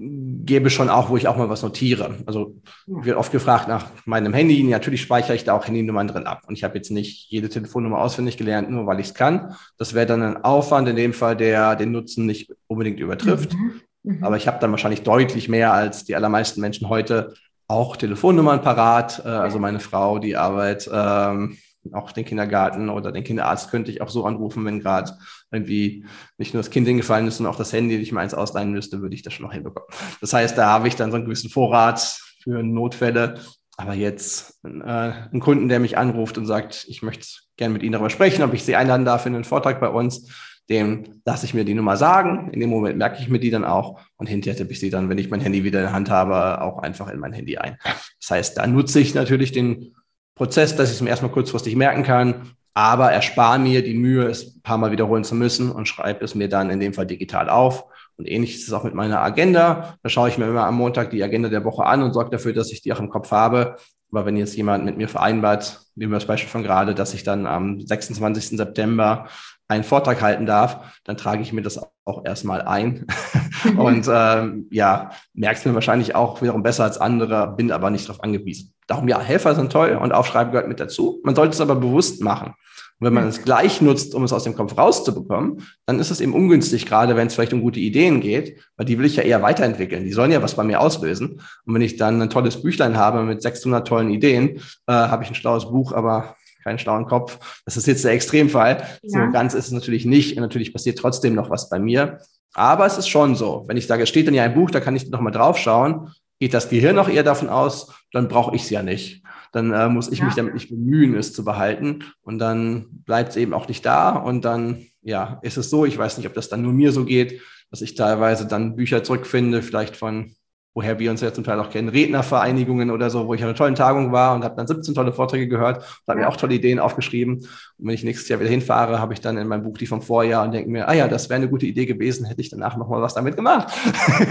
gäbe 0.00 0.70
schon 0.70 0.88
auch, 0.88 1.10
wo 1.10 1.16
ich 1.16 1.28
auch 1.28 1.36
mal 1.36 1.50
was 1.50 1.62
notiere. 1.62 2.16
Also 2.24 2.54
ja. 2.86 3.04
wird 3.04 3.16
oft 3.16 3.32
gefragt 3.32 3.68
nach 3.68 3.86
meinem 4.06 4.32
Handy. 4.32 4.62
Natürlich 4.62 5.02
speichere 5.02 5.34
ich 5.34 5.44
da 5.44 5.52
auch 5.52 5.66
Handynummern 5.66 6.08
drin 6.08 6.26
ab. 6.26 6.42
Und 6.46 6.54
ich 6.54 6.64
habe 6.64 6.76
jetzt 6.76 6.90
nicht 6.90 7.30
jede 7.30 7.48
Telefonnummer 7.50 7.98
auswendig 7.98 8.38
gelernt, 8.38 8.70
nur 8.70 8.86
weil 8.86 9.00
ich 9.00 9.08
es 9.08 9.14
kann. 9.14 9.54
Das 9.76 9.92
wäre 9.92 10.06
dann 10.06 10.22
ein 10.22 10.44
Aufwand 10.44 10.88
in 10.88 10.96
dem 10.96 11.12
Fall, 11.12 11.36
der 11.36 11.76
den 11.76 11.92
Nutzen 11.92 12.24
nicht 12.24 12.52
unbedingt 12.66 12.98
übertrifft. 12.98 13.52
Mhm. 13.52 13.80
Mhm. 14.02 14.24
Aber 14.24 14.36
ich 14.36 14.46
habe 14.46 14.58
dann 14.58 14.70
wahrscheinlich 14.70 15.02
deutlich 15.02 15.48
mehr 15.48 15.72
als 15.72 16.04
die 16.04 16.16
allermeisten 16.16 16.60
Menschen 16.60 16.88
heute 16.88 17.34
auch 17.68 17.96
Telefonnummern 17.96 18.62
parat. 18.62 19.22
Äh, 19.24 19.28
also 19.28 19.58
meine 19.58 19.80
Frau, 19.80 20.18
die 20.18 20.36
Arbeit 20.36 20.88
ähm, 20.92 21.58
auch 21.92 22.12
den 22.12 22.24
Kindergarten 22.24 22.88
oder 22.90 23.12
den 23.12 23.24
Kinderarzt 23.24 23.70
könnte 23.70 23.90
ich 23.90 24.02
auch 24.02 24.08
so 24.08 24.24
anrufen, 24.24 24.64
wenn 24.64 24.80
gerade 24.80 25.12
irgendwie 25.50 26.04
nicht 26.38 26.54
nur 26.54 26.62
das 26.62 26.70
Kind 26.70 26.86
hingefallen 26.86 27.26
ist, 27.26 27.38
sondern 27.38 27.54
auch 27.54 27.58
das 27.58 27.72
Handy, 27.72 27.96
ich 27.96 28.12
mir 28.12 28.20
eins 28.20 28.34
ausleihen 28.34 28.70
müsste, 28.70 29.00
würde 29.00 29.14
ich 29.14 29.22
das 29.22 29.32
schon 29.32 29.46
noch 29.46 29.52
hinbekommen. 29.52 29.88
Das 30.20 30.32
heißt, 30.32 30.56
da 30.56 30.66
habe 30.66 30.88
ich 30.88 30.96
dann 30.96 31.10
so 31.10 31.16
einen 31.16 31.24
gewissen 31.24 31.50
Vorrat 31.50 32.00
für 32.42 32.62
Notfälle. 32.62 33.40
Aber 33.76 33.94
jetzt 33.94 34.60
äh, 34.64 35.12
ein 35.32 35.40
Kunden, 35.40 35.70
der 35.70 35.80
mich 35.80 35.96
anruft 35.96 36.36
und 36.36 36.44
sagt, 36.44 36.84
ich 36.88 37.00
möchte 37.00 37.26
gerne 37.56 37.72
mit 37.72 37.82
Ihnen 37.82 37.92
darüber 37.92 38.10
sprechen, 38.10 38.42
ob 38.42 38.52
ich 38.52 38.62
Sie 38.62 38.76
einladen 38.76 39.06
darf 39.06 39.24
in 39.24 39.34
einen 39.34 39.44
Vortrag 39.44 39.80
bei 39.80 39.88
uns, 39.88 40.28
dem 40.68 41.20
lasse 41.24 41.46
ich 41.46 41.54
mir 41.54 41.64
die 41.64 41.74
Nummer 41.74 41.96
sagen. 41.96 42.50
In 42.52 42.60
dem 42.60 42.70
Moment 42.70 42.96
merke 42.96 43.20
ich 43.20 43.28
mir 43.28 43.40
die 43.40 43.50
dann 43.50 43.64
auch 43.64 44.00
und 44.16 44.28
hinterher 44.28 44.56
tippe 44.56 44.72
ich 44.72 44.80
sie 44.80 44.90
dann, 44.90 45.08
wenn 45.08 45.18
ich 45.18 45.28
mein 45.28 45.40
Handy 45.40 45.64
wieder 45.64 45.80
in 45.80 45.86
der 45.86 45.92
Hand 45.92 46.10
habe, 46.10 46.60
auch 46.60 46.78
einfach 46.78 47.08
in 47.08 47.18
mein 47.18 47.32
Handy 47.32 47.58
ein. 47.58 47.76
Das 48.20 48.30
heißt, 48.30 48.58
da 48.58 48.66
nutze 48.66 49.00
ich 49.00 49.14
natürlich 49.14 49.50
den 49.50 49.96
Prozess, 50.40 50.74
dass 50.74 50.88
ich 50.88 50.96
es 50.96 51.02
mir 51.02 51.10
erstmal 51.10 51.32
kurzfristig 51.32 51.76
merken 51.76 52.02
kann, 52.02 52.52
aber 52.72 53.12
erspare 53.12 53.58
mir 53.58 53.84
die 53.84 53.92
Mühe, 53.92 54.24
es 54.24 54.56
ein 54.56 54.62
paar 54.62 54.78
Mal 54.78 54.90
wiederholen 54.90 55.22
zu 55.22 55.34
müssen 55.34 55.70
und 55.70 55.86
schreibe 55.86 56.24
es 56.24 56.34
mir 56.34 56.48
dann 56.48 56.70
in 56.70 56.80
dem 56.80 56.94
Fall 56.94 57.04
digital 57.04 57.50
auf. 57.50 57.84
Und 58.16 58.26
ähnlich 58.26 58.54
ist 58.54 58.66
es 58.66 58.72
auch 58.72 58.82
mit 58.84 58.94
meiner 58.94 59.20
Agenda. 59.20 59.98
Da 60.02 60.08
schaue 60.08 60.30
ich 60.30 60.38
mir 60.38 60.46
immer 60.46 60.64
am 60.64 60.76
Montag 60.76 61.10
die 61.10 61.22
Agenda 61.22 61.50
der 61.50 61.62
Woche 61.66 61.84
an 61.84 62.02
und 62.02 62.14
sorge 62.14 62.30
dafür, 62.30 62.54
dass 62.54 62.72
ich 62.72 62.80
die 62.80 62.90
auch 62.90 63.00
im 63.00 63.10
Kopf 63.10 63.32
habe. 63.32 63.76
Aber 64.10 64.24
wenn 64.24 64.38
jetzt 64.38 64.56
jemand 64.56 64.86
mit 64.86 64.96
mir 64.96 65.08
vereinbart, 65.08 65.78
nehmen 65.94 66.12
wir 66.12 66.16
das 66.16 66.26
Beispiel 66.26 66.48
von 66.48 66.62
gerade, 66.62 66.94
dass 66.94 67.12
ich 67.12 67.22
dann 67.22 67.44
am 67.46 67.78
26. 67.78 68.56
September 68.56 69.28
einen 69.70 69.84
Vortrag 69.84 70.20
halten 70.20 70.46
darf, 70.46 70.98
dann 71.04 71.16
trage 71.16 71.42
ich 71.42 71.52
mir 71.52 71.62
das 71.62 71.80
auch 72.04 72.24
erstmal 72.24 72.62
ein. 72.62 73.06
und 73.76 74.08
ähm, 74.12 74.66
ja, 74.70 75.10
merkst 75.32 75.64
mir 75.64 75.74
wahrscheinlich 75.74 76.14
auch 76.14 76.42
wiederum 76.42 76.62
besser 76.62 76.84
als 76.84 76.98
andere, 76.98 77.54
bin 77.56 77.70
aber 77.70 77.90
nicht 77.90 78.08
darauf 78.08 78.22
angewiesen. 78.22 78.74
Darum 78.86 79.06
ja, 79.08 79.20
Helfer 79.20 79.54
sind 79.54 79.70
toll 79.70 79.98
und 80.00 80.12
Aufschreiben 80.12 80.50
gehört 80.52 80.68
mit 80.68 80.80
dazu. 80.80 81.20
Man 81.22 81.36
sollte 81.36 81.54
es 81.54 81.60
aber 81.60 81.76
bewusst 81.76 82.20
machen. 82.20 82.54
Und 82.98 83.06
wenn 83.06 83.14
man 83.14 83.28
es 83.28 83.42
gleich 83.42 83.80
nutzt, 83.80 84.14
um 84.14 84.24
es 84.24 84.32
aus 84.32 84.44
dem 84.44 84.54
Kopf 84.54 84.76
rauszubekommen, 84.76 85.62
dann 85.86 86.00
ist 86.00 86.10
es 86.10 86.20
eben 86.20 86.34
ungünstig, 86.34 86.84
gerade 86.84 87.16
wenn 87.16 87.28
es 87.28 87.34
vielleicht 87.34 87.54
um 87.54 87.62
gute 87.62 87.80
Ideen 87.80 88.20
geht, 88.20 88.58
weil 88.76 88.84
die 88.84 88.98
will 88.98 89.06
ich 89.06 89.16
ja 89.16 89.22
eher 89.22 89.40
weiterentwickeln. 89.40 90.04
Die 90.04 90.12
sollen 90.12 90.32
ja 90.32 90.42
was 90.42 90.54
bei 90.54 90.64
mir 90.64 90.80
auslösen. 90.80 91.40
Und 91.64 91.74
wenn 91.74 91.80
ich 91.80 91.96
dann 91.96 92.20
ein 92.20 92.28
tolles 92.28 92.60
Büchlein 92.60 92.98
habe 92.98 93.22
mit 93.22 93.40
600 93.40 93.88
tollen 93.88 94.10
Ideen, 94.10 94.56
äh, 94.86 94.92
habe 94.92 95.22
ich 95.22 95.30
ein 95.30 95.34
schlaues 95.34 95.70
Buch, 95.70 95.92
aber 95.92 96.36
keinen 96.62 96.78
schlauen 96.78 97.06
Kopf. 97.06 97.62
Das 97.64 97.76
ist 97.76 97.86
jetzt 97.86 98.04
der 98.04 98.12
Extremfall. 98.12 98.86
Ja. 99.02 99.26
So 99.26 99.32
ganz 99.32 99.54
ist 99.54 99.66
es 99.66 99.72
natürlich 99.72 100.04
nicht. 100.04 100.36
Und 100.36 100.42
natürlich 100.42 100.72
passiert 100.72 100.98
trotzdem 100.98 101.34
noch 101.34 101.50
was 101.50 101.68
bei 101.68 101.78
mir. 101.78 102.18
Aber 102.54 102.86
es 102.86 102.98
ist 102.98 103.08
schon 103.08 103.36
so. 103.36 103.64
Wenn 103.66 103.76
ich 103.76 103.86
sage, 103.86 104.02
es 104.02 104.08
steht 104.08 104.26
dann 104.26 104.34
ja 104.34 104.44
ein 104.44 104.54
Buch, 104.54 104.70
da 104.70 104.80
kann 104.80 104.96
ich 104.96 105.08
noch 105.10 105.20
mal 105.20 105.30
drauf 105.30 105.58
schauen. 105.58 106.10
Geht 106.38 106.54
das 106.54 106.68
Gehirn 106.68 106.96
noch 106.96 107.08
eher 107.08 107.22
davon 107.22 107.48
aus, 107.48 107.92
dann 108.12 108.28
brauche 108.28 108.56
ich 108.56 108.62
es 108.62 108.70
ja 108.70 108.82
nicht. 108.82 109.22
Dann 109.52 109.72
äh, 109.72 109.88
muss 109.88 110.10
ich 110.10 110.20
ja. 110.20 110.24
mich 110.24 110.34
damit 110.34 110.54
nicht 110.54 110.70
bemühen, 110.70 111.14
es 111.14 111.32
zu 111.32 111.44
behalten. 111.44 112.04
Und 112.22 112.38
dann 112.38 112.86
bleibt 113.04 113.30
es 113.30 113.36
eben 113.36 113.52
auch 113.52 113.68
nicht 113.68 113.84
da. 113.84 114.10
Und 114.10 114.44
dann, 114.44 114.86
ja, 115.02 115.38
ist 115.42 115.56
es 115.56 115.70
so. 115.70 115.84
Ich 115.84 115.98
weiß 115.98 116.16
nicht, 116.16 116.26
ob 116.26 116.34
das 116.34 116.48
dann 116.48 116.62
nur 116.62 116.72
mir 116.72 116.92
so 116.92 117.04
geht, 117.04 117.40
dass 117.70 117.82
ich 117.82 117.94
teilweise 117.94 118.46
dann 118.46 118.76
Bücher 118.76 119.04
zurückfinde, 119.04 119.62
vielleicht 119.62 119.96
von 119.96 120.34
woher 120.74 120.98
wir 120.98 121.10
uns 121.10 121.20
ja 121.20 121.32
zum 121.32 121.44
Teil 121.44 121.58
auch 121.58 121.70
kennen, 121.70 121.88
Rednervereinigungen 121.88 122.90
oder 122.90 123.10
so, 123.10 123.26
wo 123.26 123.34
ich 123.34 123.42
an 123.42 123.48
einer 123.48 123.56
tollen 123.56 123.74
Tagung 123.74 124.12
war 124.12 124.34
und 124.34 124.44
habe 124.44 124.54
dann 124.56 124.66
17 124.66 124.94
tolle 124.94 125.12
Vorträge 125.12 125.48
gehört 125.48 125.78
und 125.78 126.08
habe 126.08 126.20
mir 126.20 126.28
auch 126.28 126.36
tolle 126.36 126.54
Ideen 126.54 126.78
aufgeschrieben. 126.78 127.38
Und 127.38 127.48
wenn 127.78 127.94
ich 127.94 128.04
nächstes 128.04 128.28
Jahr 128.28 128.38
wieder 128.38 128.50
hinfahre, 128.50 129.00
habe 129.00 129.12
ich 129.12 129.20
dann 129.20 129.36
in 129.36 129.48
meinem 129.48 129.64
Buch 129.64 129.78
die 129.78 129.86
vom 129.86 130.00
Vorjahr 130.00 130.44
und 130.44 130.52
denke 130.52 130.70
mir, 130.70 130.88
ah 130.88 130.94
ja, 130.94 131.08
das 131.08 131.28
wäre 131.28 131.38
eine 131.38 131.48
gute 131.48 131.66
Idee 131.66 131.86
gewesen, 131.86 132.24
hätte 132.24 132.40
ich 132.40 132.50
danach 132.50 132.76
nochmal 132.76 133.02
was 133.02 133.14
damit 133.14 133.36
gemacht. 133.36 133.72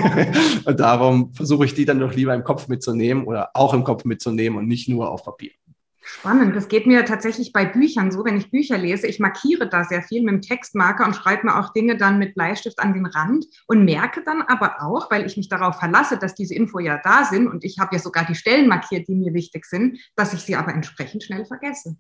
und 0.66 0.80
darum 0.80 1.34
versuche 1.34 1.66
ich 1.66 1.74
die 1.74 1.86
dann 1.86 2.00
doch 2.00 2.14
lieber 2.14 2.34
im 2.34 2.44
Kopf 2.44 2.68
mitzunehmen 2.70 3.26
oder 3.26 3.50
auch 3.54 3.74
im 3.74 3.84
Kopf 3.84 4.06
mitzunehmen 4.06 4.58
und 4.58 4.68
nicht 4.68 4.88
nur 4.88 5.12
auf 5.12 5.24
Papier. 5.24 5.52
Spannend. 6.12 6.56
Das 6.56 6.68
geht 6.68 6.88
mir 6.88 7.06
tatsächlich 7.06 7.54
bei 7.54 7.66
Büchern 7.66 8.12
so, 8.12 8.26
wenn 8.26 8.36
ich 8.36 8.50
Bücher 8.50 8.78
lese. 8.78 9.08
Ich 9.08 9.20
markiere 9.20 9.70
da 9.70 9.84
sehr 9.84 10.02
viel 10.02 10.24
mit 10.24 10.34
dem 10.34 10.42
Textmarker 10.42 11.06
und 11.06 11.16
schreibe 11.16 11.46
mir 11.46 11.60
auch 11.60 11.72
Dinge 11.72 11.98
dann 11.98 12.18
mit 12.18 12.34
Bleistift 12.34 12.80
an 12.80 12.94
den 12.94 13.06
Rand 13.06 13.46
und 13.68 13.86
merke 13.86 14.24
dann 14.24 14.42
aber 14.42 14.82
auch, 14.82 15.12
weil 15.12 15.26
ich 15.26 15.38
mich 15.38 15.50
darauf 15.50 15.78
verlasse, 15.78 16.18
dass 16.18 16.34
diese 16.34 16.56
Info 16.56 16.80
ja 16.80 17.00
da 17.04 17.26
sind 17.26 17.48
und 17.48 17.64
ich 17.64 17.78
habe 17.80 17.96
ja 17.96 18.02
sogar 18.02 18.26
die 18.26 18.36
Stellen 18.36 18.68
markiert, 18.68 19.08
die 19.08 19.16
mir 19.16 19.34
wichtig 19.34 19.66
sind, 19.66 20.00
dass 20.16 20.34
ich 20.34 20.42
sie 20.42 20.56
aber 20.56 20.74
entsprechend 20.74 21.24
schnell 21.24 21.46
vergesse. 21.46 21.96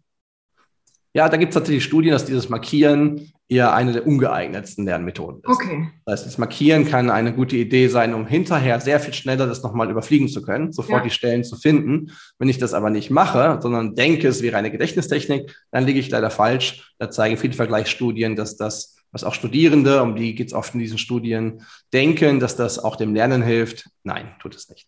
Ja, 1.13 1.29
da 1.29 1.37
gibt 1.37 1.51
es 1.51 1.53
tatsächlich 1.53 1.83
Studien, 1.83 2.11
dass 2.11 2.25
dieses 2.25 2.49
Markieren 2.49 3.31
eher 3.49 3.73
eine 3.73 3.91
der 3.93 4.05
ungeeignetsten 4.05 4.85
Lernmethoden 4.85 5.41
ist. 5.41 5.49
Okay. 5.49 5.89
Das 6.05 6.19
heißt, 6.19 6.27
das 6.27 6.37
Markieren 6.37 6.85
kann 6.85 7.09
eine 7.09 7.33
gute 7.33 7.57
Idee 7.57 7.87
sein, 7.87 8.13
um 8.13 8.27
hinterher 8.27 8.79
sehr 8.79 8.99
viel 8.99 9.13
schneller 9.13 9.47
das 9.47 9.63
nochmal 9.63 9.89
überfliegen 9.89 10.27
zu 10.27 10.43
können, 10.43 10.71
sofort 10.71 10.99
ja. 10.99 11.03
die 11.03 11.09
Stellen 11.09 11.43
zu 11.43 11.57
finden. 11.57 12.11
Wenn 12.37 12.47
ich 12.47 12.59
das 12.59 12.75
aber 12.75 12.91
nicht 12.91 13.09
mache, 13.09 13.57
sondern 13.59 13.95
denke, 13.95 14.27
es 14.27 14.43
wäre 14.43 14.57
eine 14.57 14.69
Gedächtnistechnik, 14.69 15.55
dann 15.71 15.85
liege 15.85 15.99
ich 15.99 16.11
leider 16.11 16.29
falsch. 16.29 16.93
Da 16.99 17.09
zeigen 17.09 17.37
viele 17.37 17.53
Vergleichsstudien, 17.53 18.35
dass 18.35 18.55
das, 18.55 18.97
was 19.11 19.23
auch 19.23 19.33
Studierende, 19.33 20.03
um 20.03 20.15
die 20.15 20.35
geht 20.35 20.49
es 20.49 20.53
oft 20.53 20.75
in 20.75 20.79
diesen 20.79 20.99
Studien, 20.99 21.63
denken, 21.91 22.39
dass 22.39 22.55
das 22.55 22.77
auch 22.77 22.97
dem 22.97 23.15
Lernen 23.15 23.41
hilft. 23.41 23.89
Nein, 24.03 24.35
tut 24.39 24.55
es 24.55 24.69
nicht. 24.69 24.87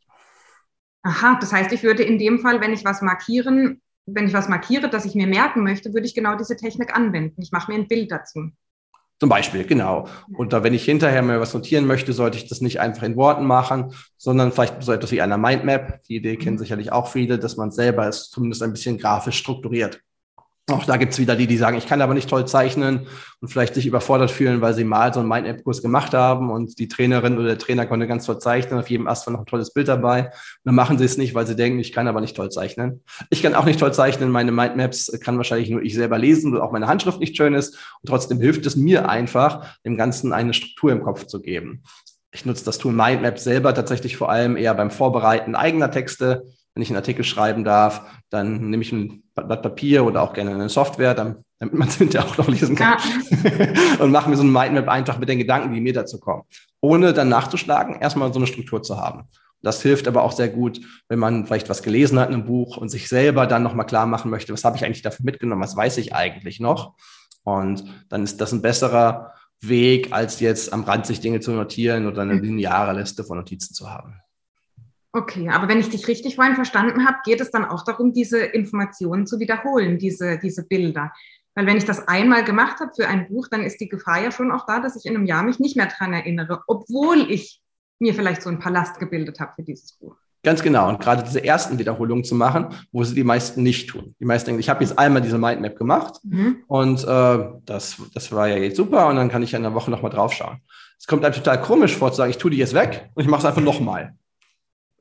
Aha, 1.01 1.39
das 1.41 1.51
heißt, 1.51 1.71
ich 1.71 1.81
würde 1.81 2.03
in 2.03 2.19
dem 2.19 2.37
Fall, 2.39 2.61
wenn 2.61 2.73
ich 2.73 2.85
was 2.85 3.01
markieren 3.01 3.81
wenn 4.05 4.27
ich 4.27 4.33
was 4.33 4.49
markiere, 4.49 4.89
das 4.89 5.05
ich 5.05 5.15
mir 5.15 5.27
merken 5.27 5.63
möchte, 5.63 5.93
würde 5.93 6.07
ich 6.07 6.15
genau 6.15 6.35
diese 6.35 6.55
Technik 6.55 6.95
anwenden. 6.95 7.41
Ich 7.41 7.51
mache 7.51 7.71
mir 7.71 7.77
ein 7.77 7.87
Bild 7.87 8.11
dazu. 8.11 8.51
Zum 9.19 9.29
Beispiel, 9.29 9.65
genau. 9.65 10.07
Und 10.33 10.51
da, 10.51 10.63
wenn 10.63 10.73
ich 10.73 10.83
hinterher 10.83 11.21
mir 11.21 11.39
was 11.39 11.53
notieren 11.53 11.85
möchte, 11.85 12.11
sollte 12.11 12.39
ich 12.39 12.47
das 12.47 12.59
nicht 12.59 12.79
einfach 12.79 13.03
in 13.03 13.15
Worten 13.15 13.45
machen, 13.45 13.93
sondern 14.17 14.51
vielleicht 14.51 14.81
so 14.81 14.91
etwas 14.91 15.11
wie 15.11 15.21
einer 15.21 15.37
Mindmap. 15.37 16.01
Die 16.05 16.15
Idee 16.15 16.37
kennen 16.37 16.55
mhm. 16.55 16.59
sicherlich 16.59 16.91
auch 16.91 17.07
viele, 17.07 17.37
dass 17.37 17.55
man 17.55 17.69
selber 17.69 18.07
es 18.07 18.31
zumindest 18.31 18.63
ein 18.63 18.73
bisschen 18.73 18.97
grafisch 18.97 19.37
strukturiert. 19.37 20.01
Auch 20.69 20.85
da 20.85 20.97
gibt's 20.97 21.17
wieder 21.17 21.35
die, 21.35 21.47
die 21.47 21.57
sagen, 21.57 21.77
ich 21.77 21.87
kann 21.87 22.01
aber 22.01 22.13
nicht 22.13 22.29
toll 22.29 22.47
zeichnen 22.47 23.07
und 23.39 23.47
vielleicht 23.47 23.73
sich 23.73 23.87
überfordert 23.87 24.29
fühlen, 24.29 24.61
weil 24.61 24.75
sie 24.75 24.83
mal 24.83 25.11
so 25.13 25.19
einen 25.19 25.27
Mind-App-Kurs 25.27 25.81
gemacht 25.81 26.13
haben 26.13 26.51
und 26.51 26.77
die 26.77 26.87
Trainerin 26.87 27.37
oder 27.37 27.47
der 27.47 27.57
Trainer 27.57 27.87
konnte 27.87 28.07
ganz 28.07 28.25
toll 28.25 28.39
zeichnen, 28.39 28.79
auf 28.79 28.89
jedem 28.89 29.07
Ast 29.07 29.25
war 29.25 29.33
noch 29.33 29.41
ein 29.41 29.47
tolles 29.47 29.73
Bild 29.73 29.87
dabei. 29.87 30.25
Und 30.25 30.31
dann 30.63 30.75
machen 30.75 30.97
sie 30.99 31.05
es 31.05 31.17
nicht, 31.17 31.33
weil 31.33 31.47
sie 31.47 31.55
denken, 31.55 31.79
ich 31.79 31.91
kann 31.91 32.07
aber 32.07 32.21
nicht 32.21 32.35
toll 32.35 32.51
zeichnen. 32.51 33.03
Ich 33.31 33.41
kann 33.41 33.55
auch 33.55 33.65
nicht 33.65 33.79
toll 33.79 33.93
zeichnen, 33.93 34.29
meine 34.29 34.51
Mindmaps 34.51 35.11
kann 35.23 35.37
wahrscheinlich 35.37 35.69
nur 35.69 35.81
ich 35.81 35.95
selber 35.95 36.19
lesen, 36.19 36.53
weil 36.53 36.61
auch 36.61 36.71
meine 36.71 36.87
Handschrift 36.87 37.19
nicht 37.19 37.35
schön 37.35 37.55
ist 37.55 37.75
und 38.01 38.07
trotzdem 38.07 38.39
hilft 38.39 38.65
es 38.65 38.75
mir 38.75 39.09
einfach, 39.09 39.79
dem 39.83 39.97
Ganzen 39.97 40.31
eine 40.31 40.53
Struktur 40.53 40.91
im 40.91 41.03
Kopf 41.03 41.25
zu 41.25 41.41
geben. 41.41 41.83
Ich 42.31 42.45
nutze 42.45 42.63
das 42.63 42.77
Tool 42.77 42.93
Mindmap 42.93 43.39
selber 43.39 43.73
tatsächlich 43.73 44.15
vor 44.15 44.29
allem 44.29 44.55
eher 44.55 44.75
beim 44.75 44.91
Vorbereiten 44.91 45.55
eigener 45.55 45.91
Texte, 45.91 46.43
wenn 46.73 46.83
ich 46.83 46.89
einen 46.89 46.97
Artikel 46.97 47.25
schreiben 47.25 47.63
darf, 47.63 48.05
dann 48.29 48.69
nehme 48.69 48.83
ich 48.83 48.93
ein 48.93 49.23
Blatt 49.35 49.61
Papier 49.61 50.05
oder 50.05 50.21
auch 50.21 50.33
gerne 50.33 50.51
eine 50.51 50.69
Software, 50.69 51.13
damit 51.13 51.43
man 51.59 51.87
es 51.87 51.95
hinterher 51.95 52.27
auch 52.27 52.37
noch 52.37 52.47
lesen 52.47 52.75
kann. 52.75 52.97
Ja. 52.99 53.99
und 53.99 54.11
mache 54.11 54.29
mir 54.29 54.37
so 54.37 54.43
ein 54.43 54.51
Mindmap 54.51 54.87
einfach 54.87 55.17
mit 55.19 55.29
den 55.29 55.39
Gedanken, 55.39 55.73
die 55.73 55.81
mir 55.81 55.93
dazu 55.93 56.19
kommen. 56.19 56.43
Ohne 56.81 57.13
dann 57.13 57.29
nachzuschlagen, 57.29 57.95
erstmal 57.99 58.33
so 58.33 58.39
eine 58.39 58.47
Struktur 58.47 58.83
zu 58.83 58.97
haben. 58.97 59.23
Das 59.61 59.81
hilft 59.81 60.07
aber 60.07 60.23
auch 60.23 60.31
sehr 60.31 60.49
gut, 60.49 60.81
wenn 61.07 61.19
man 61.19 61.45
vielleicht 61.45 61.69
was 61.69 61.83
gelesen 61.83 62.19
hat 62.19 62.29
in 62.29 62.35
einem 62.35 62.45
Buch 62.45 62.77
und 62.77 62.89
sich 62.89 63.07
selber 63.07 63.45
dann 63.45 63.63
nochmal 63.63 63.85
klar 63.85 64.07
machen 64.07 64.31
möchte, 64.31 64.51
was 64.53 64.63
habe 64.63 64.75
ich 64.75 64.83
eigentlich 64.83 65.03
dafür 65.03 65.23
mitgenommen, 65.23 65.61
was 65.61 65.75
weiß 65.75 65.97
ich 65.97 66.15
eigentlich 66.15 66.59
noch. 66.59 66.95
Und 67.43 67.83
dann 68.09 68.23
ist 68.23 68.41
das 68.41 68.51
ein 68.51 68.61
besserer 68.61 69.33
Weg, 69.61 70.11
als 70.11 70.39
jetzt 70.39 70.73
am 70.73 70.83
Rand 70.83 71.05
sich 71.05 71.19
Dinge 71.21 71.39
zu 71.39 71.51
notieren 71.51 72.07
oder 72.07 72.23
eine 72.23 72.33
lineare 72.33 72.93
Liste 72.93 73.23
von 73.23 73.37
Notizen 73.37 73.75
zu 73.75 73.89
haben. 73.89 74.19
Okay, 75.13 75.49
aber 75.49 75.67
wenn 75.67 75.79
ich 75.79 75.89
dich 75.89 76.07
richtig 76.07 76.35
vorhin 76.35 76.55
verstanden 76.55 77.05
habe, 77.05 77.17
geht 77.25 77.41
es 77.41 77.51
dann 77.51 77.65
auch 77.65 77.83
darum, 77.83 78.13
diese 78.13 78.39
Informationen 78.39 79.27
zu 79.27 79.39
wiederholen, 79.39 79.97
diese, 79.97 80.37
diese 80.37 80.65
Bilder. 80.65 81.11
Weil 81.53 81.65
wenn 81.65 81.77
ich 81.77 81.83
das 81.83 82.07
einmal 82.07 82.45
gemacht 82.45 82.79
habe 82.79 82.91
für 82.95 83.07
ein 83.07 83.27
Buch, 83.27 83.49
dann 83.49 83.63
ist 83.63 83.81
die 83.81 83.89
Gefahr 83.89 84.23
ja 84.23 84.31
schon 84.31 84.51
auch 84.51 84.65
da, 84.65 84.79
dass 84.79 84.95
ich 84.95 85.05
in 85.05 85.15
einem 85.15 85.25
Jahr 85.25 85.43
mich 85.43 85.59
nicht 85.59 85.75
mehr 85.75 85.87
dran 85.87 86.13
erinnere, 86.13 86.63
obwohl 86.67 87.29
ich 87.29 87.61
mir 87.99 88.13
vielleicht 88.13 88.41
so 88.41 88.49
einen 88.49 88.59
Palast 88.59 88.99
gebildet 88.99 89.39
habe 89.41 89.51
für 89.55 89.63
dieses 89.63 89.93
Buch. 89.93 90.15
Ganz 90.43 90.63
genau. 90.63 90.89
Und 90.89 90.99
gerade 90.99 91.23
diese 91.23 91.43
ersten 91.43 91.77
Wiederholungen 91.77 92.23
zu 92.23 92.33
machen, 92.33 92.69
wo 92.91 93.03
sie 93.03 93.13
die 93.13 93.23
meisten 93.23 93.61
nicht 93.61 93.89
tun. 93.89 94.15
Die 94.19 94.25
meisten 94.25 94.47
denken, 94.47 94.59
ich 94.59 94.69
habe 94.69 94.83
jetzt 94.83 94.97
einmal 94.97 95.21
diese 95.21 95.37
Mindmap 95.37 95.75
gemacht 95.77 96.19
mhm. 96.23 96.63
und 96.67 97.03
äh, 97.03 97.49
das, 97.65 97.97
das 98.13 98.31
war 98.31 98.47
ja 98.47 98.57
jetzt 98.57 98.77
super 98.77 99.07
und 99.07 99.17
dann 99.17 99.29
kann 99.29 99.43
ich 99.43 99.51
ja 99.51 99.59
in 99.59 99.65
einer 99.65 99.75
Woche 99.75 99.91
nochmal 99.91 100.09
draufschauen. 100.09 100.61
Es 100.97 101.05
kommt 101.05 101.23
einem 101.25 101.35
total 101.35 101.61
komisch 101.61 101.95
vor 101.95 102.11
zu 102.11 102.17
sagen, 102.17 102.31
ich 102.31 102.37
tue 102.37 102.49
die 102.49 102.57
jetzt 102.57 102.73
weg 102.73 103.09
und 103.13 103.23
ich 103.23 103.29
mache 103.29 103.41
es 103.41 103.45
einfach 103.45 103.61
nochmal. 103.61 104.15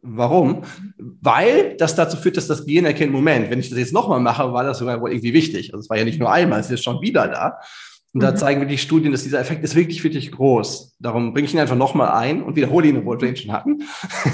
Warum? 0.02 0.62
Weil 0.98 1.76
das 1.76 1.94
dazu 1.94 2.16
führt, 2.16 2.36
dass 2.36 2.46
das 2.46 2.64
Gehirn 2.64 2.86
erkennt, 2.86 3.12
Moment, 3.12 3.50
wenn 3.50 3.60
ich 3.60 3.68
das 3.68 3.78
jetzt 3.78 3.92
nochmal 3.92 4.20
mache, 4.20 4.52
war 4.52 4.64
das 4.64 4.78
sogar 4.78 5.00
wohl 5.00 5.10
irgendwie 5.10 5.34
wichtig. 5.34 5.72
Also 5.72 5.82
es 5.82 5.90
war 5.90 5.98
ja 5.98 6.04
nicht 6.04 6.18
nur 6.18 6.32
einmal, 6.32 6.60
es 6.60 6.70
ist 6.70 6.84
schon 6.84 7.02
wieder 7.02 7.28
da. 7.28 7.58
Und 8.12 8.22
da 8.22 8.32
mhm. 8.32 8.36
zeigen 8.36 8.60
wirklich 8.60 8.82
Studien, 8.82 9.12
dass 9.12 9.22
dieser 9.22 9.40
Effekt 9.40 9.62
ist 9.62 9.76
wirklich, 9.76 10.02
wirklich 10.02 10.32
groß. 10.32 10.96
Darum 10.98 11.32
bringe 11.32 11.46
ich 11.46 11.54
ihn 11.54 11.60
einfach 11.60 11.76
nochmal 11.76 12.10
ein 12.10 12.42
und 12.42 12.56
wiederhole 12.56 12.88
ihn, 12.88 12.96
obwohl 12.96 13.20
wir 13.20 13.28
ihn 13.28 13.36
schon 13.36 13.52
hatten. 13.52 13.82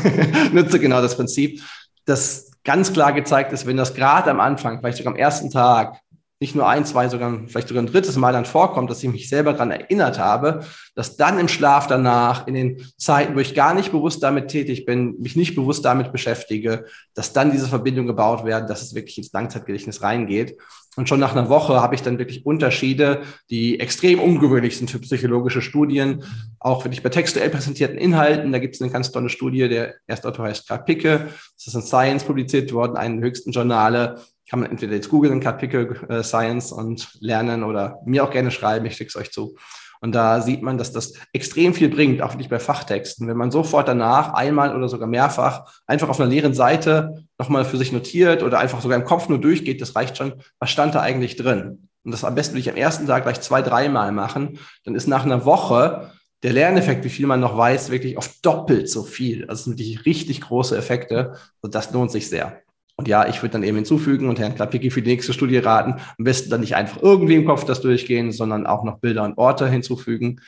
Nutze 0.53 0.79
genau 0.79 1.03
das 1.03 1.17
Prinzip, 1.17 1.61
dass 2.07 2.51
ganz 2.65 2.93
klar 2.93 3.13
gezeigt 3.13 3.53
ist, 3.53 3.67
wenn 3.67 3.77
das 3.77 3.95
gerade 3.95 4.31
am 4.31 4.41
Anfang, 4.41 4.81
vielleicht 4.81 4.99
sogar 4.99 5.13
am 5.13 5.19
ersten 5.19 5.51
Tag, 5.51 6.01
nicht 6.39 6.55
nur 6.55 6.69
ein, 6.69 6.85
zwei, 6.85 7.09
sogar 7.09 7.41
vielleicht 7.47 7.69
sogar 7.69 7.83
ein 7.83 7.87
drittes 7.87 8.17
Mal 8.17 8.33
dann 8.33 8.45
vorkommt, 8.45 8.91
dass 8.91 9.03
ich 9.03 9.11
mich 9.11 9.29
selber 9.29 9.53
daran 9.53 9.71
erinnert 9.71 10.19
habe, 10.19 10.67
dass 10.95 11.17
dann 11.17 11.39
im 11.39 11.49
Schlaf 11.49 11.87
danach, 11.87 12.47
in 12.47 12.55
den 12.55 12.87
Zeiten, 12.99 13.35
wo 13.35 13.41
ich 13.41 13.55
gar 13.55 13.73
nicht 13.73 13.91
bewusst 13.91 14.23
damit 14.23 14.49
tätig 14.49 14.85
bin, 14.85 15.19
mich 15.19 15.35
nicht 15.35 15.55
bewusst 15.55 15.85
damit 15.85 16.13
beschäftige, 16.13 16.85
dass 17.15 17.33
dann 17.33 17.53
diese 17.53 17.69
Verbindungen 17.69 18.09
gebaut 18.09 18.45
werden, 18.45 18.69
dass 18.69 18.83
es 18.83 18.95
wirklich 18.95 19.17
ins 19.17 19.33
Langzeitgedächtnis 19.33 20.03
reingeht. 20.03 20.59
Und 20.97 21.09
schon 21.09 21.21
nach 21.21 21.33
einer 21.33 21.49
Woche 21.49 21.81
habe 21.83 21.95
ich 21.95 22.03
dann 22.03 22.19
wirklich 22.19 22.45
Unterschiede, 22.45 23.23
die 23.51 23.81
extrem 23.81 24.19
ungewöhnlich 24.19 24.79
sind 24.79 24.91
für 24.91 24.99
psychologische 24.99 25.61
Studien. 25.61 26.25
Auch 26.59 26.85
wenn 26.85 26.93
ich 26.93 27.03
bei 27.03 27.11
textuell 27.11 27.51
präsentierten 27.51 27.99
Inhalten, 27.99 28.53
da 28.53 28.59
gibt 28.59 28.75
es 28.75 28.83
eine 28.83 28.91
ganz 28.91 29.11
tolle 29.11 29.29
Studie, 29.29 29.69
der 29.69 29.95
erste 30.07 30.29
Autor 30.29 30.47
heißt 30.47 30.69
Karl 30.69 30.85
Picke, 30.85 31.29
das 31.57 31.67
ist 31.67 31.75
in 31.75 31.83
Science 31.83 32.25
publiziert 32.25 32.73
worden, 32.73 32.97
einen 32.97 33.23
höchsten 33.23 33.53
Journale, 33.53 34.21
kann 34.49 34.61
man 34.61 34.71
entweder 34.71 34.95
jetzt 34.95 35.09
googeln, 35.09 35.41
Kapitel 35.41 35.97
äh, 36.09 36.23
Science 36.23 36.73
und 36.73 37.19
lernen 37.21 37.65
oder 37.65 38.01
mir 38.05 38.25
auch 38.25 38.31
gerne 38.31 38.51
schreiben, 38.51 38.87
ich 38.87 38.97
schicke 38.97 39.09
es 39.09 39.17
euch 39.17 39.33
zu. 39.33 39.57
Und 40.01 40.15
da 40.15 40.41
sieht 40.41 40.63
man, 40.63 40.79
dass 40.79 40.93
das 40.93 41.15
extrem 41.33 41.75
viel 41.75 41.89
bringt, 41.89 42.23
auch 42.23 42.35
nicht 42.35 42.51
bei 42.51 42.59
Fachtexten. 42.59 43.27
Wenn 43.29 43.37
man 43.37 43.51
sofort 43.51 43.89
danach 43.89 44.35
einmal 44.35 44.77
oder 44.77 44.89
sogar 44.89 45.09
mehrfach 45.09 45.65
einfach 45.87 46.09
auf 46.09 46.21
einer 46.21 46.29
leeren 46.29 46.55
Seite 46.55 47.25
nochmal 47.39 47.65
für 47.65 47.77
sich 47.77 47.93
notiert 47.93 48.43
oder 48.43 48.59
einfach 48.59 48.81
sogar 48.81 48.99
im 48.99 49.05
Kopf 49.05 49.29
nur 49.29 49.41
durchgeht, 49.41 49.81
das 49.81 49.97
reicht 49.97 50.17
schon. 50.19 50.35
Was 50.59 50.71
stand 50.71 50.95
da 50.95 51.01
eigentlich 51.01 51.37
drin? 51.37 51.89
Und 52.05 52.13
das 52.13 52.25
am 52.25 52.35
besten 52.35 52.55
würde 52.55 52.61
ich 52.61 52.71
am 52.71 52.77
ersten 52.77 53.07
Tag 53.07 53.25
gleich 53.25 53.41
zwei, 53.41 53.63
dreimal 53.63 54.13
machen. 54.13 54.59
Dann 54.85 54.95
ist 54.95 55.09
nach 55.09 55.25
einer 55.25 55.45
Woche 55.45 56.13
der 56.43 56.53
Lerneffekt, 56.53 57.03
wie 57.05 57.09
viel 57.09 57.27
man 57.27 57.41
noch 57.41 57.57
weiß, 57.57 57.91
wirklich 57.91 58.17
auf 58.19 58.31
doppelt 58.43 58.89
so 58.89 59.03
viel. 59.03 59.43
Also 59.43 59.55
das 59.55 59.65
sind 59.65 59.79
wirklich 59.79 60.07
richtig 60.07 60.43
große 60.43 60.77
Effekte. 60.77 61.35
Und 61.63 61.75
das 61.75 61.91
lohnt 61.91 62.13
sich 62.13 62.29
sehr. 62.29 62.63
Und 62.99 63.09
ja, 63.09 63.29
ich 63.29 63.43
würde 63.43 63.53
dann 63.53 63.63
eben 63.63 63.77
hinzufügen 63.77 64.29
und 64.29 64.39
Herrn 64.39 64.55
Klapicki 64.55 64.91
für 64.91 65.03
die 65.03 65.11
nächste 65.11 65.35
Studie 65.35 65.59
raten, 65.59 66.01
am 66.19 66.25
besten 66.25 66.49
dann 66.49 66.61
nicht 66.61 66.77
einfach 66.77 67.03
irgendwie 67.03 67.35
im 67.35 67.45
Kopf 67.45 67.65
das 67.65 67.83
durchgehen, 67.83 68.33
sondern 68.33 68.67
auch 68.67 68.85
noch 68.85 69.01
Bilder 69.01 69.25
und 69.25 69.37
Orte 69.37 69.69
hinzufügen, 69.69 70.41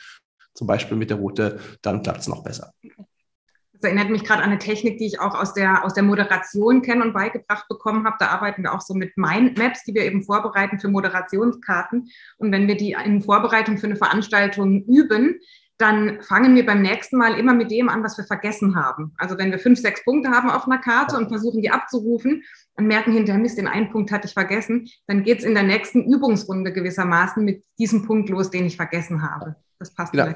zum 0.55 0.65
Beispiel 0.65 0.97
mit 0.97 1.11
der 1.11 1.17
Route, 1.17 1.59
dann 1.83 2.01
klappt 2.01 2.21
es 2.21 2.27
noch 2.27 2.43
besser. 2.43 2.73
Das 3.81 3.83
erinnert 3.83 4.09
mich 4.09 4.25
gerade 4.25 4.43
an 4.43 4.49
eine 4.49 4.59
Technik, 4.59 4.97
die 4.97 5.05
ich 5.05 5.21
auch 5.21 5.39
aus 5.39 5.53
der, 5.53 5.85
aus 5.85 5.93
der 5.93 6.03
Moderation 6.03 6.81
kenne 6.81 7.01
und 7.01 7.13
beigebracht 7.13 7.65
bekommen 7.69 8.05
habe. 8.05 8.17
Da 8.19 8.27
arbeiten 8.27 8.63
wir 8.63 8.73
auch 8.73 8.81
so 8.81 8.93
mit 8.93 9.15
Mindmaps, 9.15 9.85
die 9.85 9.93
wir 9.93 10.03
eben 10.03 10.21
vorbereiten 10.21 10.79
für 10.79 10.89
Moderationskarten. 10.89 12.09
Und 12.39 12.51
wenn 12.51 12.67
wir 12.67 12.75
die 12.75 12.97
in 13.05 13.21
Vorbereitung 13.21 13.77
für 13.77 13.85
eine 13.85 13.95
Veranstaltung 13.95 14.83
üben, 14.83 15.39
dann 15.79 16.21
fangen 16.21 16.55
wir 16.55 16.65
beim 16.65 16.81
nächsten 16.81 17.17
Mal 17.17 17.39
immer 17.39 17.53
mit 17.53 17.71
dem 17.71 17.87
an, 17.87 18.03
was 18.03 18.17
wir 18.17 18.25
vergessen 18.25 18.75
haben. 18.75 19.13
Also 19.17 19.37
wenn 19.37 19.49
wir 19.49 19.59
fünf, 19.59 19.79
sechs 19.79 20.03
Punkte 20.03 20.29
haben 20.29 20.49
auf 20.49 20.65
einer 20.65 20.77
Karte 20.77 21.15
und 21.15 21.29
versuchen, 21.29 21.61
die 21.61 21.71
abzurufen 21.71 22.43
und 22.73 22.85
merken 22.85 23.13
hinterher, 23.13 23.41
Mist, 23.41 23.57
den 23.57 23.67
einen 23.67 23.89
Punkt 23.89 24.11
hatte 24.11 24.27
ich 24.27 24.33
vergessen, 24.33 24.89
dann 25.07 25.23
geht 25.23 25.39
es 25.39 25.45
in 25.45 25.53
der 25.53 25.63
nächsten 25.63 26.03
Übungsrunde 26.03 26.73
gewissermaßen 26.73 27.43
mit 27.45 27.63
diesem 27.79 28.05
Punkt 28.05 28.29
los, 28.29 28.49
den 28.49 28.65
ich 28.65 28.75
vergessen 28.75 29.21
habe. 29.21 29.55
Das 29.79 29.93
passt 29.93 30.13
ja. 30.13 30.35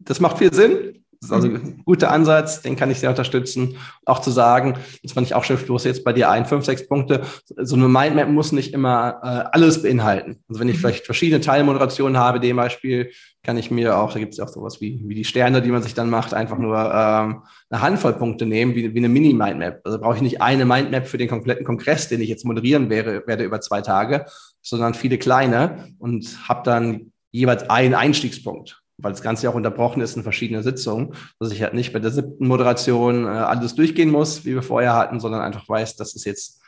Das 0.00 0.20
macht 0.20 0.38
viel 0.38 0.52
Sinn. 0.52 1.04
Das 1.22 1.30
ist 1.30 1.36
also 1.36 1.48
mhm. 1.48 1.54
ein 1.54 1.82
guter 1.84 2.10
Ansatz, 2.10 2.62
den 2.62 2.74
kann 2.74 2.90
ich 2.90 2.98
sehr 2.98 3.10
unterstützen. 3.10 3.76
Auch 4.04 4.20
zu 4.20 4.32
sagen, 4.32 4.74
das 5.04 5.12
fand 5.12 5.24
ich 5.24 5.36
auch 5.36 5.44
schriftlos 5.44 5.84
jetzt 5.84 6.02
bei 6.02 6.12
dir 6.12 6.28
ein, 6.28 6.46
fünf, 6.46 6.64
sechs 6.64 6.88
Punkte. 6.88 7.22
So 7.56 7.76
eine 7.76 7.86
Mindmap 7.86 8.28
muss 8.28 8.50
nicht 8.50 8.74
immer 8.74 9.20
äh, 9.22 9.56
alles 9.56 9.82
beinhalten. 9.82 10.42
Also 10.48 10.60
wenn 10.60 10.68
ich 10.68 10.76
mhm. 10.76 10.80
vielleicht 10.80 11.06
verschiedene 11.06 11.40
Teilmoderationen 11.40 12.18
habe, 12.18 12.40
dem 12.40 12.56
Beispiel, 12.56 13.12
kann 13.44 13.56
ich 13.56 13.70
mir 13.70 13.98
auch, 13.98 14.12
da 14.12 14.18
gibt 14.18 14.32
es 14.32 14.38
ja 14.38 14.44
auch 14.44 14.48
sowas 14.48 14.80
wie, 14.80 15.00
wie 15.06 15.14
die 15.14 15.24
Sterne, 15.24 15.62
die 15.62 15.70
man 15.70 15.82
sich 15.82 15.94
dann 15.94 16.10
macht, 16.10 16.34
einfach 16.34 16.58
nur 16.58 16.76
ähm, 16.76 17.42
eine 17.70 17.82
Handvoll 17.82 18.14
Punkte 18.14 18.44
nehmen, 18.44 18.74
wie, 18.74 18.92
wie 18.92 18.98
eine 18.98 19.08
Mini-Mindmap. 19.08 19.80
Also 19.84 20.00
brauche 20.00 20.16
ich 20.16 20.22
nicht 20.22 20.42
eine 20.42 20.64
Mindmap 20.64 21.06
für 21.06 21.18
den 21.18 21.28
kompletten 21.28 21.64
Kongress, 21.64 22.08
den 22.08 22.20
ich 22.20 22.28
jetzt 22.28 22.44
moderieren 22.44 22.90
wäre, 22.90 23.24
werde 23.28 23.44
über 23.44 23.60
zwei 23.60 23.80
Tage, 23.80 24.26
sondern 24.60 24.94
viele 24.94 25.18
kleine 25.18 25.94
und 26.00 26.48
habe 26.48 26.62
dann 26.64 27.12
jeweils 27.30 27.70
einen 27.70 27.94
Einstiegspunkt 27.94 28.81
weil 29.02 29.12
das 29.12 29.22
Ganze 29.22 29.44
ja 29.44 29.50
auch 29.50 29.54
unterbrochen 29.54 30.00
ist 30.00 30.16
in 30.16 30.22
verschiedene 30.22 30.62
Sitzungen, 30.62 31.14
dass 31.38 31.52
ich 31.52 31.62
halt 31.62 31.74
nicht 31.74 31.92
bei 31.92 31.98
der 31.98 32.10
siebten 32.10 32.46
Moderation 32.46 33.24
äh, 33.24 33.28
alles 33.28 33.74
durchgehen 33.74 34.10
muss, 34.10 34.44
wie 34.44 34.54
wir 34.54 34.62
vorher 34.62 34.94
hatten, 34.94 35.20
sondern 35.20 35.42
einfach 35.42 35.68
weiß, 35.68 35.96
das 35.96 36.14
ist 36.14 36.24
jetzt 36.24 36.62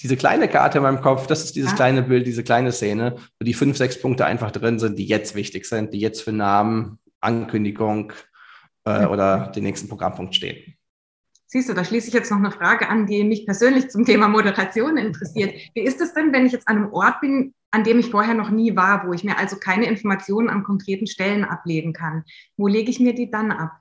diese 0.00 0.16
kleine 0.16 0.48
Karte 0.48 0.78
in 0.78 0.84
meinem 0.84 1.00
Kopf, 1.00 1.26
das 1.26 1.44
ist 1.44 1.56
dieses 1.56 1.70
ja. 1.70 1.76
kleine 1.76 2.02
Bild, 2.02 2.26
diese 2.26 2.42
kleine 2.42 2.72
Szene, 2.72 3.16
wo 3.38 3.44
die 3.44 3.54
fünf, 3.54 3.76
sechs 3.76 4.00
Punkte 4.00 4.26
einfach 4.26 4.50
drin 4.50 4.78
sind, 4.78 4.98
die 4.98 5.06
jetzt 5.06 5.34
wichtig 5.34 5.64
sind, 5.66 5.92
die 5.94 6.00
jetzt 6.00 6.22
für 6.22 6.32
Namen, 6.32 6.98
Ankündigung 7.20 8.12
äh, 8.84 9.06
oder 9.06 9.52
den 9.54 9.62
nächsten 9.64 9.88
Programmpunkt 9.88 10.34
stehen. 10.34 10.74
Siehst 11.52 11.68
du, 11.68 11.74
da 11.74 11.84
schließe 11.84 12.08
ich 12.08 12.14
jetzt 12.14 12.30
noch 12.30 12.38
eine 12.38 12.50
Frage 12.50 12.88
an, 12.88 13.04
die 13.04 13.24
mich 13.24 13.44
persönlich 13.44 13.90
zum 13.90 14.06
Thema 14.06 14.26
Moderation 14.26 14.96
interessiert. 14.96 15.54
Wie 15.74 15.82
ist 15.82 16.00
es 16.00 16.14
denn, 16.14 16.32
wenn 16.32 16.46
ich 16.46 16.52
jetzt 16.52 16.66
an 16.66 16.78
einem 16.78 16.92
Ort 16.94 17.20
bin, 17.20 17.52
an 17.70 17.84
dem 17.84 17.98
ich 17.98 18.10
vorher 18.10 18.32
noch 18.32 18.48
nie 18.48 18.74
war, 18.74 19.06
wo 19.06 19.12
ich 19.12 19.22
mir 19.22 19.36
also 19.36 19.56
keine 19.56 19.84
Informationen 19.84 20.48
an 20.48 20.62
konkreten 20.62 21.06
Stellen 21.06 21.44
ablegen 21.44 21.92
kann? 21.92 22.24
Wo 22.56 22.68
lege 22.68 22.90
ich 22.90 23.00
mir 23.00 23.14
die 23.14 23.30
dann 23.30 23.52
ab? 23.52 23.72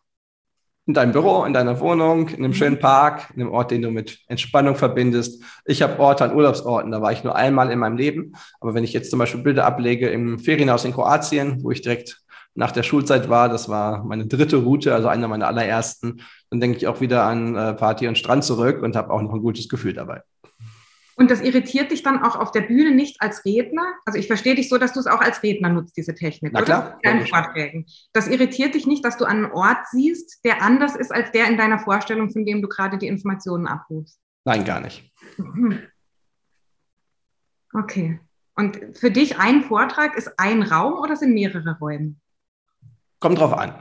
In 0.86 0.94
deinem 0.94 1.14
Büro, 1.14 1.46
in 1.46 1.54
deiner 1.54 1.80
Wohnung, 1.80 2.28
in 2.28 2.44
einem 2.44 2.54
schönen 2.54 2.78
Park, 2.78 3.32
in 3.34 3.42
einem 3.42 3.54
Ort, 3.54 3.72
den 3.72 3.84
du 3.84 3.90
mit 3.90 4.20
Entspannung 4.28 4.76
verbindest. 4.76 5.42
Ich 5.64 5.82
habe 5.82 5.98
Orte 5.98 6.26
an 6.26 6.36
Urlaubsorten, 6.36 6.92
da 6.92 7.02
war 7.02 7.14
ich 7.14 7.24
nur 7.24 7.38
einmal 7.38 7.72
in 7.72 7.80
meinem 7.80 7.96
Leben. 7.96 8.34
Aber 8.60 8.74
wenn 8.74 8.84
ich 8.84 8.92
jetzt 8.92 9.10
zum 9.10 9.20
Beispiel 9.20 9.44
Bilder 9.44 9.64
ablege 9.64 10.10
im 10.10 10.40
Ferienhaus 10.40 10.84
in 10.84 10.92
Kroatien, 10.92 11.64
wo 11.64 11.72
ich 11.72 11.82
direkt 11.82 12.21
nach 12.54 12.72
der 12.72 12.84
Schulzeit 12.84 13.30
war. 13.30 13.50
Das 13.50 13.70
war 13.70 14.04
meine 14.04 14.28
dritte 14.28 14.58
Route, 14.58 14.94
also 14.94 15.08
eine 15.08 15.28
meiner 15.28 15.48
allerersten. 15.48 16.22
Dann 16.50 16.60
denke 16.60 16.78
ich 16.78 16.88
auch 16.88 17.02
wieder 17.02 17.24
an 17.24 17.56
äh, 17.56 17.74
Party 17.74 18.08
und 18.08 18.18
Strand 18.18 18.44
zurück 18.44 18.82
und 18.82 18.96
habe 18.96 19.12
auch 19.12 19.22
noch 19.22 19.34
ein 19.34 19.42
gutes 19.42 19.70
Gefühl 19.70 19.94
dabei. 19.94 20.22
Und 21.16 21.30
das 21.30 21.42
irritiert 21.42 21.92
dich 21.92 22.04
dann 22.04 22.24
auch 22.24 22.36
auf 22.36 22.52
der 22.52 22.62
Bühne 22.62 22.92
nicht 22.92 23.22
als 23.22 23.46
Redner? 23.46 23.86
Also 24.06 24.18
ich 24.18 24.28
verstehe 24.28 24.56
dich 24.56 24.70
so, 24.70 24.78
dass 24.78 24.94
du 24.94 25.00
es 25.00 25.08
auch 25.08 25.22
als 25.22 25.44
Redner 25.44 25.70
nutzt, 25.70 25.96
diese 25.96 26.16
Technik. 26.16 26.52
Na 26.54 26.62
klar. 26.62 27.00
Deinen 27.04 27.28
Vorträgen. 27.28 27.86
Das 28.14 28.28
irritiert 28.28 28.74
dich 28.74 28.88
nicht, 28.88 29.06
dass 29.06 29.18
du 29.18 29.26
einen 29.26 29.46
Ort 29.46 29.86
siehst, 29.92 30.44
der 30.46 30.62
anders 30.62 30.96
ist 30.96 31.14
als 31.14 31.32
der 31.32 31.48
in 31.48 31.58
deiner 31.58 31.80
Vorstellung, 31.80 32.32
von 32.32 32.46
dem 32.46 32.62
du 32.62 32.68
gerade 32.68 32.98
die 32.98 33.08
Informationen 33.08 33.68
abrufst? 33.68 34.20
Nein, 34.46 34.66
gar 34.66 34.80
nicht. 34.80 35.12
Mhm. 35.38 35.80
Okay. 37.74 38.20
Und 38.56 38.80
für 38.94 39.12
dich 39.12 39.38
ein 39.38 39.64
Vortrag 39.64 40.18
ist 40.18 40.40
ein 40.40 40.64
Raum 40.64 40.94
oder 40.94 41.16
sind 41.16 41.34
mehrere 41.34 41.78
Räume? 41.80 42.16
Kommt 43.22 43.40
drauf 43.40 43.58
an. 43.58 43.76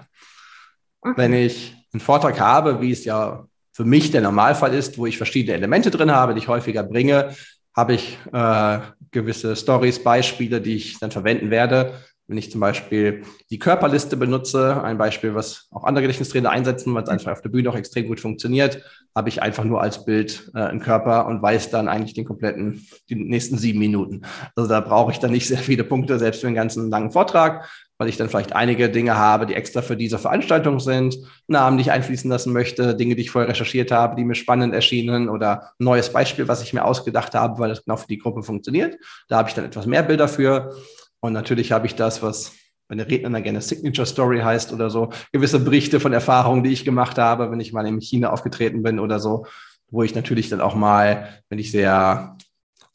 Okay. 1.00 1.14
Wenn 1.16 1.32
ich 1.32 1.74
einen 1.92 2.00
Vortrag 2.00 2.38
habe, 2.38 2.80
wie 2.80 2.92
es 2.92 3.04
ja 3.04 3.46
für 3.72 3.84
mich 3.84 4.10
der 4.10 4.20
Normalfall 4.20 4.74
ist, 4.74 4.98
wo 4.98 5.06
ich 5.06 5.16
verschiedene 5.16 5.56
Elemente 5.56 5.90
drin 5.90 6.12
habe, 6.12 6.34
die 6.34 6.40
ich 6.40 6.48
häufiger 6.48 6.84
bringe, 6.84 7.34
habe 7.74 7.94
ich 7.94 8.18
äh, 8.32 8.78
gewisse 9.10 9.56
Stories, 9.56 10.02
Beispiele, 10.02 10.60
die 10.60 10.76
ich 10.76 10.98
dann 10.98 11.10
verwenden 11.10 11.50
werde. 11.50 11.94
Wenn 12.26 12.36
ich 12.36 12.50
zum 12.52 12.60
Beispiel 12.60 13.22
die 13.50 13.58
Körperliste 13.58 14.16
benutze, 14.16 14.84
ein 14.84 14.98
Beispiel, 14.98 15.34
was 15.34 15.66
auch 15.70 15.84
andere 15.84 16.02
Gedächtnistrainer 16.02 16.50
einsetzen, 16.50 16.94
weil 16.94 17.02
es 17.02 17.08
einfach 17.08 17.32
auf 17.32 17.40
der 17.40 17.48
Bühne 17.48 17.70
auch 17.70 17.74
extrem 17.74 18.06
gut 18.06 18.20
funktioniert, 18.20 18.84
habe 19.16 19.30
ich 19.30 19.42
einfach 19.42 19.64
nur 19.64 19.80
als 19.80 20.04
Bild 20.04 20.50
äh, 20.54 20.60
einen 20.60 20.80
Körper 20.80 21.26
und 21.26 21.42
weiß 21.42 21.70
dann 21.70 21.88
eigentlich 21.88 22.14
den 22.14 22.26
kompletten, 22.26 22.86
die 23.08 23.14
nächsten 23.14 23.56
sieben 23.56 23.78
Minuten. 23.78 24.22
Also 24.54 24.68
da 24.68 24.80
brauche 24.80 25.12
ich 25.12 25.18
dann 25.18 25.32
nicht 25.32 25.48
sehr 25.48 25.58
viele 25.58 25.82
Punkte, 25.82 26.18
selbst 26.18 26.42
für 26.42 26.46
einen 26.46 26.56
ganzen 26.56 26.90
langen 26.90 27.10
Vortrag, 27.10 27.68
weil 28.00 28.08
ich 28.08 28.16
dann 28.16 28.30
vielleicht 28.30 28.54
einige 28.54 28.88
Dinge 28.88 29.18
habe, 29.18 29.44
die 29.44 29.54
extra 29.54 29.82
für 29.82 29.94
diese 29.94 30.18
Veranstaltung 30.18 30.80
sind, 30.80 31.18
Namen, 31.48 31.76
die 31.76 31.82
ich 31.82 31.90
einfließen 31.90 32.30
lassen 32.30 32.50
möchte, 32.50 32.96
Dinge, 32.96 33.14
die 33.14 33.20
ich 33.20 33.30
vorher 33.30 33.50
recherchiert 33.50 33.90
habe, 33.92 34.16
die 34.16 34.24
mir 34.24 34.34
spannend 34.34 34.72
erschienen 34.72 35.28
oder 35.28 35.74
ein 35.78 35.84
neues 35.84 36.10
Beispiel, 36.10 36.48
was 36.48 36.62
ich 36.62 36.72
mir 36.72 36.86
ausgedacht 36.86 37.34
habe, 37.34 37.58
weil 37.58 37.68
das 37.68 37.84
genau 37.84 37.98
für 37.98 38.06
die 38.06 38.16
Gruppe 38.16 38.42
funktioniert. 38.42 38.96
Da 39.28 39.36
habe 39.36 39.50
ich 39.50 39.54
dann 39.54 39.66
etwas 39.66 39.84
mehr 39.84 40.02
Bilder 40.02 40.28
für. 40.28 40.74
Und 41.20 41.34
natürlich 41.34 41.72
habe 41.72 41.84
ich 41.84 41.94
das, 41.94 42.22
was 42.22 42.52
wenn 42.88 42.96
der 42.96 43.06
Redner 43.06 43.28
dann 43.28 43.42
gerne 43.42 43.60
Signature 43.60 44.06
Story 44.06 44.40
heißt 44.40 44.72
oder 44.72 44.88
so, 44.88 45.10
gewisse 45.30 45.60
Berichte 45.60 46.00
von 46.00 46.14
Erfahrungen, 46.14 46.64
die 46.64 46.72
ich 46.72 46.86
gemacht 46.86 47.18
habe, 47.18 47.50
wenn 47.50 47.60
ich 47.60 47.74
mal 47.74 47.86
in 47.86 48.00
China 48.00 48.30
aufgetreten 48.30 48.82
bin 48.82 48.98
oder 48.98 49.20
so, 49.20 49.44
wo 49.90 50.02
ich 50.02 50.14
natürlich 50.14 50.48
dann 50.48 50.62
auch 50.62 50.74
mal, 50.74 51.42
wenn 51.50 51.58
ich 51.58 51.70
sehr 51.70 52.38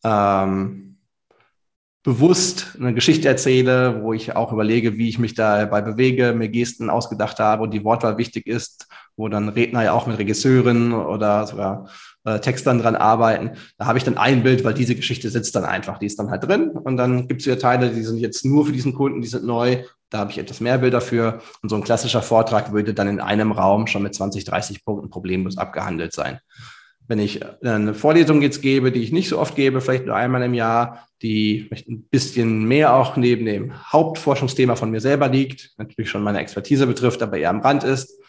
ähm, 0.04 0.95
bewusst 2.06 2.78
eine 2.80 2.94
Geschichte 2.94 3.28
erzähle, 3.28 4.04
wo 4.04 4.14
ich 4.14 4.36
auch 4.36 4.54
überlege, 4.54 4.96
wie 4.96 5.10
ich 5.10 5.18
mich 5.18 5.34
dabei 5.34 5.82
bewege, 5.82 6.34
mir 6.34 6.50
Gesten 6.50 6.92
ausgedacht 6.92 7.40
habe 7.40 7.64
und 7.64 7.74
die 7.74 7.84
Wortwahl 7.84 8.20
wichtig 8.20 8.46
ist, 8.46 8.88
wo 9.18 9.28
dann 9.28 9.50
Redner 9.50 9.84
ja 9.84 9.94
auch 9.94 10.06
mit 10.06 10.20
Regisseuren 10.20 10.94
oder 10.94 11.48
sogar 11.48 11.90
äh, 12.24 12.40
Textern 12.40 12.80
dran 12.80 12.96
arbeiten. 12.96 13.52
Da 13.80 13.88
habe 13.88 13.98
ich 13.98 14.04
dann 14.04 14.20
ein 14.20 14.44
Bild, 14.44 14.64
weil 14.64 14.76
diese 14.76 14.96
Geschichte 14.96 15.32
sitzt 15.32 15.56
dann 15.56 15.66
einfach. 15.66 15.98
Die 15.98 16.06
ist 16.06 16.20
dann 16.20 16.30
halt 16.30 16.44
drin. 16.44 16.70
Und 16.70 16.98
dann 16.98 17.28
gibt 17.28 17.42
es 17.42 17.48
wieder 17.48 17.58
Teile, 17.58 17.90
die 17.90 18.04
sind 18.04 18.20
jetzt 18.20 18.46
nur 18.46 18.68
für 18.68 18.72
diesen 18.72 18.94
Kunden, 18.94 19.22
die 19.22 19.28
sind 19.28 19.44
neu. 19.44 19.84
Da 20.12 20.20
habe 20.20 20.30
ich 20.30 20.38
etwas 20.38 20.62
mehr 20.62 20.78
Bilder 20.78 21.02
für. 21.02 21.42
Und 21.64 21.70
so 21.70 21.76
ein 21.76 21.84
klassischer 21.84 22.22
Vortrag 22.22 22.72
würde 22.72 22.94
dann 22.94 23.08
in 23.08 23.20
einem 23.20 23.52
Raum 23.52 23.88
schon 23.88 24.04
mit 24.04 24.14
20, 24.14 24.46
30 24.46 24.86
Punkten 24.86 25.10
problemlos 25.10 25.58
abgehandelt 25.58 26.14
sein. 26.14 26.40
Wenn 27.08 27.20
ich 27.20 27.42
eine 27.64 27.94
Vorlesung 27.94 28.42
jetzt 28.42 28.62
gebe, 28.62 28.92
die 28.92 29.04
ich 29.04 29.12
nicht 29.12 29.30
so 29.30 29.40
oft 29.40 29.56
gebe, 29.56 29.82
vielleicht 29.82 30.06
nur 30.06 30.16
einmal 30.16 30.42
im 30.44 30.54
Jahr, 30.54 31.08
die 31.22 31.66
vielleicht 31.68 31.88
ein 31.88 32.04
bisschen 32.04 32.66
mehr 32.66 32.96
auch 32.96 33.16
neben 33.16 33.46
dem 33.46 33.92
Hauptforschungsthema 33.92 34.76
von 34.76 34.92
mir 34.92 35.02
selber 35.02 35.28
liegt, 35.28 35.74
natürlich 35.78 36.10
schon 36.10 36.24
meine 36.24 36.40
Expertise 36.40 36.88
betrifft, 36.88 37.22
aber 37.22 37.38
eher 37.38 37.52
am 37.52 37.62
Rand 37.62 37.84
ist, 37.84 38.20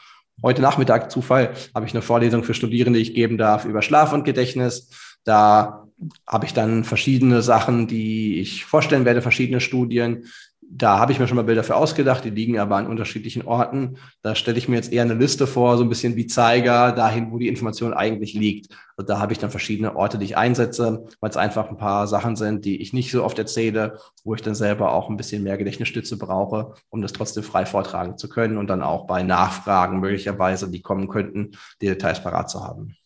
Heute 0.43 0.61
Nachmittag, 0.61 1.11
Zufall, 1.11 1.55
habe 1.75 1.87
ich 1.87 1.95
eine 1.95 2.03
Vorlesung 2.03 2.45
für 2.45 2.53
Studierende, 2.53 2.99
die 2.99 3.05
ich 3.05 3.15
geben 3.15 3.39
darf 3.39 3.65
über 3.65 3.81
Schlaf 3.81 4.13
und 4.13 4.25
Gedächtnis. 4.25 4.91
Da 5.25 5.89
habe 6.27 6.45
ich 6.45 6.53
dann 6.53 6.85
verschiedene 6.85 7.41
Sachen, 7.41 7.87
die 7.87 8.39
ich 8.39 8.67
vorstellen 8.67 9.07
werde, 9.07 9.23
verschiedene 9.23 9.63
Studien. 9.63 10.27
Da 10.69 10.99
habe 10.99 11.13
ich 11.13 11.21
mir 11.21 11.29
schon 11.29 11.37
mal 11.37 11.45
Bilder 11.45 11.63
für 11.63 11.77
ausgedacht, 11.77 12.25
die 12.25 12.31
liegen 12.31 12.59
aber 12.59 12.77
an 12.77 12.89
unterschiedlichen 12.89 13.47
Orten. 13.47 13.99
Da 14.23 14.35
stelle 14.35 14.59
ich 14.59 14.69
mir 14.69 14.75
jetzt 14.75 14.93
eher 14.93 15.03
eine 15.03 15.15
Liste 15.15 15.47
vor, 15.47 15.79
so 15.79 15.85
ein 15.85 15.89
bisschen 15.89 16.17
wie 16.17 16.27
Zeiger, 16.27 16.93
dahin, 16.93 17.31
wo 17.31 17.39
die 17.39 17.49
Information 17.49 17.95
eigentlich 17.95 18.35
liegt. 18.35 18.77
Und 18.97 19.09
da 19.09 19.21
habe 19.21 19.33
ich 19.33 19.39
dann 19.39 19.51
verschiedene 19.51 19.95
Orte, 19.95 20.19
die 20.19 20.25
ich 20.25 20.37
einsetze, 20.37 21.05
weil 21.21 21.31
es 21.31 21.37
einfach 21.37 21.71
ein 21.71 21.77
paar 21.77 22.09
Sachen 22.09 22.35
sind, 22.35 22.65
die 22.65 22.83
ich 22.83 22.93
nicht 22.93 23.13
so 23.13 23.23
oft 23.23 23.39
erzähle, 23.39 23.99
wo 24.25 24.35
ich 24.35 24.43
dann 24.43 24.57
selber 24.57 24.93
auch 24.93 25.09
ein 25.09 25.17
bisschen 25.17 25.45
mehr 25.45 25.57
Gedächtnisstütze 25.57 26.19
brauche, 26.19 26.75
um 26.91 27.01
das 27.01 27.13
trotzdem 27.13 27.45
frei 27.45 27.65
vortragen 27.65 28.19
zu 28.19 28.29
können 28.29 28.59
und 28.59 28.67
dann 28.67 28.83
auch 28.83 29.07
bei 29.07 29.23
Nachfragen 29.23 30.01
möglicherweise, 30.01 30.71
die 30.71 30.83
kommen 30.83 31.09
könnten, 31.09 31.53
die 31.81 31.87
Details 31.87 32.23
parat 32.23 32.51
zu 32.51 32.63
haben. 32.63 32.97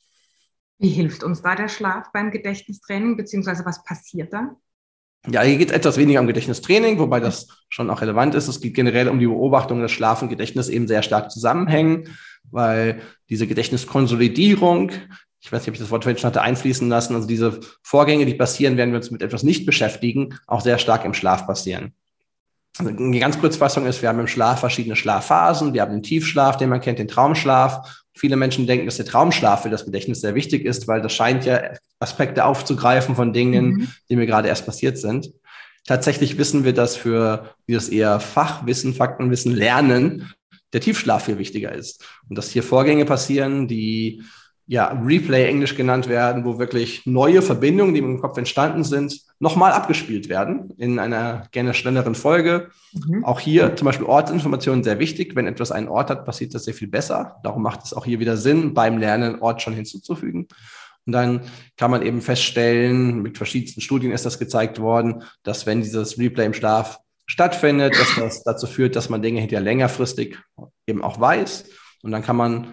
Wie 0.78 0.88
hilft 0.88 1.22
uns 1.22 1.42
da 1.42 1.54
der 1.54 1.68
Schlaf 1.68 2.10
beim 2.10 2.30
Gedächtnistraining, 2.30 3.18
beziehungsweise 3.18 3.66
was 3.66 3.84
passiert 3.84 4.32
da? 4.32 4.56
Ja, 5.28 5.42
hier 5.42 5.58
geht 5.58 5.68
es 5.68 5.76
etwas 5.76 5.98
weniger 5.98 6.20
um 6.20 6.26
Gedächtnistraining, 6.26 6.98
wobei 6.98 7.20
das 7.20 7.48
schon 7.68 7.90
auch 7.90 8.00
relevant 8.00 8.34
ist. 8.34 8.48
Es 8.48 8.60
geht 8.60 8.74
generell 8.74 9.08
um 9.08 9.18
die 9.18 9.26
Beobachtung, 9.26 9.80
dass 9.82 9.90
Schlaf 9.90 10.22
und 10.22 10.30
Gedächtnis 10.30 10.68
eben 10.68 10.88
sehr 10.88 11.02
stark 11.02 11.30
zusammenhängen, 11.30 12.08
weil 12.50 13.02
diese 13.28 13.46
Gedächtniskonsolidierung, 13.46 14.92
ich 15.40 15.52
weiß 15.52 15.60
nicht, 15.62 15.68
ob 15.68 15.74
ich 15.74 15.80
das 15.80 15.90
Wort 15.90 16.04
schon 16.04 16.16
hatte 16.16 16.40
einfließen 16.40 16.88
lassen, 16.88 17.14
also 17.14 17.28
diese 17.28 17.60
Vorgänge, 17.82 18.24
die 18.24 18.34
passieren, 18.34 18.78
wenn 18.78 18.90
wir 18.90 18.96
uns 18.96 19.10
mit 19.10 19.22
etwas 19.22 19.42
nicht 19.42 19.66
beschäftigen, 19.66 20.38
auch 20.46 20.62
sehr 20.62 20.78
stark 20.78 21.04
im 21.04 21.12
Schlaf 21.12 21.46
passieren. 21.46 21.92
Also 22.78 22.92
die 22.92 23.18
ganz 23.18 23.38
Kurzfassung 23.38 23.84
ist, 23.84 24.00
wir 24.00 24.08
haben 24.08 24.20
im 24.20 24.26
Schlaf 24.26 24.60
verschiedene 24.60 24.96
Schlafphasen. 24.96 25.74
Wir 25.74 25.82
haben 25.82 25.92
den 25.92 26.02
Tiefschlaf, 26.02 26.56
den 26.56 26.70
man 26.70 26.80
kennt, 26.80 26.98
den 26.98 27.08
Traumschlaf. 27.08 27.99
Viele 28.14 28.36
Menschen 28.36 28.66
denken, 28.66 28.86
dass 28.86 28.96
der 28.96 29.06
Traumschlaf 29.06 29.62
für 29.62 29.70
das 29.70 29.84
Gedächtnis 29.84 30.20
sehr 30.20 30.34
wichtig 30.34 30.64
ist, 30.64 30.88
weil 30.88 31.00
das 31.00 31.12
scheint 31.12 31.44
ja 31.44 31.60
Aspekte 32.00 32.44
aufzugreifen 32.44 33.14
von 33.14 33.32
Dingen, 33.32 33.70
mhm. 33.70 33.88
die 34.08 34.16
mir 34.16 34.26
gerade 34.26 34.48
erst 34.48 34.66
passiert 34.66 34.98
sind. 34.98 35.32
Tatsächlich 35.86 36.38
wissen 36.38 36.64
wir, 36.64 36.72
dass 36.72 36.96
für 36.96 37.54
dieses 37.68 37.88
eher 37.88 38.20
Fachwissen, 38.20 38.94
Faktenwissen, 38.94 39.54
Lernen 39.54 40.32
der 40.72 40.80
Tiefschlaf 40.80 41.24
viel 41.24 41.38
wichtiger 41.38 41.72
ist. 41.72 42.04
Und 42.28 42.36
dass 42.36 42.50
hier 42.50 42.62
Vorgänge 42.62 43.04
passieren, 43.04 43.66
die 43.66 44.22
ja, 44.70 44.86
Replay 45.04 45.48
Englisch 45.48 45.74
genannt 45.74 46.08
werden, 46.08 46.44
wo 46.44 46.60
wirklich 46.60 47.04
neue 47.04 47.42
Verbindungen, 47.42 47.92
die 47.92 47.98
im 47.98 48.20
Kopf 48.20 48.38
entstanden 48.38 48.84
sind, 48.84 49.20
nochmal 49.40 49.72
abgespielt 49.72 50.28
werden 50.28 50.72
in 50.76 51.00
einer 51.00 51.48
gerne 51.50 51.74
schnelleren 51.74 52.14
Folge. 52.14 52.68
Mhm. 52.92 53.24
Auch 53.24 53.40
hier 53.40 53.74
zum 53.74 53.86
Beispiel 53.86 54.06
Ortsinformationen 54.06 54.84
sehr 54.84 55.00
wichtig. 55.00 55.34
Wenn 55.34 55.48
etwas 55.48 55.72
einen 55.72 55.88
Ort 55.88 56.08
hat, 56.08 56.24
passiert 56.24 56.54
das 56.54 56.66
sehr 56.66 56.74
viel 56.74 56.86
besser. 56.86 57.40
Darum 57.42 57.64
macht 57.64 57.82
es 57.84 57.92
auch 57.92 58.04
hier 58.04 58.20
wieder 58.20 58.36
Sinn, 58.36 58.72
beim 58.72 58.98
Lernen 58.98 59.40
Ort 59.40 59.60
schon 59.60 59.74
hinzuzufügen. 59.74 60.46
Und 61.04 61.12
dann 61.12 61.40
kann 61.76 61.90
man 61.90 62.02
eben 62.02 62.20
feststellen, 62.20 63.22
mit 63.22 63.38
verschiedensten 63.38 63.80
Studien 63.80 64.12
ist 64.12 64.24
das 64.24 64.38
gezeigt 64.38 64.80
worden, 64.80 65.24
dass 65.42 65.66
wenn 65.66 65.82
dieses 65.82 66.16
Replay 66.16 66.46
im 66.46 66.54
Schlaf 66.54 67.00
stattfindet, 67.26 67.98
dass 67.98 68.14
das 68.14 68.44
dazu 68.44 68.68
führt, 68.68 68.94
dass 68.94 69.08
man 69.08 69.20
Dinge 69.20 69.40
hinterher 69.40 69.64
längerfristig 69.64 70.38
eben 70.86 71.02
auch 71.02 71.18
weiß. 71.18 71.64
Und 72.02 72.12
dann 72.12 72.22
kann 72.22 72.36
man 72.36 72.68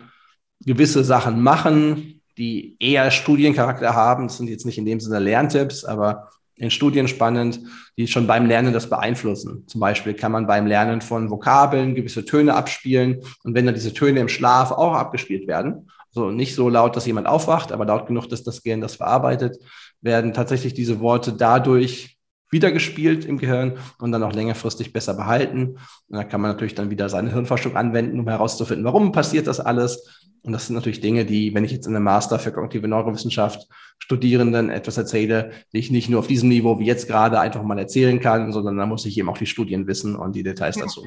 gewisse 0.68 1.03
Sachen 1.03 1.41
machen, 1.41 2.22
die 2.38 2.76
eher 2.80 3.09
Studiencharakter 3.09 3.95
haben. 3.95 4.28
Das 4.28 4.38
sind 4.38 4.49
jetzt 4.49 4.65
nicht 4.65 4.78
in 4.78 4.86
dem 4.86 4.99
Sinne 4.99 5.18
Lerntipps, 5.18 5.84
aber 5.84 6.30
in 6.55 6.70
Studien 6.72 7.07
spannend, 7.07 7.61
die 7.97 8.07
schon 8.07 8.28
beim 8.28 8.45
Lernen 8.45 8.74
das 8.74 8.89
beeinflussen. 8.89 9.63
Zum 9.68 9.80
Beispiel 9.80 10.13
kann 10.13 10.32
man 10.32 10.45
beim 10.45 10.68
Lernen 10.68 11.01
von 11.01 11.30
Vokabeln 11.30 11.95
gewisse 11.95 12.26
Töne 12.26 12.53
abspielen 12.55 13.22
und 13.43 13.55
wenn 13.55 13.65
dann 13.65 13.76
diese 13.76 13.93
Töne 13.93 14.20
im 14.20 14.30
Schlaf 14.30 14.72
auch 14.72 14.93
abgespielt 14.93 15.47
werden, 15.47 15.89
also 16.15 16.32
nicht 16.32 16.55
so 16.55 16.70
laut, 16.70 16.95
dass 16.95 17.05
jemand 17.05 17.28
aufwacht, 17.28 17.72
aber 17.72 17.86
laut 17.86 18.07
genug, 18.07 18.28
dass 18.28 18.43
das 18.43 18.63
Gehirn 18.63 18.82
das 18.82 18.95
verarbeitet, 18.95 19.57
werden 20.01 20.34
tatsächlich 20.34 20.74
diese 20.74 20.99
Worte 20.99 21.34
dadurch 21.34 22.16
wiedergespielt 22.50 23.26
im 23.26 23.38
Gehirn 23.38 23.78
und 24.00 24.12
dann 24.12 24.24
auch 24.24 24.34
längerfristig 24.34 24.93
besser 24.93 25.14
behalten. 25.14 25.78
Und 26.08 26.18
da 26.18 26.24
kann 26.24 26.41
man 26.41 26.52
natürlich 26.52 26.76
dann 26.76 26.89
wieder 26.89 27.10
seine 27.10 27.32
Hirnforschung 27.32 27.76
anwenden, 27.76 28.20
um 28.20 28.28
herauszufinden, 28.28 28.86
warum 28.86 29.12
passiert 29.12 29.48
das 29.48 29.60
alles 29.60 30.28
und 30.48 30.54
das 30.54 30.66
sind 30.66 30.76
natürlich 30.76 31.02
Dinge, 31.02 31.26
die, 31.26 31.54
wenn 31.54 31.66
ich 31.66 31.74
jetzt 31.74 31.88
in 31.88 31.95
einem 31.95 32.06
Master 32.06 32.39
für 32.39 32.54
kognitive 32.54 32.88
Neurowissenschaft 32.88 33.68
Studierenden 34.00 34.70
etwas 34.70 34.98
erzähle, 34.98 35.52
die 35.74 35.80
ich 35.80 35.91
nicht 35.91 36.10
nur 36.10 36.20
auf 36.20 36.28
diesem 36.28 36.48
Niveau 36.48 36.80
wie 36.80 36.86
jetzt 36.86 37.08
gerade 37.08 37.38
einfach 37.39 37.64
mal 37.64 37.78
erzählen 37.78 38.22
kann, 38.22 38.54
sondern 38.54 38.78
da 38.78 38.86
muss 38.86 39.06
ich 39.06 39.18
eben 39.18 39.28
auch 39.28 39.38
die 39.38 39.45
Studien 39.45 39.88
wissen 39.88 40.16
und 40.16 40.38
die 40.38 40.43
Details 40.43 40.78
dazu. 40.78 41.06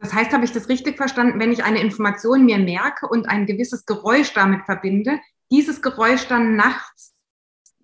Das 0.00 0.12
heißt, 0.12 0.32
habe 0.32 0.44
ich 0.44 0.50
das 0.50 0.68
richtig 0.68 0.96
verstanden, 0.96 1.38
wenn 1.38 1.52
ich 1.52 1.62
eine 1.62 1.80
Information 1.80 2.44
mir 2.44 2.58
merke 2.58 3.06
und 3.06 3.28
ein 3.28 3.46
gewisses 3.46 3.86
Geräusch 3.86 4.32
damit 4.34 4.64
verbinde, 4.64 5.20
dieses 5.52 5.80
Geräusch 5.80 6.26
dann 6.26 6.56
nachts 6.56 7.14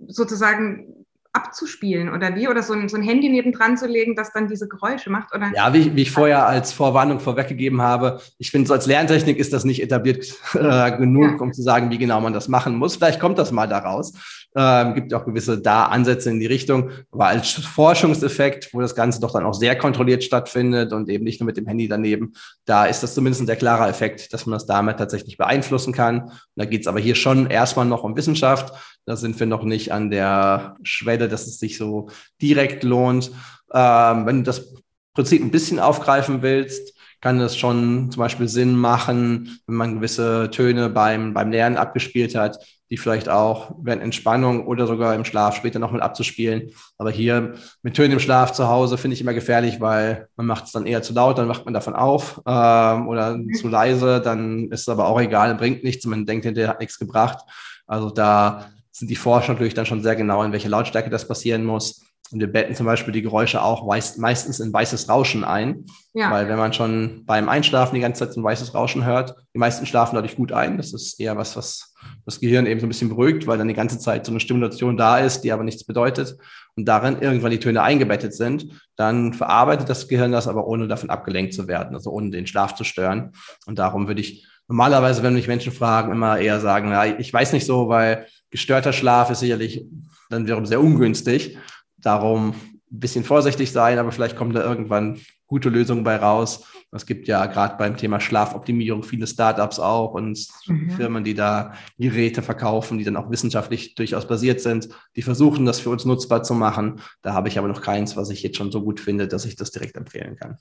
sozusagen 0.08 1.01
abzuspielen 1.32 2.12
oder 2.12 2.34
wie? 2.36 2.48
Oder 2.48 2.62
so 2.62 2.74
ein, 2.74 2.88
so 2.88 2.96
ein 2.96 3.02
Handy 3.02 3.30
nebendran 3.30 3.76
zu 3.76 3.86
legen, 3.86 4.14
das 4.14 4.32
dann 4.32 4.48
diese 4.48 4.68
Geräusche 4.68 5.10
macht? 5.10 5.34
Oder? 5.34 5.50
Ja, 5.54 5.72
wie, 5.72 5.94
wie 5.96 6.02
ich 6.02 6.10
vorher 6.10 6.46
als 6.46 6.72
Vorwarnung 6.72 7.20
vorweggegeben 7.20 7.80
habe, 7.80 8.20
ich 8.38 8.50
finde, 8.50 8.68
so 8.68 8.74
als 8.74 8.86
Lerntechnik 8.86 9.38
ist 9.38 9.52
das 9.52 9.64
nicht 9.64 9.82
etabliert 9.82 10.26
äh, 10.54 10.96
genug, 10.96 11.32
ja. 11.32 11.38
um 11.38 11.52
zu 11.52 11.62
sagen, 11.62 11.90
wie 11.90 11.98
genau 11.98 12.20
man 12.20 12.34
das 12.34 12.48
machen 12.48 12.76
muss. 12.76 12.96
Vielleicht 12.96 13.20
kommt 13.20 13.38
das 13.38 13.50
mal 13.50 13.66
daraus. 13.66 14.12
Ähm, 14.54 14.94
gibt 14.94 15.14
auch 15.14 15.24
gewisse 15.24 15.58
da 15.58 15.86
Ansätze 15.86 16.28
in 16.28 16.38
die 16.38 16.46
Richtung. 16.46 16.90
Aber 17.10 17.26
als 17.26 17.52
Forschungseffekt, 17.52 18.74
wo 18.74 18.82
das 18.82 18.94
Ganze 18.94 19.20
doch 19.20 19.32
dann 19.32 19.46
auch 19.46 19.54
sehr 19.54 19.76
kontrolliert 19.76 20.22
stattfindet 20.24 20.92
und 20.92 21.08
eben 21.08 21.24
nicht 21.24 21.40
nur 21.40 21.46
mit 21.46 21.56
dem 21.56 21.66
Handy 21.66 21.88
daneben, 21.88 22.34
da 22.66 22.84
ist 22.84 23.02
das 23.02 23.14
zumindest 23.14 23.42
ein 23.42 23.46
sehr 23.46 23.56
klarer 23.56 23.88
Effekt, 23.88 24.34
dass 24.34 24.44
man 24.44 24.52
das 24.52 24.66
damit 24.66 24.98
tatsächlich 24.98 25.38
beeinflussen 25.38 25.94
kann. 25.94 26.24
Und 26.24 26.32
da 26.56 26.66
geht 26.66 26.82
es 26.82 26.86
aber 26.86 27.00
hier 27.00 27.14
schon 27.14 27.46
erstmal 27.46 27.86
noch 27.86 28.04
um 28.04 28.14
Wissenschaft. 28.16 28.74
Da 29.04 29.16
sind 29.16 29.38
wir 29.38 29.46
noch 29.46 29.64
nicht 29.64 29.92
an 29.92 30.10
der 30.10 30.76
Schwelle, 30.82 31.28
dass 31.28 31.46
es 31.46 31.58
sich 31.58 31.76
so 31.76 32.08
direkt 32.40 32.84
lohnt. 32.84 33.32
Ähm, 33.74 34.26
wenn 34.26 34.38
du 34.38 34.42
das 34.42 34.74
Prinzip 35.14 35.42
ein 35.42 35.50
bisschen 35.50 35.78
aufgreifen 35.78 36.42
willst, 36.42 36.94
kann 37.22 37.40
es 37.40 37.56
schon 37.56 38.10
zum 38.10 38.20
Beispiel 38.20 38.48
Sinn 38.48 38.74
machen, 38.76 39.60
wenn 39.66 39.76
man 39.76 39.94
gewisse 39.94 40.50
Töne 40.50 40.90
beim, 40.90 41.32
beim 41.32 41.52
Lernen 41.52 41.76
abgespielt 41.76 42.34
hat, 42.34 42.58
die 42.90 42.96
vielleicht 42.96 43.28
auch 43.28 43.76
während 43.80 44.02
Entspannung 44.02 44.66
oder 44.66 44.86
sogar 44.86 45.14
im 45.14 45.24
Schlaf 45.24 45.56
später 45.56 45.78
nochmal 45.78 46.02
abzuspielen. 46.02 46.72
Aber 46.98 47.10
hier 47.10 47.54
mit 47.82 47.94
Tönen 47.94 48.12
im 48.12 48.18
Schlaf 48.18 48.52
zu 48.52 48.68
Hause 48.68 48.98
finde 48.98 49.14
ich 49.14 49.20
immer 49.20 49.34
gefährlich, 49.34 49.80
weil 49.80 50.26
man 50.36 50.46
macht 50.46 50.64
es 50.64 50.72
dann 50.72 50.84
eher 50.84 51.02
zu 51.02 51.14
laut, 51.14 51.38
dann 51.38 51.48
wacht 51.48 51.64
man 51.64 51.72
davon 51.72 51.94
auf 51.94 52.42
ähm, 52.44 53.08
oder 53.08 53.36
mhm. 53.36 53.54
zu 53.54 53.68
leise, 53.68 54.20
dann 54.20 54.70
ist 54.72 54.82
es 54.82 54.88
aber 54.88 55.06
auch 55.06 55.20
egal, 55.20 55.54
bringt 55.54 55.84
nichts, 55.84 56.04
man 56.06 56.26
denkt, 56.26 56.44
der 56.44 56.68
hat 56.68 56.80
nichts 56.80 56.98
gebracht. 56.98 57.38
Also 57.86 58.10
da 58.10 58.66
sind 58.92 59.10
die 59.10 59.16
Forscher 59.16 59.52
natürlich 59.52 59.74
dann 59.74 59.86
schon 59.86 60.02
sehr 60.02 60.16
genau, 60.16 60.42
in 60.42 60.52
welche 60.52 60.68
Lautstärke 60.68 61.10
das 61.10 61.26
passieren 61.26 61.64
muss. 61.64 62.04
Und 62.30 62.40
wir 62.40 62.50
betten 62.50 62.74
zum 62.74 62.86
Beispiel 62.86 63.12
die 63.12 63.20
Geräusche 63.20 63.62
auch 63.62 63.86
meistens 63.86 64.58
in 64.58 64.72
weißes 64.72 65.08
Rauschen 65.08 65.44
ein. 65.44 65.84
Ja. 66.14 66.30
Weil 66.30 66.48
wenn 66.48 66.56
man 66.56 66.72
schon 66.72 67.24
beim 67.26 67.48
Einschlafen 67.48 67.94
die 67.94 68.00
ganze 68.00 68.20
Zeit 68.20 68.32
so 68.32 68.40
ein 68.40 68.44
weißes 68.44 68.74
Rauschen 68.74 69.04
hört, 69.04 69.34
die 69.54 69.58
meisten 69.58 69.84
schlafen 69.84 70.14
dadurch 70.14 70.36
gut 70.36 70.50
ein. 70.50 70.78
Das 70.78 70.94
ist 70.94 71.20
eher 71.20 71.36
was, 71.36 71.56
was 71.56 71.94
das 72.24 72.40
Gehirn 72.40 72.64
eben 72.66 72.80
so 72.80 72.86
ein 72.86 72.88
bisschen 72.88 73.10
beruhigt, 73.10 73.46
weil 73.46 73.58
dann 73.58 73.68
die 73.68 73.74
ganze 73.74 73.98
Zeit 73.98 74.24
so 74.24 74.32
eine 74.32 74.40
Stimulation 74.40 74.96
da 74.96 75.18
ist, 75.18 75.42
die 75.42 75.52
aber 75.52 75.62
nichts 75.62 75.84
bedeutet. 75.84 76.38
Und 76.74 76.86
darin 76.86 77.20
irgendwann 77.20 77.50
die 77.50 77.60
Töne 77.60 77.82
eingebettet 77.82 78.34
sind, 78.34 78.66
dann 78.96 79.34
verarbeitet 79.34 79.90
das 79.90 80.08
Gehirn 80.08 80.32
das 80.32 80.48
aber 80.48 80.66
ohne 80.66 80.88
davon 80.88 81.10
abgelenkt 81.10 81.52
zu 81.52 81.68
werden, 81.68 81.94
also 81.94 82.10
ohne 82.10 82.30
den 82.30 82.46
Schlaf 82.46 82.74
zu 82.74 82.84
stören. 82.84 83.32
Und 83.66 83.78
darum 83.78 84.08
würde 84.08 84.22
ich 84.22 84.46
normalerweise, 84.68 85.22
wenn 85.22 85.34
mich 85.34 85.48
Menschen 85.48 85.72
fragen, 85.72 86.12
immer 86.12 86.38
eher 86.38 86.60
sagen, 86.60 86.92
ja, 86.92 87.04
ich 87.04 87.30
weiß 87.30 87.52
nicht 87.52 87.66
so, 87.66 87.88
weil 87.88 88.26
gestörter 88.52 88.92
Schlaf 88.92 89.30
ist 89.30 89.40
sicherlich 89.40 89.84
dann 90.30 90.44
wiederum 90.44 90.66
sehr 90.66 90.80
ungünstig. 90.80 91.58
Darum 91.96 92.50
ein 92.50 93.00
bisschen 93.00 93.24
vorsichtig 93.24 93.72
sein, 93.72 93.98
aber 93.98 94.12
vielleicht 94.12 94.36
kommen 94.36 94.52
da 94.52 94.62
irgendwann 94.62 95.18
gute 95.46 95.70
Lösungen 95.70 96.04
bei 96.04 96.16
raus. 96.16 96.66
Es 96.92 97.06
gibt 97.06 97.26
ja 97.26 97.46
gerade 97.46 97.76
beim 97.78 97.96
Thema 97.96 98.20
Schlafoptimierung 98.20 99.02
viele 99.02 99.26
Startups 99.26 99.78
auch 99.78 100.12
und 100.12 100.46
mhm. 100.66 100.90
Firmen, 100.90 101.24
die 101.24 101.34
da 101.34 101.72
Geräte 101.98 102.42
verkaufen, 102.42 102.98
die 102.98 103.04
dann 103.04 103.16
auch 103.16 103.30
wissenschaftlich 103.30 103.94
durchaus 103.94 104.28
basiert 104.28 104.60
sind, 104.60 104.90
die 105.16 105.22
versuchen, 105.22 105.64
das 105.64 105.80
für 105.80 105.88
uns 105.88 106.04
nutzbar 106.04 106.42
zu 106.42 106.54
machen. 106.54 107.00
Da 107.22 107.32
habe 107.32 107.48
ich 107.48 107.58
aber 107.58 107.68
noch 107.68 107.80
keins, 107.80 108.16
was 108.16 108.28
ich 108.28 108.42
jetzt 108.42 108.58
schon 108.58 108.70
so 108.70 108.82
gut 108.82 109.00
finde, 109.00 109.26
dass 109.26 109.46
ich 109.46 109.56
das 109.56 109.70
direkt 109.70 109.96
empfehlen 109.96 110.36
kann. 110.36 110.58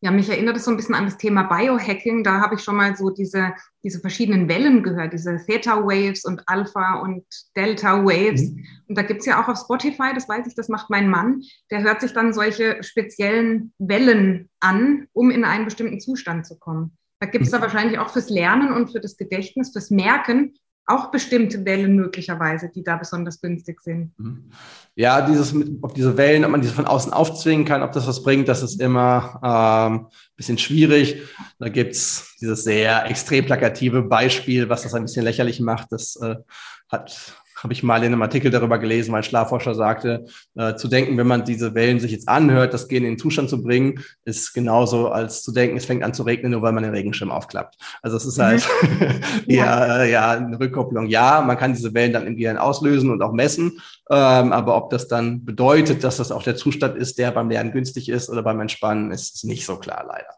Ja, 0.00 0.12
mich 0.12 0.28
erinnert 0.28 0.56
es 0.56 0.64
so 0.64 0.70
ein 0.70 0.76
bisschen 0.76 0.94
an 0.94 1.06
das 1.06 1.18
Thema 1.18 1.42
Biohacking. 1.42 2.22
Da 2.22 2.40
habe 2.40 2.54
ich 2.54 2.60
schon 2.62 2.76
mal 2.76 2.96
so 2.96 3.10
diese, 3.10 3.52
diese 3.82 3.98
verschiedenen 3.98 4.48
Wellen 4.48 4.84
gehört, 4.84 5.12
diese 5.12 5.38
Theta-Waves 5.44 6.24
und 6.24 6.42
Alpha- 6.46 7.00
und 7.00 7.24
Delta-Waves. 7.56 8.50
Mhm. 8.50 8.64
Und 8.86 8.98
da 8.98 9.02
gibt 9.02 9.20
es 9.20 9.26
ja 9.26 9.42
auch 9.42 9.48
auf 9.48 9.58
Spotify, 9.58 10.14
das 10.14 10.28
weiß 10.28 10.46
ich, 10.46 10.54
das 10.54 10.68
macht 10.68 10.88
mein 10.88 11.08
Mann, 11.08 11.42
der 11.72 11.82
hört 11.82 12.00
sich 12.00 12.12
dann 12.12 12.32
solche 12.32 12.80
speziellen 12.84 13.72
Wellen 13.78 14.48
an, 14.60 15.08
um 15.12 15.30
in 15.32 15.44
einen 15.44 15.64
bestimmten 15.64 15.98
Zustand 15.98 16.46
zu 16.46 16.58
kommen. 16.58 16.96
Da 17.20 17.26
gibt 17.26 17.44
es 17.44 17.50
da 17.50 17.58
mhm. 17.58 17.62
wahrscheinlich 17.62 17.98
auch 17.98 18.10
fürs 18.10 18.30
Lernen 18.30 18.72
und 18.72 18.92
für 18.92 19.00
das 19.00 19.16
Gedächtnis, 19.16 19.72
fürs 19.72 19.90
Merken 19.90 20.54
auch 20.88 21.10
bestimmte 21.10 21.64
Wellen 21.64 21.96
möglicherweise, 21.96 22.70
die 22.74 22.82
da 22.82 22.96
besonders 22.96 23.40
günstig 23.40 23.80
sind. 23.80 24.18
Mhm. 24.18 24.50
Ja, 24.94 25.20
dieses, 25.20 25.54
ob 25.82 25.94
diese 25.94 26.16
Wellen, 26.16 26.44
ob 26.44 26.50
man 26.50 26.62
diese 26.62 26.72
von 26.72 26.86
außen 26.86 27.12
aufzwingen 27.12 27.66
kann, 27.66 27.82
ob 27.82 27.92
das 27.92 28.06
was 28.06 28.22
bringt, 28.22 28.48
das 28.48 28.62
ist 28.62 28.80
immer 28.80 29.38
ähm, 29.44 30.06
bisschen 30.36 30.58
schwierig. 30.58 31.22
Da 31.58 31.68
gibt's 31.68 32.36
dieses 32.40 32.64
sehr 32.64 33.04
extrem 33.06 33.44
plakative 33.44 34.02
Beispiel, 34.02 34.68
was 34.68 34.82
das 34.82 34.94
ein 34.94 35.02
bisschen 35.02 35.24
lächerlich 35.24 35.60
macht. 35.60 35.92
Das 35.92 36.16
äh, 36.16 36.36
hat 36.88 37.36
habe 37.62 37.72
ich 37.72 37.82
mal 37.82 37.98
in 37.98 38.12
einem 38.12 38.22
Artikel 38.22 38.50
darüber 38.50 38.78
gelesen, 38.78 39.12
mein 39.12 39.22
Schlafforscher 39.22 39.74
sagte, 39.74 40.26
äh, 40.54 40.74
zu 40.74 40.88
denken, 40.88 41.16
wenn 41.16 41.26
man 41.26 41.44
diese 41.44 41.74
Wellen 41.74 42.00
sich 42.00 42.12
jetzt 42.12 42.28
anhört, 42.28 42.74
das 42.74 42.88
Gehen 42.88 43.04
in 43.04 43.12
den 43.12 43.18
Zustand 43.18 43.50
zu 43.50 43.62
bringen, 43.62 44.04
ist 44.24 44.52
genauso 44.54 45.08
als 45.08 45.42
zu 45.42 45.52
denken, 45.52 45.76
es 45.76 45.84
fängt 45.84 46.02
an 46.02 46.14
zu 46.14 46.22
regnen, 46.22 46.52
nur 46.52 46.62
weil 46.62 46.72
man 46.72 46.82
den 46.82 46.92
Regenschirm 46.92 47.30
aufklappt. 47.30 47.76
Also 48.02 48.16
es 48.16 48.24
ist 48.24 48.38
halt 48.38 48.66
mhm. 48.82 49.20
ja, 49.46 50.02
äh, 50.02 50.10
ja 50.10 50.30
eine 50.32 50.58
Rückkopplung. 50.58 51.06
Ja, 51.06 51.40
man 51.40 51.56
kann 51.56 51.74
diese 51.74 51.94
Wellen 51.94 52.12
dann 52.12 52.26
im 52.26 52.36
Gehirn 52.36 52.58
auslösen 52.58 53.10
und 53.10 53.22
auch 53.22 53.32
messen, 53.32 53.80
ähm, 54.10 54.52
aber 54.52 54.76
ob 54.76 54.90
das 54.90 55.08
dann 55.08 55.44
bedeutet, 55.44 56.04
dass 56.04 56.16
das 56.18 56.32
auch 56.32 56.42
der 56.42 56.56
Zustand 56.56 56.96
ist, 56.96 57.18
der 57.18 57.30
beim 57.30 57.50
Lernen 57.50 57.72
günstig 57.72 58.08
ist 58.08 58.28
oder 58.30 58.42
beim 58.42 58.60
Entspannen, 58.60 59.10
ist 59.10 59.44
nicht 59.44 59.66
so 59.66 59.76
klar 59.76 60.04
leider. 60.06 60.28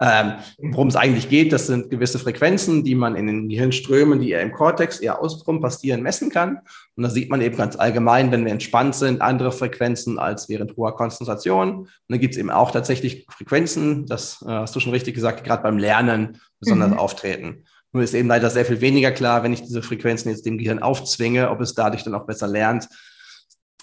Ähm, 0.00 0.34
Worum 0.58 0.88
es 0.88 0.96
eigentlich 0.96 1.28
geht, 1.28 1.52
das 1.52 1.66
sind 1.66 1.90
gewisse 1.90 2.18
Frequenzen, 2.18 2.84
die 2.84 2.94
man 2.94 3.16
in 3.16 3.26
den 3.26 3.48
Gehirnströmen, 3.48 4.20
die 4.20 4.30
eher 4.30 4.42
im 4.42 4.52
Kortex, 4.52 5.00
eher 5.00 5.20
außenrum 5.20 5.60
passieren, 5.60 6.02
messen 6.02 6.30
kann. 6.30 6.58
Und 6.96 7.02
da 7.02 7.10
sieht 7.10 7.30
man 7.30 7.40
eben 7.40 7.56
ganz 7.56 7.76
allgemein, 7.76 8.32
wenn 8.32 8.44
wir 8.44 8.52
entspannt 8.52 8.94
sind, 8.94 9.20
andere 9.20 9.52
Frequenzen 9.52 10.18
als 10.18 10.48
während 10.48 10.76
hoher 10.76 10.96
Konzentration. 10.96 11.80
Und 11.80 11.88
dann 12.08 12.20
gibt 12.20 12.34
es 12.34 12.40
eben 12.40 12.50
auch 12.50 12.70
tatsächlich 12.70 13.26
Frequenzen, 13.30 14.06
das 14.06 14.42
äh, 14.42 14.50
hast 14.50 14.74
du 14.74 14.80
schon 14.80 14.92
richtig 14.92 15.14
gesagt, 15.14 15.40
die 15.40 15.44
gerade 15.44 15.62
beim 15.62 15.78
Lernen 15.78 16.40
besonders 16.60 16.90
mhm. 16.90 16.98
auftreten. 16.98 17.64
Nur 17.92 18.02
ist 18.02 18.14
eben 18.14 18.28
leider 18.28 18.50
sehr 18.50 18.64
viel 18.64 18.80
weniger 18.80 19.12
klar, 19.12 19.44
wenn 19.44 19.52
ich 19.52 19.62
diese 19.62 19.82
Frequenzen 19.82 20.28
jetzt 20.28 20.44
dem 20.44 20.58
Gehirn 20.58 20.80
aufzwinge, 20.80 21.50
ob 21.50 21.60
es 21.60 21.74
dadurch 21.74 22.02
dann 22.02 22.14
auch 22.16 22.26
besser 22.26 22.48
lernt, 22.48 22.88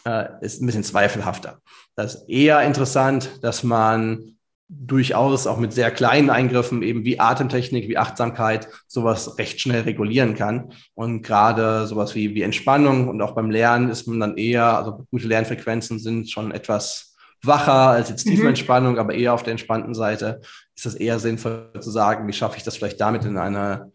äh, 0.06 0.26
ist 0.42 0.62
ein 0.62 0.66
bisschen 0.66 0.84
zweifelhafter. 0.84 1.62
Das 1.96 2.16
ist 2.16 2.30
eher 2.30 2.62
interessant, 2.62 3.40
dass 3.42 3.64
man 3.64 4.38
durchaus 4.74 5.48
auch 5.48 5.58
mit 5.58 5.74
sehr 5.74 5.92
kleinen 5.92 6.30
Eingriffen, 6.30 6.82
eben 6.82 7.04
wie 7.04 7.20
Atemtechnik, 7.20 7.90
wie 7.90 7.98
Achtsamkeit, 7.98 8.70
sowas 8.88 9.38
recht 9.38 9.60
schnell 9.60 9.82
regulieren 9.82 10.34
kann. 10.34 10.72
Und 10.94 11.24
gerade 11.24 11.86
sowas 11.88 12.16
wie, 12.16 12.34
wie 12.36 12.42
Entspannung 12.42 13.10
und 13.10 13.22
auch 13.22 13.34
beim 13.34 13.52
Lernen 13.52 13.90
ist 13.90 14.08
man 14.08 14.20
dann 14.22 14.38
eher, 14.38 14.78
also 14.78 15.06
gute 15.12 15.28
Lernfrequenzen 15.28 16.00
sind 16.00 16.30
schon 16.30 16.52
etwas 16.52 17.16
wacher 17.44 17.74
als 17.74 18.10
jetzt 18.10 18.24
tiefe 18.24 18.44
mhm. 18.44 18.50
Entspannung, 18.50 18.98
aber 18.98 19.14
eher 19.14 19.34
auf 19.34 19.44
der 19.44 19.52
entspannten 19.52 19.94
Seite 19.94 20.40
ist 20.76 20.86
es 20.86 20.96
eher 20.96 21.20
sinnvoll 21.20 21.70
zu 21.80 21.92
sagen, 21.92 22.28
wie 22.28 22.34
schaffe 22.34 22.58
ich 22.58 22.64
das 22.64 22.78
vielleicht 22.78 23.02
damit 23.02 23.26
in 23.26 23.38
einer 23.38 23.92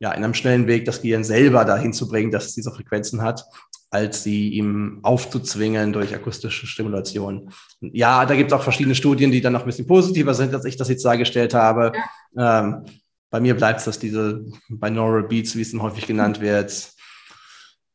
ja, 0.00 0.12
in 0.12 0.24
einem 0.24 0.34
schnellen 0.34 0.66
Weg 0.66 0.86
das 0.86 1.02
Gehirn 1.02 1.24
selber 1.24 1.64
dahin 1.64 1.92
zu 1.92 2.08
bringen, 2.08 2.30
dass 2.30 2.46
es 2.46 2.54
diese 2.54 2.72
Frequenzen 2.72 3.22
hat, 3.22 3.44
als 3.90 4.22
sie 4.22 4.48
ihm 4.48 5.00
aufzuzwingen 5.02 5.92
durch 5.92 6.14
akustische 6.14 6.66
Stimulation. 6.66 7.52
Ja, 7.80 8.24
da 8.24 8.34
gibt 8.34 8.50
es 8.50 8.58
auch 8.58 8.62
verschiedene 8.62 8.94
Studien, 8.94 9.30
die 9.30 9.42
dann 9.42 9.52
noch 9.52 9.60
ein 9.60 9.66
bisschen 9.66 9.86
positiver 9.86 10.32
sind, 10.32 10.54
als 10.54 10.64
ich 10.64 10.76
das 10.76 10.88
jetzt 10.88 11.04
dargestellt 11.04 11.54
habe. 11.54 11.92
Ja. 12.34 12.60
Ähm, 12.60 12.84
bei 13.30 13.40
mir 13.40 13.54
bleibt 13.54 13.80
es, 13.80 13.84
dass 13.84 13.98
diese 13.98 14.44
Binaural 14.68 15.24
Beats, 15.24 15.54
wie 15.54 15.62
es 15.62 15.70
dann 15.70 15.82
häufig 15.82 16.06
genannt 16.06 16.40
wird, 16.40 16.90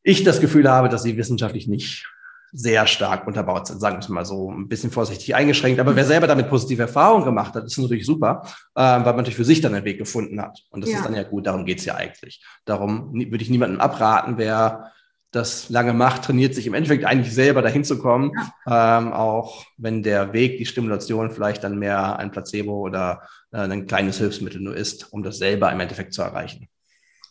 ich 0.02 0.22
das 0.22 0.40
Gefühl 0.40 0.70
habe, 0.70 0.88
dass 0.88 1.02
sie 1.02 1.16
wissenschaftlich 1.16 1.66
nicht 1.66 2.06
sehr 2.52 2.86
stark 2.86 3.26
unterbaut 3.26 3.66
sind, 3.66 3.80
sagen 3.80 3.96
wir 3.96 4.00
es 4.00 4.08
mal 4.08 4.24
so, 4.24 4.50
ein 4.50 4.68
bisschen 4.68 4.90
vorsichtig 4.90 5.34
eingeschränkt. 5.34 5.80
Aber 5.80 5.96
wer 5.96 6.04
selber 6.04 6.26
damit 6.26 6.48
positive 6.48 6.82
Erfahrungen 6.82 7.24
gemacht 7.24 7.54
hat, 7.54 7.64
ist 7.64 7.78
natürlich 7.78 8.06
super, 8.06 8.42
äh, 8.74 8.80
weil 8.80 9.02
man 9.02 9.16
natürlich 9.16 9.36
für 9.36 9.44
sich 9.44 9.60
dann 9.60 9.74
einen 9.74 9.84
Weg 9.84 9.98
gefunden 9.98 10.40
hat. 10.40 10.62
Und 10.70 10.82
das 10.82 10.90
ja. 10.90 10.98
ist 10.98 11.04
dann 11.04 11.14
ja 11.14 11.22
gut, 11.22 11.46
darum 11.46 11.64
geht 11.64 11.78
es 11.78 11.84
ja 11.84 11.94
eigentlich. 11.94 12.44
Darum 12.64 13.12
würde 13.12 13.42
ich 13.42 13.50
niemandem 13.50 13.80
abraten, 13.80 14.38
wer 14.38 14.92
das 15.32 15.68
lange 15.68 15.92
macht, 15.92 16.24
trainiert 16.24 16.54
sich 16.54 16.66
im 16.66 16.74
Endeffekt 16.74 17.04
eigentlich 17.04 17.34
selber 17.34 17.60
dahin 17.60 17.84
zu 17.84 17.98
kommen, 17.98 18.32
ja. 18.66 18.98
ähm, 18.98 19.12
auch 19.12 19.66
wenn 19.76 20.02
der 20.02 20.32
Weg, 20.32 20.56
die 20.58 20.66
Stimulation 20.66 21.30
vielleicht 21.30 21.62
dann 21.64 21.78
mehr 21.78 22.18
ein 22.18 22.30
Placebo 22.30 22.80
oder 22.80 23.22
äh, 23.52 23.58
ein 23.58 23.86
kleines 23.86 24.18
Hilfsmittel 24.18 24.60
nur 24.60 24.74
ist, 24.74 25.12
um 25.12 25.22
das 25.22 25.38
selber 25.38 25.70
im 25.72 25.80
Endeffekt 25.80 26.14
zu 26.14 26.22
erreichen. 26.22 26.68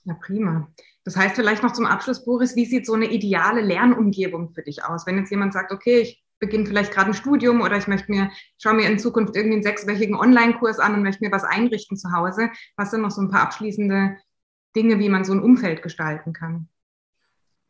Ja, 0.03 0.13
prima. 0.21 0.67
Das 1.05 1.15
heißt 1.15 1.35
vielleicht 1.35 1.61
noch 1.61 1.71
zum 1.71 1.85
Abschluss, 1.85 2.25
Boris, 2.25 2.55
wie 2.55 2.65
sieht 2.65 2.87
so 2.87 2.93
eine 2.93 3.05
ideale 3.05 3.61
Lernumgebung 3.61 4.49
für 4.53 4.63
dich 4.63 4.83
aus? 4.83 5.05
Wenn 5.05 5.19
jetzt 5.19 5.29
jemand 5.29 5.53
sagt, 5.53 5.71
okay, 5.71 5.99
ich 6.01 6.23
beginne 6.39 6.65
vielleicht 6.65 6.91
gerade 6.91 7.11
ein 7.11 7.13
Studium 7.13 7.61
oder 7.61 7.77
ich 7.77 7.87
möchte 7.87 8.11
mir, 8.11 8.31
schaue 8.57 8.73
mir 8.73 8.89
in 8.89 8.97
Zukunft 8.97 9.35
irgendwie 9.35 9.55
einen 9.55 9.63
sechswöchigen 9.63 10.15
Online-Kurs 10.15 10.79
an 10.79 10.95
und 10.95 11.03
möchte 11.03 11.23
mir 11.23 11.31
was 11.31 11.43
einrichten 11.43 11.95
zu 11.95 12.11
Hause. 12.11 12.49
Was 12.75 12.89
sind 12.89 13.01
noch 13.01 13.11
so 13.11 13.21
ein 13.21 13.29
paar 13.29 13.43
abschließende 13.43 14.17
Dinge, 14.75 14.99
wie 14.99 15.09
man 15.09 15.23
so 15.23 15.33
ein 15.33 15.43
Umfeld 15.43 15.83
gestalten 15.83 16.33
kann? 16.33 16.69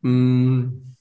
Hm, 0.02 0.96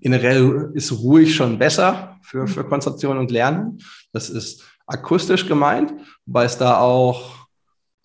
generell 0.00 0.72
ist 0.74 0.90
ruhig 0.90 1.36
schon 1.36 1.58
besser 1.58 2.18
für, 2.22 2.48
für 2.48 2.64
Konzentration 2.64 3.16
und 3.16 3.30
Lernen. 3.30 3.78
Das 4.12 4.28
ist 4.28 4.64
akustisch 4.86 5.46
gemeint, 5.46 5.94
wobei 6.26 6.44
es 6.44 6.58
da 6.58 6.78
auch 6.80 7.46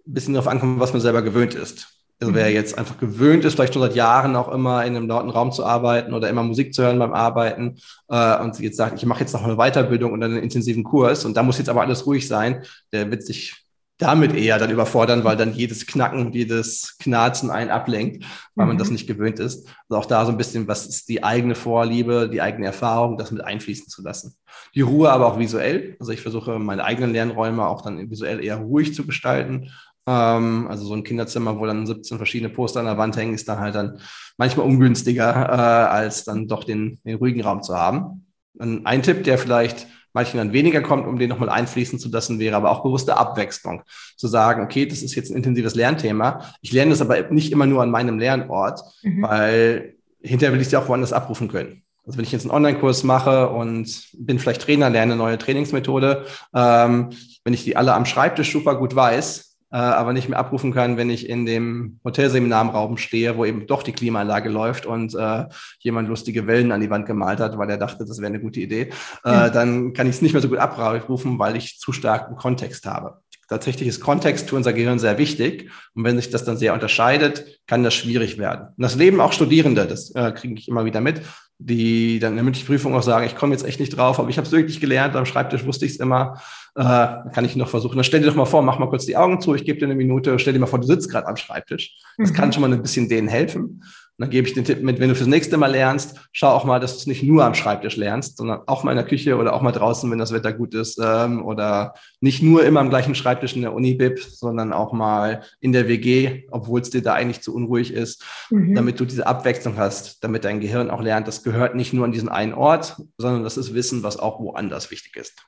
ein 0.07 0.13
bisschen 0.13 0.35
darauf 0.35 0.47
ankommt, 0.47 0.79
was 0.79 0.93
man 0.93 1.01
selber 1.01 1.23
gewöhnt 1.23 1.55
ist. 1.55 1.94
Also 2.19 2.33
wer 2.33 2.47
mhm. 2.47 2.53
jetzt 2.53 2.77
einfach 2.77 2.97
gewöhnt 2.97 3.43
ist, 3.43 3.55
vielleicht 3.55 3.73
schon 3.73 3.81
seit 3.81 3.95
Jahren 3.95 4.35
auch 4.37 4.47
immer 4.47 4.85
in 4.85 4.95
einem 4.95 5.07
lauten 5.07 5.29
Raum 5.29 5.51
zu 5.51 5.65
arbeiten 5.65 6.13
oder 6.13 6.29
immer 6.29 6.43
Musik 6.43 6.73
zu 6.73 6.83
hören 6.83 6.97
beim 6.97 7.13
Arbeiten 7.13 7.77
äh, 8.07 8.39
und 8.39 8.57
jetzt 8.59 8.77
sagt, 8.77 8.97
ich 8.97 9.05
mache 9.05 9.19
jetzt 9.19 9.33
noch 9.33 9.43
eine 9.43 9.57
Weiterbildung 9.57 10.13
und 10.13 10.23
einen 10.23 10.37
intensiven 10.37 10.83
Kurs 10.83 11.25
und 11.25 11.35
da 11.35 11.43
muss 11.43 11.57
jetzt 11.57 11.69
aber 11.69 11.81
alles 11.81 12.05
ruhig 12.05 12.27
sein, 12.27 12.63
der 12.93 13.11
wird 13.11 13.23
sich 13.23 13.65
damit 13.97 14.35
eher 14.35 14.59
dann 14.59 14.71
überfordern, 14.71 15.23
weil 15.23 15.37
dann 15.37 15.53
jedes 15.53 15.87
Knacken, 15.87 16.33
jedes 16.33 16.97
Knarzen 16.99 17.49
einen 17.49 17.69
ablenkt, 17.69 18.25
weil 18.53 18.65
mhm. 18.65 18.71
man 18.71 18.77
das 18.77 18.87
mhm. 18.87 18.93
nicht 18.93 19.07
gewöhnt 19.07 19.39
ist. 19.39 19.67
Also 19.87 20.01
auch 20.01 20.05
da 20.05 20.25
so 20.25 20.31
ein 20.31 20.37
bisschen, 20.37 20.67
was 20.67 20.85
ist 20.85 21.07
die 21.07 21.23
eigene 21.23 21.55
Vorliebe, 21.55 22.29
die 22.29 22.41
eigene 22.41 22.65
Erfahrung, 22.65 23.17
das 23.17 23.31
mit 23.31 23.43
einfließen 23.43 23.87
zu 23.87 24.01
lassen. 24.01 24.35
Die 24.73 24.81
Ruhe 24.81 25.11
aber 25.11 25.27
auch 25.27 25.39
visuell. 25.39 25.95
Also 25.99 26.11
ich 26.11 26.21
versuche 26.21 26.59
meine 26.59 26.83
eigenen 26.83 27.13
Lernräume 27.13 27.65
auch 27.65 27.81
dann 27.81 28.09
visuell 28.09 28.43
eher 28.43 28.57
ruhig 28.57 28.93
zu 28.93 29.05
gestalten. 29.05 29.71
Ähm, 30.07 30.67
also 30.67 30.85
so 30.85 30.93
ein 30.93 31.03
Kinderzimmer, 31.03 31.59
wo 31.59 31.65
dann 31.65 31.87
17 31.87 32.17
verschiedene 32.17 32.49
Poster 32.49 32.79
an 32.79 32.85
der 32.85 32.97
Wand 32.97 33.17
hängen, 33.17 33.33
ist 33.33 33.47
dann 33.47 33.59
halt 33.59 33.75
dann 33.75 33.99
manchmal 34.37 34.65
ungünstiger, 34.65 35.33
äh, 35.33 35.91
als 35.91 36.23
dann 36.23 36.47
doch 36.47 36.63
den, 36.63 36.99
den 37.03 37.17
ruhigen 37.17 37.41
Raum 37.41 37.63
zu 37.63 37.75
haben. 37.75 38.25
Ein 38.57 39.03
Tipp, 39.03 39.25
der 39.25 39.37
vielleicht 39.37 39.87
manchen 40.13 40.37
dann 40.37 40.53
weniger 40.53 40.81
kommt, 40.81 41.07
um 41.07 41.19
den 41.19 41.29
nochmal 41.29 41.49
einfließen 41.49 41.99
zu 41.99 42.09
lassen, 42.09 42.39
wäre 42.39 42.55
aber 42.55 42.71
auch 42.71 42.83
bewusste 42.83 43.17
Abwechslung. 43.17 43.83
Zu 44.15 44.27
sagen, 44.27 44.63
okay, 44.63 44.85
das 44.85 45.01
ist 45.01 45.13
jetzt 45.13 45.29
ein 45.29 45.35
intensives 45.35 45.75
Lernthema. 45.75 46.53
Ich 46.61 46.71
lerne 46.71 46.91
das 46.91 47.01
aber 47.01 47.21
nicht 47.31 47.51
immer 47.51 47.65
nur 47.65 47.83
an 47.83 47.91
meinem 47.91 48.17
Lernort, 48.17 48.79
mhm. 49.03 49.23
weil 49.23 49.95
hinterher 50.21 50.53
will 50.53 50.61
ich 50.61 50.67
es 50.67 50.71
ja 50.71 50.79
auch 50.79 50.87
woanders 50.87 51.11
abrufen 51.11 51.49
können. 51.49 51.83
Also 52.05 52.17
wenn 52.17 52.25
ich 52.25 52.31
jetzt 52.31 52.43
einen 52.43 52.51
Online-Kurs 52.51 53.03
mache 53.03 53.49
und 53.49 54.09
bin 54.13 54.39
vielleicht 54.39 54.61
Trainer, 54.61 54.89
lerne 54.89 55.13
eine 55.13 55.21
neue 55.21 55.37
Trainingsmethode, 55.37 56.25
ähm, 56.53 57.09
wenn 57.43 57.53
ich 57.53 57.65
die 57.65 57.75
alle 57.75 57.93
am 57.93 58.05
Schreibtisch 58.05 58.53
super 58.53 58.75
gut 58.75 58.95
weiß, 58.95 59.54
äh, 59.75 59.77
aber 59.77 60.13
nicht 60.13 60.29
mehr 60.29 60.39
abrufen 60.39 60.71
kann, 60.71 60.95
wenn 60.95 61.09
ich 61.09 61.27
in 61.27 61.45
dem 61.45 61.99
Hotelseminarraum 62.05 62.95
stehe, 62.95 63.35
wo 63.35 63.43
eben 63.43 63.67
doch 63.67 63.83
die 63.83 63.91
Klimaanlage 63.91 64.47
läuft 64.47 64.85
und 64.85 65.13
äh, 65.15 65.47
jemand 65.79 66.07
lustige 66.07 66.47
Wellen 66.47 66.71
an 66.71 66.79
die 66.79 66.89
Wand 66.89 67.05
gemalt 67.05 67.41
hat, 67.41 67.57
weil 67.57 67.69
er 67.69 67.77
dachte, 67.77 68.05
das 68.05 68.19
wäre 68.19 68.27
eine 68.27 68.39
gute 68.39 68.61
Idee, 68.61 68.91
äh, 69.25 69.51
dann 69.51 69.91
kann 69.91 70.07
ich 70.07 70.15
es 70.15 70.21
nicht 70.21 70.31
mehr 70.31 70.41
so 70.41 70.47
gut 70.47 70.59
abrufen, 70.59 71.37
weil 71.39 71.57
ich 71.57 71.77
zu 71.77 71.91
stark 71.91 72.27
einen 72.27 72.37
Kontext 72.37 72.85
habe. 72.85 73.17
Tatsächlich 73.47 73.87
ist 73.87 74.01
Kontext 74.01 74.49
für 74.49 74.55
unser 74.55 74.73
Gehirn 74.73 74.99
sehr 74.99 75.17
wichtig. 75.17 75.69
Und 75.93 76.03
wenn 76.03 76.17
sich 76.17 76.29
das 76.29 76.43
dann 76.43 76.57
sehr 76.57 76.73
unterscheidet, 76.73 77.59
kann 77.67 77.83
das 77.83 77.93
schwierig 77.93 78.37
werden. 78.37 78.69
Und 78.75 78.81
das 78.81 78.95
leben 78.95 79.21
auch 79.21 79.33
Studierende, 79.33 79.85
das 79.85 80.11
äh, 80.11 80.31
kriege 80.31 80.55
ich 80.55 80.67
immer 80.67 80.85
wieder 80.85 81.01
mit, 81.01 81.21
die 81.57 82.19
dann 82.19 82.31
in 82.31 82.35
der 82.37 82.43
mündlichen 82.43 82.67
Prüfung 82.67 82.95
auch 82.95 83.03
sagen, 83.03 83.25
ich 83.25 83.35
komme 83.35 83.53
jetzt 83.53 83.65
echt 83.65 83.79
nicht 83.79 83.95
drauf, 83.95 84.19
aber 84.19 84.29
ich 84.29 84.37
habe 84.37 84.45
es 84.45 84.51
wirklich 84.51 84.81
gelernt, 84.81 85.15
am 85.15 85.25
Schreibtisch 85.25 85.65
wusste 85.65 85.85
ich 85.85 85.93
es 85.93 85.99
immer, 85.99 86.41
äh, 86.75 86.81
kann 86.83 87.45
ich 87.45 87.55
noch 87.55 87.69
versuchen. 87.69 87.95
Dann 87.95 88.03
stell 88.03 88.19
dir 88.19 88.27
doch 88.27 88.35
mal 88.35 88.45
vor, 88.45 88.61
mach 88.61 88.79
mal 88.79 88.89
kurz 88.89 89.05
die 89.05 89.15
Augen 89.15 89.39
zu, 89.39 89.55
ich 89.55 89.63
gebe 89.63 89.79
dir 89.79 89.85
eine 89.85 89.95
Minute, 89.95 90.37
stell 90.39 90.53
dir 90.53 90.59
mal 90.59 90.65
vor, 90.65 90.79
du 90.79 90.87
sitzt 90.87 91.09
gerade 91.09 91.27
am 91.27 91.37
Schreibtisch. 91.37 91.95
Das 92.17 92.31
mhm. 92.31 92.35
kann 92.35 92.51
schon 92.51 92.61
mal 92.61 92.73
ein 92.73 92.81
bisschen 92.81 93.07
denen 93.07 93.27
helfen. 93.27 93.83
Und 94.17 94.23
dann 94.23 94.29
gebe 94.29 94.47
ich 94.47 94.53
den 94.53 94.63
Tipp 94.63 94.81
mit, 94.81 95.01
wenn 95.01 95.09
du 95.09 95.15
fürs 95.15 95.27
nächste 95.27 95.57
Mal 95.57 95.71
lernst, 95.71 96.15
schau 96.31 96.47
auch 96.47 96.63
mal, 96.63 96.79
dass 96.79 96.93
du 96.93 96.99
es 96.99 97.07
nicht 97.07 97.23
nur 97.23 97.43
am 97.43 97.53
Schreibtisch 97.53 97.97
lernst, 97.97 98.37
sondern 98.37 98.61
auch 98.65 98.85
mal 98.85 98.91
in 98.91 98.97
der 98.97 99.05
Küche 99.05 99.35
oder 99.35 99.53
auch 99.53 99.61
mal 99.61 99.73
draußen, 99.73 100.09
wenn 100.09 100.19
das 100.19 100.31
Wetter 100.31 100.53
gut 100.53 100.73
ist. 100.73 100.97
Ähm, 101.03 101.43
oder 101.43 101.95
nicht 102.21 102.41
nur 102.41 102.63
immer 102.63 102.79
am 102.79 102.89
gleichen 102.89 103.13
Schreibtisch 103.13 103.57
in 103.57 103.61
der 103.61 103.73
Uni-Bib, 103.73 104.19
sondern 104.19 104.71
auch 104.71 104.93
mal 104.93 105.43
in 105.59 105.73
der 105.73 105.89
WG, 105.89 106.45
obwohl 106.49 106.79
es 106.79 106.91
dir 106.91 107.01
da 107.01 107.13
eigentlich 107.13 107.41
zu 107.41 107.53
unruhig 107.53 107.91
ist, 107.91 108.23
mhm. 108.51 108.73
damit 108.73 109.01
du 109.01 109.05
diese 109.05 109.27
Abwechslung 109.27 109.75
hast, 109.75 110.23
damit 110.23 110.45
dein 110.45 110.61
Gehirn 110.61 110.89
auch 110.89 111.01
lernt, 111.01 111.27
das 111.27 111.43
gehört 111.43 111.75
nicht 111.75 111.91
nur 111.91 112.05
an 112.05 112.13
diesen 112.13 112.29
einen 112.29 112.53
Ort, 112.53 112.95
sondern 113.17 113.43
das 113.43 113.57
ist 113.57 113.73
Wissen, 113.73 114.01
was 114.01 114.17
auch 114.17 114.39
woanders 114.39 114.91
wichtig 114.91 115.17
ist. 115.17 115.45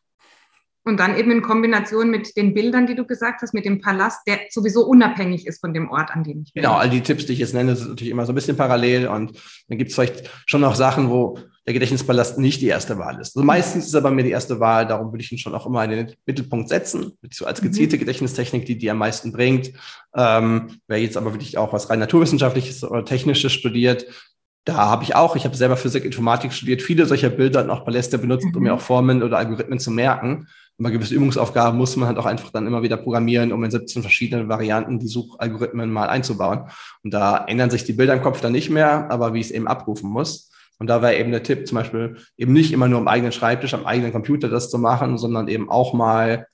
Und 0.88 0.98
dann 0.98 1.18
eben 1.18 1.32
in 1.32 1.42
Kombination 1.42 2.10
mit 2.10 2.38
den 2.38 2.54
Bildern, 2.54 2.88
die 2.88 2.96
du 2.96 3.06
gesagt 3.06 3.42
hast, 3.42 3.54
mit 3.54 3.66
dem 3.66 3.82
Palast, 3.82 4.22
der 4.26 4.40
sowieso 4.50 4.86
unabhängig 4.86 5.46
ist 5.46 5.60
von 5.60 5.74
dem 5.74 5.90
Ort, 5.90 6.12
an 6.12 6.24
dem 6.24 6.44
ich 6.44 6.54
bin. 6.54 6.64
Genau, 6.64 6.76
all 6.76 6.90
die 6.90 7.02
Tipps, 7.02 7.26
die 7.26 7.34
ich 7.34 7.40
jetzt 7.40 7.54
nenne, 7.54 7.76
sind 7.76 7.90
natürlich 7.90 8.12
immer 8.12 8.26
so 8.26 8.32
ein 8.32 8.36
bisschen 8.36 8.56
parallel. 8.56 9.08
Und 9.08 9.34
dann 9.68 9.78
gibt 9.78 9.90
es 9.90 9.96
vielleicht 9.96 10.30
schon 10.46 10.62
noch 10.62 10.76
Sachen, 10.76 11.10
wo 11.10 11.38
der 11.68 11.74
Gedächtnispalast 11.74 12.40
nicht 12.40 12.62
die 12.62 12.68
erste 12.68 12.98
Wahl 12.98 13.20
ist. 13.20 13.36
Also 13.36 13.46
meistens 13.46 13.88
ist 13.88 13.94
er 13.94 14.00
bei 14.00 14.12
mir 14.12 14.24
die 14.24 14.32
erste 14.32 14.62
Wahl, 14.62 14.88
darum 14.88 15.12
würde 15.12 15.22
ich 15.22 15.32
ihn 15.34 15.38
schon 15.38 15.54
auch 15.54 15.66
immer 15.66 15.84
in 15.84 15.92
den 15.92 16.14
Mittelpunkt 16.26 16.70
setzen, 16.70 17.12
so 17.30 17.46
als 17.46 17.62
gezielte 17.62 17.98
mhm. 17.98 18.00
Gedächtnistechnik, 18.00 18.66
die 18.66 18.78
die 18.78 18.90
am 18.90 19.00
meisten 19.00 19.34
bringt. 19.34 19.74
Ähm, 20.16 20.80
wer 20.88 21.02
jetzt 21.02 21.18
aber 21.18 21.34
wirklich 21.34 21.58
auch 21.58 21.74
was 21.74 21.90
rein 21.90 22.00
naturwissenschaftliches 22.00 22.86
oder 22.86 23.04
technisches 23.04 23.52
studiert, 23.52 24.06
da 24.68 24.76
habe 24.76 25.06
ich 25.06 25.16
auch, 25.16 25.38
ich 25.38 25.46
habe 25.46 25.56
selber 25.56 25.78
Physik, 25.78 26.04
Informatik 26.04 26.52
studiert, 26.52 26.82
viele 26.82 27.06
solcher 27.06 27.30
Bilder 27.30 27.64
und 27.64 27.70
auch 27.70 27.86
Paläste 27.86 28.18
benutzt, 28.18 28.48
um 28.54 28.62
mir 28.62 28.72
mhm. 28.72 28.78
auch 28.78 28.82
Formen 28.82 29.24
oder 29.24 29.38
Algorithmen 29.38 29.80
zu 29.80 29.92
merken. 29.92 30.48
Und 30.78 30.84
bei 30.84 30.90
gewissen 30.90 31.16
Übungsaufgaben 31.16 31.78
muss 31.78 31.96
man 31.96 32.10
halt 32.10 32.18
auch 32.18 32.26
einfach 32.26 32.52
dann 32.52 32.68
immer 32.68 32.84
wieder 32.84 32.98
programmieren, 32.98 33.54
um 33.54 33.64
in 33.64 33.72
17 33.72 34.02
verschiedenen 34.02 34.50
Varianten 34.50 35.00
die 35.00 35.08
Suchalgorithmen 35.08 35.90
mal 35.90 36.10
einzubauen. 36.10 36.70
Und 37.02 37.14
da 37.14 37.46
ändern 37.46 37.70
sich 37.70 37.86
die 37.86 37.94
Bilder 37.94 38.14
im 38.14 38.22
Kopf 38.22 38.42
dann 38.42 38.52
nicht 38.52 38.70
mehr, 38.70 39.10
aber 39.10 39.34
wie 39.34 39.40
ich 39.40 39.46
es 39.46 39.52
eben 39.52 39.70
abrufen 39.70 40.10
muss. 40.10 40.52
Und 40.80 40.88
da 40.88 41.02
wäre 41.02 41.18
eben 41.18 41.32
der 41.32 41.44
Tipp, 41.44 41.66
zum 41.66 41.78
Beispiel 41.78 42.18
eben 42.36 42.52
nicht 42.52 42.74
immer 42.74 42.90
nur 42.90 43.00
am 43.00 43.08
eigenen 43.08 43.32
Schreibtisch, 43.32 43.74
am 43.74 43.86
eigenen 43.86 44.12
Computer 44.12 44.50
das 44.50 44.70
zu 44.70 44.78
machen, 44.78 45.18
sondern 45.18 45.48
eben 45.48 45.70
auch 45.70 45.94
mal 45.94 46.46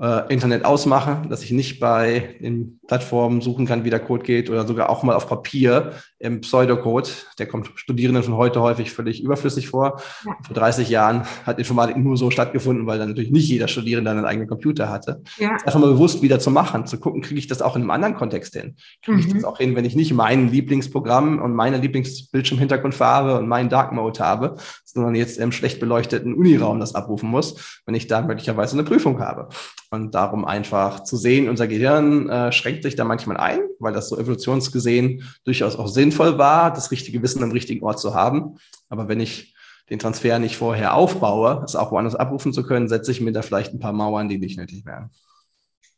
äh, 0.00 0.32
Internet 0.32 0.64
ausmache, 0.64 1.22
dass 1.28 1.42
ich 1.42 1.50
nicht 1.50 1.80
bei 1.80 2.36
den 2.40 2.80
Plattformen 2.88 3.42
suchen 3.42 3.66
kann, 3.66 3.84
wie 3.84 3.90
der 3.90 4.00
Code 4.00 4.24
geht 4.24 4.48
oder 4.48 4.66
sogar 4.66 4.88
auch 4.88 5.02
mal 5.02 5.16
auf 5.16 5.28
Papier 5.28 5.92
im 6.18 6.40
Pseudocode. 6.40 7.10
Der 7.38 7.46
kommt 7.46 7.70
Studierenden 7.76 8.22
von 8.22 8.36
heute 8.36 8.60
häufig 8.60 8.90
völlig 8.90 9.22
überflüssig 9.22 9.68
vor. 9.68 10.00
Ja. 10.24 10.36
Vor 10.44 10.54
30 10.54 10.88
Jahren 10.88 11.22
hat 11.46 11.58
Informatik 11.58 11.96
nur 11.96 12.16
so 12.16 12.30
stattgefunden, 12.30 12.86
weil 12.86 12.98
dann 12.98 13.08
natürlich 13.08 13.30
nicht 13.30 13.48
jeder 13.48 13.68
Studierende 13.68 14.10
einen 14.10 14.24
eigenen 14.24 14.48
Computer 14.48 14.88
hatte. 14.88 15.22
Ja. 15.38 15.50
Einfach 15.50 15.78
mal 15.78 15.92
bewusst 15.92 16.22
wieder 16.22 16.40
zu 16.40 16.50
machen, 16.50 16.86
zu 16.86 16.98
gucken, 16.98 17.22
kriege 17.22 17.38
ich 17.38 17.46
das 17.46 17.62
auch 17.62 17.76
in 17.76 17.82
einem 17.82 17.90
anderen 17.90 18.14
Kontext 18.16 18.54
hin? 18.54 18.76
Kriege 19.02 19.18
mhm. 19.18 19.26
ich 19.26 19.32
das 19.32 19.44
auch 19.44 19.58
hin, 19.58 19.76
wenn 19.76 19.84
ich 19.84 19.94
nicht 19.94 20.12
mein 20.12 20.48
Lieblingsprogramm 20.48 21.40
und 21.40 21.54
meine 21.54 21.78
Lieblingsbildschirmhintergrundfarbe 21.78 23.38
und 23.38 23.46
meinen 23.46 23.68
Dark 23.68 23.92
Mode 23.92 24.20
habe, 24.20 24.56
sondern 24.84 25.14
jetzt 25.14 25.38
im 25.38 25.52
schlecht 25.52 25.78
beleuchteten 25.78 26.34
Uniraum 26.34 26.80
das 26.80 26.94
abrufen 26.94 27.28
muss, 27.28 27.80
wenn 27.86 27.94
ich 27.94 28.08
da 28.08 28.22
möglicherweise 28.22 28.74
eine 28.74 28.84
Prüfung 28.84 29.20
habe. 29.20 29.48
Und 29.90 30.14
darum 30.14 30.44
einfach 30.44 31.04
zu 31.04 31.16
sehen, 31.16 31.48
unser 31.48 31.66
Gehirn 31.66 32.28
äh, 32.28 32.52
schränkt 32.52 32.82
sich 32.82 32.94
da 32.94 33.04
manchmal 33.04 33.38
ein, 33.38 33.60
weil 33.78 33.94
das 33.94 34.10
so 34.10 34.18
evolutionsgesehen 34.18 35.22
durchaus 35.44 35.76
auch 35.76 35.88
sinnvoll 36.08 36.38
war, 36.38 36.72
das 36.72 36.90
richtige 36.90 37.22
Wissen 37.22 37.42
am 37.42 37.52
richtigen 37.52 37.84
Ort 37.84 38.00
zu 38.00 38.14
haben. 38.14 38.58
Aber 38.88 39.08
wenn 39.08 39.20
ich 39.20 39.54
den 39.90 39.98
Transfer 39.98 40.38
nicht 40.38 40.56
vorher 40.56 40.94
aufbaue, 40.94 41.62
es 41.64 41.76
auch 41.76 41.90
woanders 41.92 42.14
abrufen 42.14 42.52
zu 42.52 42.62
können, 42.62 42.88
setze 42.88 43.10
ich 43.10 43.20
mir 43.20 43.32
da 43.32 43.42
vielleicht 43.42 43.72
ein 43.72 43.80
paar 43.80 43.92
Mauern, 43.92 44.28
die 44.28 44.38
nicht 44.38 44.58
nötig 44.58 44.84
wären. 44.84 45.10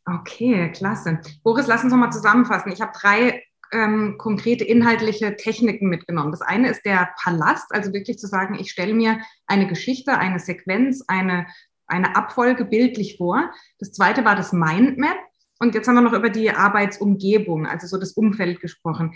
Okay, 0.05 0.71
klasse. 0.71 1.19
Boris, 1.43 1.67
lass 1.67 1.83
uns 1.83 1.91
nochmal 1.91 2.11
zusammenfassen. 2.11 2.71
Ich 2.71 2.81
habe 2.81 2.91
drei 2.99 3.43
ähm, 3.71 4.15
konkrete 4.17 4.63
inhaltliche 4.63 5.35
Techniken 5.35 5.87
mitgenommen. 5.87 6.31
Das 6.31 6.41
eine 6.41 6.69
ist 6.69 6.83
der 6.85 7.09
Palast, 7.21 7.67
also 7.71 7.93
wirklich 7.93 8.17
zu 8.17 8.27
sagen, 8.27 8.57
ich 8.59 8.71
stelle 8.71 8.93
mir 8.93 9.19
eine 9.45 9.67
Geschichte, 9.67 10.17
eine 10.17 10.39
Sequenz, 10.39 11.03
eine 11.07 11.45
eine 11.91 12.15
Abfolge 12.15 12.65
bildlich 12.65 13.17
vor. 13.17 13.51
Das 13.79 13.91
zweite 13.91 14.23
war 14.25 14.35
das 14.35 14.53
Mindmap. 14.53 15.17
Und 15.59 15.75
jetzt 15.75 15.87
haben 15.87 15.95
wir 15.95 16.01
noch 16.01 16.13
über 16.13 16.29
die 16.29 16.49
Arbeitsumgebung, 16.49 17.67
also 17.67 17.85
so 17.85 17.99
das 17.99 18.13
Umfeld 18.13 18.61
gesprochen. 18.61 19.13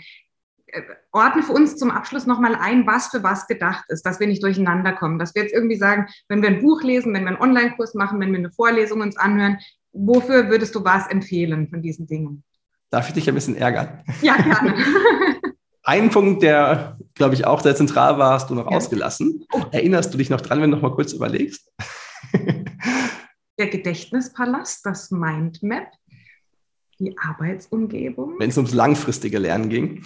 Äh, 0.68 0.82
ordne 1.12 1.42
für 1.42 1.52
uns 1.52 1.76
zum 1.76 1.90
Abschluss 1.90 2.26
nochmal 2.26 2.56
ein, 2.56 2.86
was 2.86 3.08
für 3.08 3.22
was 3.22 3.46
gedacht 3.46 3.84
ist, 3.88 4.04
dass 4.04 4.20
wir 4.20 4.26
nicht 4.26 4.42
durcheinander 4.42 4.92
kommen. 4.92 5.18
Dass 5.18 5.34
wir 5.34 5.42
jetzt 5.42 5.54
irgendwie 5.54 5.76
sagen, 5.76 6.06
wenn 6.28 6.42
wir 6.42 6.48
ein 6.48 6.60
Buch 6.60 6.82
lesen, 6.82 7.14
wenn 7.14 7.22
wir 7.22 7.30
einen 7.30 7.40
Online-Kurs 7.40 7.94
machen, 7.94 8.20
wenn 8.20 8.32
wir 8.32 8.38
eine 8.38 8.50
Vorlesung 8.50 9.00
uns 9.00 9.16
anhören, 9.16 9.58
wofür 9.92 10.48
würdest 10.48 10.74
du 10.74 10.84
was 10.84 11.06
empfehlen 11.08 11.68
von 11.68 11.82
diesen 11.82 12.06
Dingen? 12.06 12.42
Darf 12.90 13.08
ich 13.08 13.14
dich 13.14 13.28
ein 13.28 13.34
bisschen 13.34 13.56
ärgern? 13.56 14.02
Ja, 14.22 14.36
gerne. 14.36 14.74
Ein 15.82 16.10
Punkt, 16.10 16.42
der, 16.42 16.98
glaube 17.14 17.34
ich, 17.34 17.46
auch 17.46 17.60
sehr 17.60 17.76
zentral 17.76 18.18
war, 18.18 18.32
hast 18.32 18.50
du 18.50 18.56
noch 18.56 18.68
ja. 18.68 18.76
ausgelassen. 18.76 19.46
Oh. 19.52 19.62
Erinnerst 19.70 20.12
du 20.12 20.18
dich 20.18 20.30
noch 20.30 20.40
dran, 20.40 20.60
wenn 20.60 20.72
du 20.72 20.76
noch 20.76 20.82
mal 20.82 20.94
kurz 20.94 21.12
überlegst? 21.12 21.72
Der 23.58 23.68
Gedächtnispalast, 23.68 24.84
das 24.84 25.10
Mindmap, 25.12 25.90
die 26.98 27.16
Arbeitsumgebung. 27.16 28.34
Wenn 28.38 28.50
es 28.50 28.56
ums 28.56 28.74
langfristige 28.74 29.38
Lernen 29.38 29.68
ging. 29.68 30.04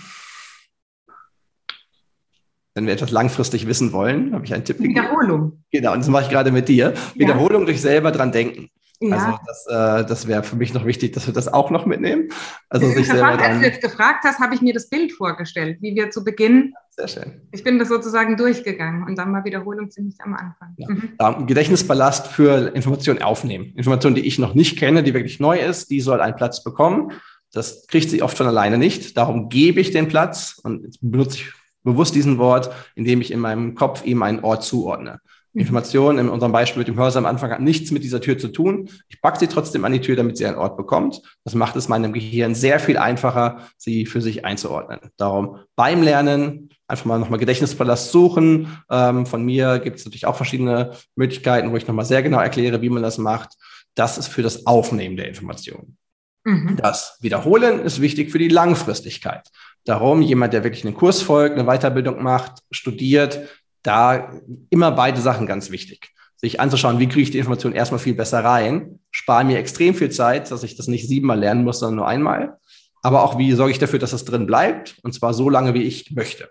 Wenn 2.81 2.87
wir 2.87 2.95
etwas 2.95 3.11
langfristig 3.11 3.67
wissen 3.67 3.93
wollen, 3.93 4.33
habe 4.33 4.47
ich 4.47 4.55
einen 4.55 4.65
Tipp 4.65 4.81
Wiederholung. 4.81 5.63
Genau, 5.71 5.93
und 5.93 5.99
das 5.99 6.09
mache 6.09 6.23
ich 6.23 6.31
gerade 6.31 6.51
mit 6.51 6.67
dir. 6.67 6.95
Wiederholung 7.15 7.67
durch 7.67 7.79
selber 7.79 8.11
dran 8.11 8.33
denken. 8.33 8.71
Ja. 9.01 9.17
Also 9.17 9.39
das, 9.47 9.67
äh, 9.67 10.09
das 10.09 10.27
wäre 10.27 10.43
für 10.43 10.57
mich 10.57 10.73
noch 10.73 10.87
wichtig, 10.87 11.13
dass 11.13 11.27
wir 11.27 11.35
das 11.35 11.53
auch 11.53 11.71
noch 11.71 11.85
mitnehmen. 11.85 12.31
Also 12.71 12.87
sich 12.87 13.07
selber 13.07 13.37
dran. 13.37 13.41
Als 13.41 13.59
du 13.59 13.67
jetzt 13.67 13.83
gefragt 13.83 14.25
hast, 14.25 14.39
habe 14.41 14.55
ich 14.55 14.63
mir 14.63 14.73
das 14.73 14.89
Bild 14.89 15.13
vorgestellt, 15.13 15.77
wie 15.83 15.95
wir 15.95 16.11
zu 16.11 16.25
Beginn. 16.25 16.73
Sehr 16.97 17.09
schön. 17.09 17.43
Ich 17.53 17.63
bin 17.63 17.79
das 17.79 17.89
sozusagen 17.89 18.39
durchgegangen 18.39 19.05
und 19.07 19.19
dann 19.19 19.31
mal 19.31 19.45
Wiederholung 19.45 19.91
ziemlich 19.91 20.17
am 20.25 20.33
Anfang. 20.33 20.75
Ja. 20.79 20.89
Mhm. 20.89 21.47
Gedächtnisballast 21.47 22.29
für 22.29 22.75
Informationen 22.75 23.21
aufnehmen. 23.21 23.75
Informationen, 23.77 24.15
die 24.15 24.27
ich 24.27 24.39
noch 24.39 24.55
nicht 24.55 24.79
kenne, 24.79 25.03
die 25.03 25.13
wirklich 25.13 25.39
neu 25.39 25.59
ist, 25.59 25.91
die 25.91 26.01
soll 26.01 26.23
einen 26.23 26.37
Platz 26.37 26.65
bekommen. 26.65 27.13
Das 27.53 27.87
kriegt 27.89 28.09
sie 28.09 28.23
oft 28.23 28.39
von 28.39 28.47
alleine 28.47 28.79
nicht. 28.79 29.19
Darum 29.19 29.51
gebe 29.51 29.81
ich 29.81 29.91
den 29.91 30.09
Platz 30.09 30.59
und 30.63 30.85
jetzt 30.85 30.99
benutze 31.03 31.37
ich 31.37 31.60
bewusst 31.83 32.15
diesen 32.15 32.39
Wort, 32.39 32.71
indem 32.95 33.21
ich 33.21 33.31
in 33.31 33.41
meinem 33.41 33.75
Kopf 33.75 34.05
ihm 34.05 34.23
einen 34.23 34.41
Ort 34.41 34.65
zuordne. 34.65 35.21
Mhm. 35.53 35.61
Information 35.61 36.19
in 36.19 36.29
unserem 36.29 36.53
Beispiel 36.53 36.81
mit 36.81 36.89
dem 36.89 36.97
Hörsaal 36.97 37.25
am 37.25 37.31
Anfang 37.31 37.51
hat 37.51 37.61
nichts 37.61 37.91
mit 37.91 38.05
dieser 38.05 38.21
Tür 38.21 38.39
zu 38.39 38.49
tun. 38.49 38.89
Ich 39.09 39.21
packe 39.21 39.39
sie 39.39 39.49
trotzdem 39.49 39.85
an 39.85 39.93
die 39.93 40.01
Tür, 40.01 40.17
damit 40.17 40.37
sie 40.37 40.47
einen 40.47 40.57
Ort 40.57 40.77
bekommt. 40.77 41.23
Das 41.45 41.55
macht 41.55 41.77
es 41.77 41.89
meinem 41.89 42.13
Gehirn 42.13 42.55
sehr 42.55 42.79
viel 42.79 42.99
einfacher, 42.99 43.69
sie 43.77 44.07
für 44.07 44.21
sich 44.21 44.45
einzuordnen. 44.45 45.01
Darum 45.17 45.59
beim 45.77 46.03
Lernen 46.03 46.71
einfach 46.87 47.05
mal 47.05 47.19
nochmal 47.19 47.39
Gedächtnispalast 47.39 48.11
suchen. 48.11 48.69
Ähm, 48.91 49.27
von 49.27 49.45
mir 49.45 49.79
gibt 49.79 49.99
es 49.99 50.05
natürlich 50.05 50.27
auch 50.27 50.37
verschiedene 50.37 50.93
Möglichkeiten, 51.15 51.73
wo 51.73 51.77
ich 51.77 51.87
nochmal 51.87 52.05
sehr 52.05 52.23
genau 52.23 52.41
erkläre, 52.41 52.83
wie 52.83 52.91
man 52.91 53.03
das 53.03 53.19
macht. 53.19 53.55
Das 53.95 54.19
ist 54.19 54.29
für 54.29 54.43
das 54.43 54.67
Aufnehmen 54.67 55.17
der 55.17 55.29
Information. 55.29 55.97
Mhm. 56.45 56.77
Das 56.77 57.19
Wiederholen 57.21 57.81
ist 57.81 58.01
wichtig 58.01 58.31
für 58.31 58.39
die 58.39 58.49
Langfristigkeit. 58.49 59.49
Darum, 59.85 60.23
jemand, 60.23 60.53
der 60.53 60.65
wirklich 60.65 60.85
einen 60.85 60.95
Kurs 60.95 61.23
folgt, 61.23 61.59
eine 61.59 61.67
Weiterbildung 61.67 62.23
macht, 62.23 62.63
studiert, 62.71 63.41
da 63.83 64.31
immer 64.69 64.91
beide 64.93 65.21
Sachen 65.21 65.47
ganz 65.47 65.71
wichtig. 65.71 66.11
Sich 66.37 66.61
anzuschauen, 66.61 66.99
wie 66.99 67.09
kriege 67.09 67.23
ich 67.23 67.31
die 67.31 67.39
Information 67.39 67.73
erstmal 67.73 67.99
viel 67.99 68.15
besser 68.15 68.45
rein, 68.45 69.01
spare 69.11 69.45
mir 69.45 69.59
extrem 69.59 69.95
viel 69.95 70.11
Zeit, 70.11 70.51
dass 70.51 70.63
ich 70.63 70.77
das 70.77 70.89
nicht 70.89 71.09
siebenmal 71.09 71.39
lernen 71.39 71.65
muss, 71.65 71.81
sondern 71.81 71.97
nur 71.97 72.09
einmal. 72.09 72.57
Aber 73.03 73.23
auch, 73.25 73.39
wie 73.39 73.53
sorge 73.53 73.73
ich 73.73 73.79
dafür, 73.79 73.99
dass 73.99 74.13
es 74.13 74.25
drin 74.25 74.47
bleibt, 74.47 74.97
und 75.03 75.13
zwar 75.15 75.33
so 75.33 75.49
lange, 75.49 75.75
wie 75.75 75.83
ich 75.83 76.11
möchte. 76.13 76.49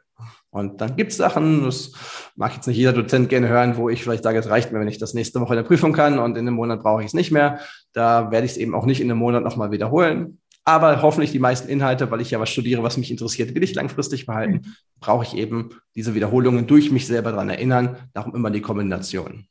Und 0.52 0.82
dann 0.82 0.96
gibt 0.96 1.12
es 1.12 1.18
Sachen, 1.18 1.64
das 1.64 1.92
mag 2.36 2.56
jetzt 2.56 2.66
nicht 2.66 2.78
jeder 2.78 2.94
Dozent 2.94 3.30
gerne 3.30 3.48
hören, 3.50 3.78
wo 3.78 3.90
ich 3.90 4.02
vielleicht 4.04 4.24
sage, 4.24 4.40
es 4.40 4.50
reicht 4.50 4.72
mir, 4.72 4.80
wenn 4.80 4.88
ich 4.88 4.98
das 4.98 5.14
nächste 5.14 5.40
Woche 5.42 5.54
in 5.54 5.58
der 5.58 5.68
Prüfung 5.68 5.94
kann 5.94 6.18
und 6.18 6.32
in 6.32 6.48
einem 6.48 6.56
Monat 6.56 6.82
brauche 6.82 7.02
ich 7.02 7.08
es 7.08 7.14
nicht 7.14 7.32
mehr. 7.32 7.60
Da 7.94 8.32
werde 8.32 8.46
ich 8.46 8.54
es 8.54 8.58
eben 8.58 8.74
auch 8.74 8.86
nicht 8.86 9.00
in 9.00 9.12
einem 9.12 9.20
Monat 9.20 9.44
nochmal 9.44 9.70
wiederholen. 9.70 10.39
Aber 10.66 11.02
hoffentlich 11.02 11.32
die 11.32 11.40
meisten 11.40 11.68
Inhalte, 11.68 12.12
weil 12.12 12.22
ich 12.22 12.32
ja 12.32 12.40
was 12.40 12.50
studiere, 12.50 12.84
was 12.84 12.98
mich 12.98 13.12
interessiert, 13.12 13.56
will 13.56 13.64
ich 13.64 13.74
langfristig 13.74 14.26
behalten, 14.26 14.54
mhm. 14.54 14.76
brauche 15.00 15.24
ich 15.24 15.36
eben 15.36 15.70
diese 15.96 16.16
Wiederholungen 16.16 16.68
durch 16.68 16.92
mich 16.92 17.08
selber 17.08 17.32
daran 17.32 17.50
erinnern. 17.50 17.98
Darum 18.14 18.36
immer 18.36 18.52
die 18.52 18.62
Kombination. 18.62 19.46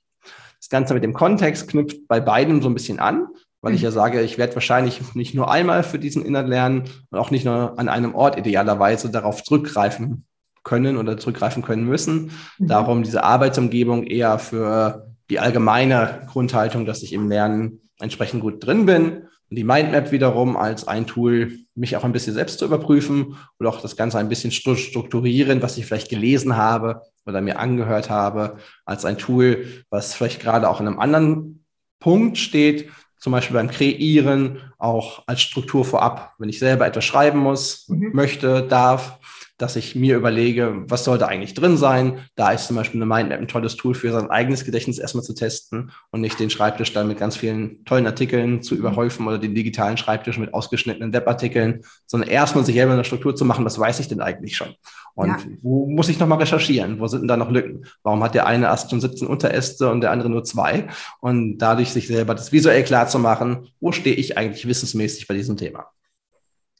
Das 0.60 0.68
Ganze 0.68 0.94
mit 0.94 1.02
dem 1.02 1.14
Kontext 1.14 1.68
knüpft 1.68 2.08
bei 2.08 2.20
beiden 2.20 2.62
so 2.62 2.68
ein 2.68 2.74
bisschen 2.74 2.98
an, 2.98 3.26
weil 3.60 3.74
ich 3.74 3.82
ja 3.82 3.90
mhm. 3.90 3.94
sage, 3.94 4.22
ich 4.22 4.38
werde 4.38 4.54
wahrscheinlich 4.54 5.14
nicht 5.14 5.34
nur 5.34 5.50
einmal 5.50 5.82
für 5.82 5.98
diesen 5.98 6.24
Inhalt 6.24 6.48
lernen 6.48 6.84
und 7.10 7.18
auch 7.18 7.30
nicht 7.30 7.44
nur 7.44 7.78
an 7.78 7.88
einem 7.88 8.14
Ort 8.14 8.38
idealerweise 8.38 9.10
darauf 9.10 9.42
zurückgreifen 9.42 10.24
können 10.64 10.96
oder 10.96 11.16
zurückgreifen 11.16 11.62
können 11.62 11.84
müssen. 11.84 12.32
Mhm. 12.58 12.66
Darum 12.66 13.02
diese 13.02 13.24
Arbeitsumgebung 13.24 14.04
eher 14.04 14.38
für 14.38 15.08
die 15.30 15.38
allgemeine 15.38 16.26
Grundhaltung, 16.30 16.86
dass 16.86 17.02
ich 17.02 17.12
im 17.12 17.28
Lernen 17.28 17.80
entsprechend 18.00 18.42
gut 18.42 18.64
drin 18.64 18.86
bin. 18.86 19.27
Und 19.50 19.56
die 19.56 19.64
Mindmap 19.64 20.12
wiederum 20.12 20.56
als 20.56 20.86
ein 20.86 21.06
Tool, 21.06 21.58
mich 21.74 21.96
auch 21.96 22.04
ein 22.04 22.12
bisschen 22.12 22.34
selbst 22.34 22.58
zu 22.58 22.66
überprüfen 22.66 23.36
oder 23.58 23.70
auch 23.70 23.80
das 23.80 23.96
Ganze 23.96 24.18
ein 24.18 24.28
bisschen 24.28 24.50
strukturieren, 24.50 25.62
was 25.62 25.78
ich 25.78 25.86
vielleicht 25.86 26.10
gelesen 26.10 26.56
habe 26.56 27.02
oder 27.24 27.40
mir 27.40 27.58
angehört 27.58 28.10
habe, 28.10 28.58
als 28.84 29.04
ein 29.04 29.16
Tool, 29.18 29.84
was 29.90 30.14
vielleicht 30.14 30.40
gerade 30.40 30.68
auch 30.68 30.80
in 30.80 30.86
einem 30.86 30.98
anderen 30.98 31.64
Punkt 31.98 32.38
steht, 32.38 32.90
zum 33.18 33.32
Beispiel 33.32 33.54
beim 33.54 33.70
Kreieren, 33.70 34.60
auch 34.78 35.24
als 35.26 35.40
Struktur 35.40 35.84
vorab, 35.84 36.34
wenn 36.38 36.48
ich 36.48 36.58
selber 36.58 36.86
etwas 36.86 37.04
schreiben 37.04 37.38
muss, 37.38 37.88
mhm. 37.88 38.10
möchte, 38.12 38.62
darf, 38.62 39.17
dass 39.58 39.76
ich 39.76 39.96
mir 39.96 40.16
überlege, 40.16 40.84
was 40.86 41.04
sollte 41.04 41.28
eigentlich 41.28 41.54
drin 41.54 41.76
sein. 41.76 42.20
Da 42.36 42.52
ist 42.52 42.68
zum 42.68 42.76
Beispiel 42.76 43.02
eine 43.02 43.12
Mindmap 43.12 43.40
ein 43.40 43.48
tolles 43.48 43.76
Tool 43.76 43.94
für 43.94 44.12
sein 44.12 44.30
eigenes 44.30 44.64
Gedächtnis 44.64 44.98
erstmal 44.98 45.24
zu 45.24 45.34
testen 45.34 45.90
und 46.10 46.20
nicht 46.20 46.38
den 46.38 46.48
Schreibtisch 46.48 46.92
dann 46.92 47.08
mit 47.08 47.18
ganz 47.18 47.36
vielen 47.36 47.84
tollen 47.84 48.06
Artikeln 48.06 48.62
zu 48.62 48.76
überhäufen 48.76 49.26
oder 49.26 49.38
den 49.38 49.54
digitalen 49.54 49.96
Schreibtisch 49.96 50.38
mit 50.38 50.54
ausgeschnittenen 50.54 51.12
Webartikeln, 51.12 51.82
sondern 52.06 52.30
erstmal 52.30 52.64
sich 52.64 52.76
selber 52.76 52.92
eine 52.92 53.04
Struktur 53.04 53.34
zu 53.34 53.44
machen, 53.44 53.64
was 53.64 53.78
weiß 53.78 53.98
ich 53.98 54.08
denn 54.08 54.20
eigentlich 54.20 54.56
schon? 54.56 54.74
Und 55.14 55.28
ja. 55.28 55.38
wo 55.62 55.86
muss 55.86 56.08
ich 56.08 56.20
nochmal 56.20 56.38
recherchieren? 56.38 57.00
Wo 57.00 57.08
sind 57.08 57.22
denn 57.22 57.28
da 57.28 57.36
noch 57.36 57.50
Lücken? 57.50 57.84
Warum 58.04 58.22
hat 58.22 58.36
der 58.36 58.46
eine 58.46 58.68
Ast 58.70 58.90
schon 58.90 59.00
17 59.00 59.26
Unteräste 59.26 59.90
und 59.90 60.00
der 60.00 60.12
andere 60.12 60.30
nur 60.30 60.44
zwei? 60.44 60.86
Und 61.20 61.58
dadurch 61.58 61.90
sich 61.90 62.06
selber 62.06 62.36
das 62.36 62.52
visuell 62.52 62.84
klar 62.84 63.08
zu 63.08 63.18
machen, 63.18 63.66
wo 63.80 63.90
stehe 63.90 64.14
ich 64.14 64.38
eigentlich 64.38 64.68
wissensmäßig 64.68 65.26
bei 65.26 65.34
diesem 65.34 65.56
Thema? 65.56 65.90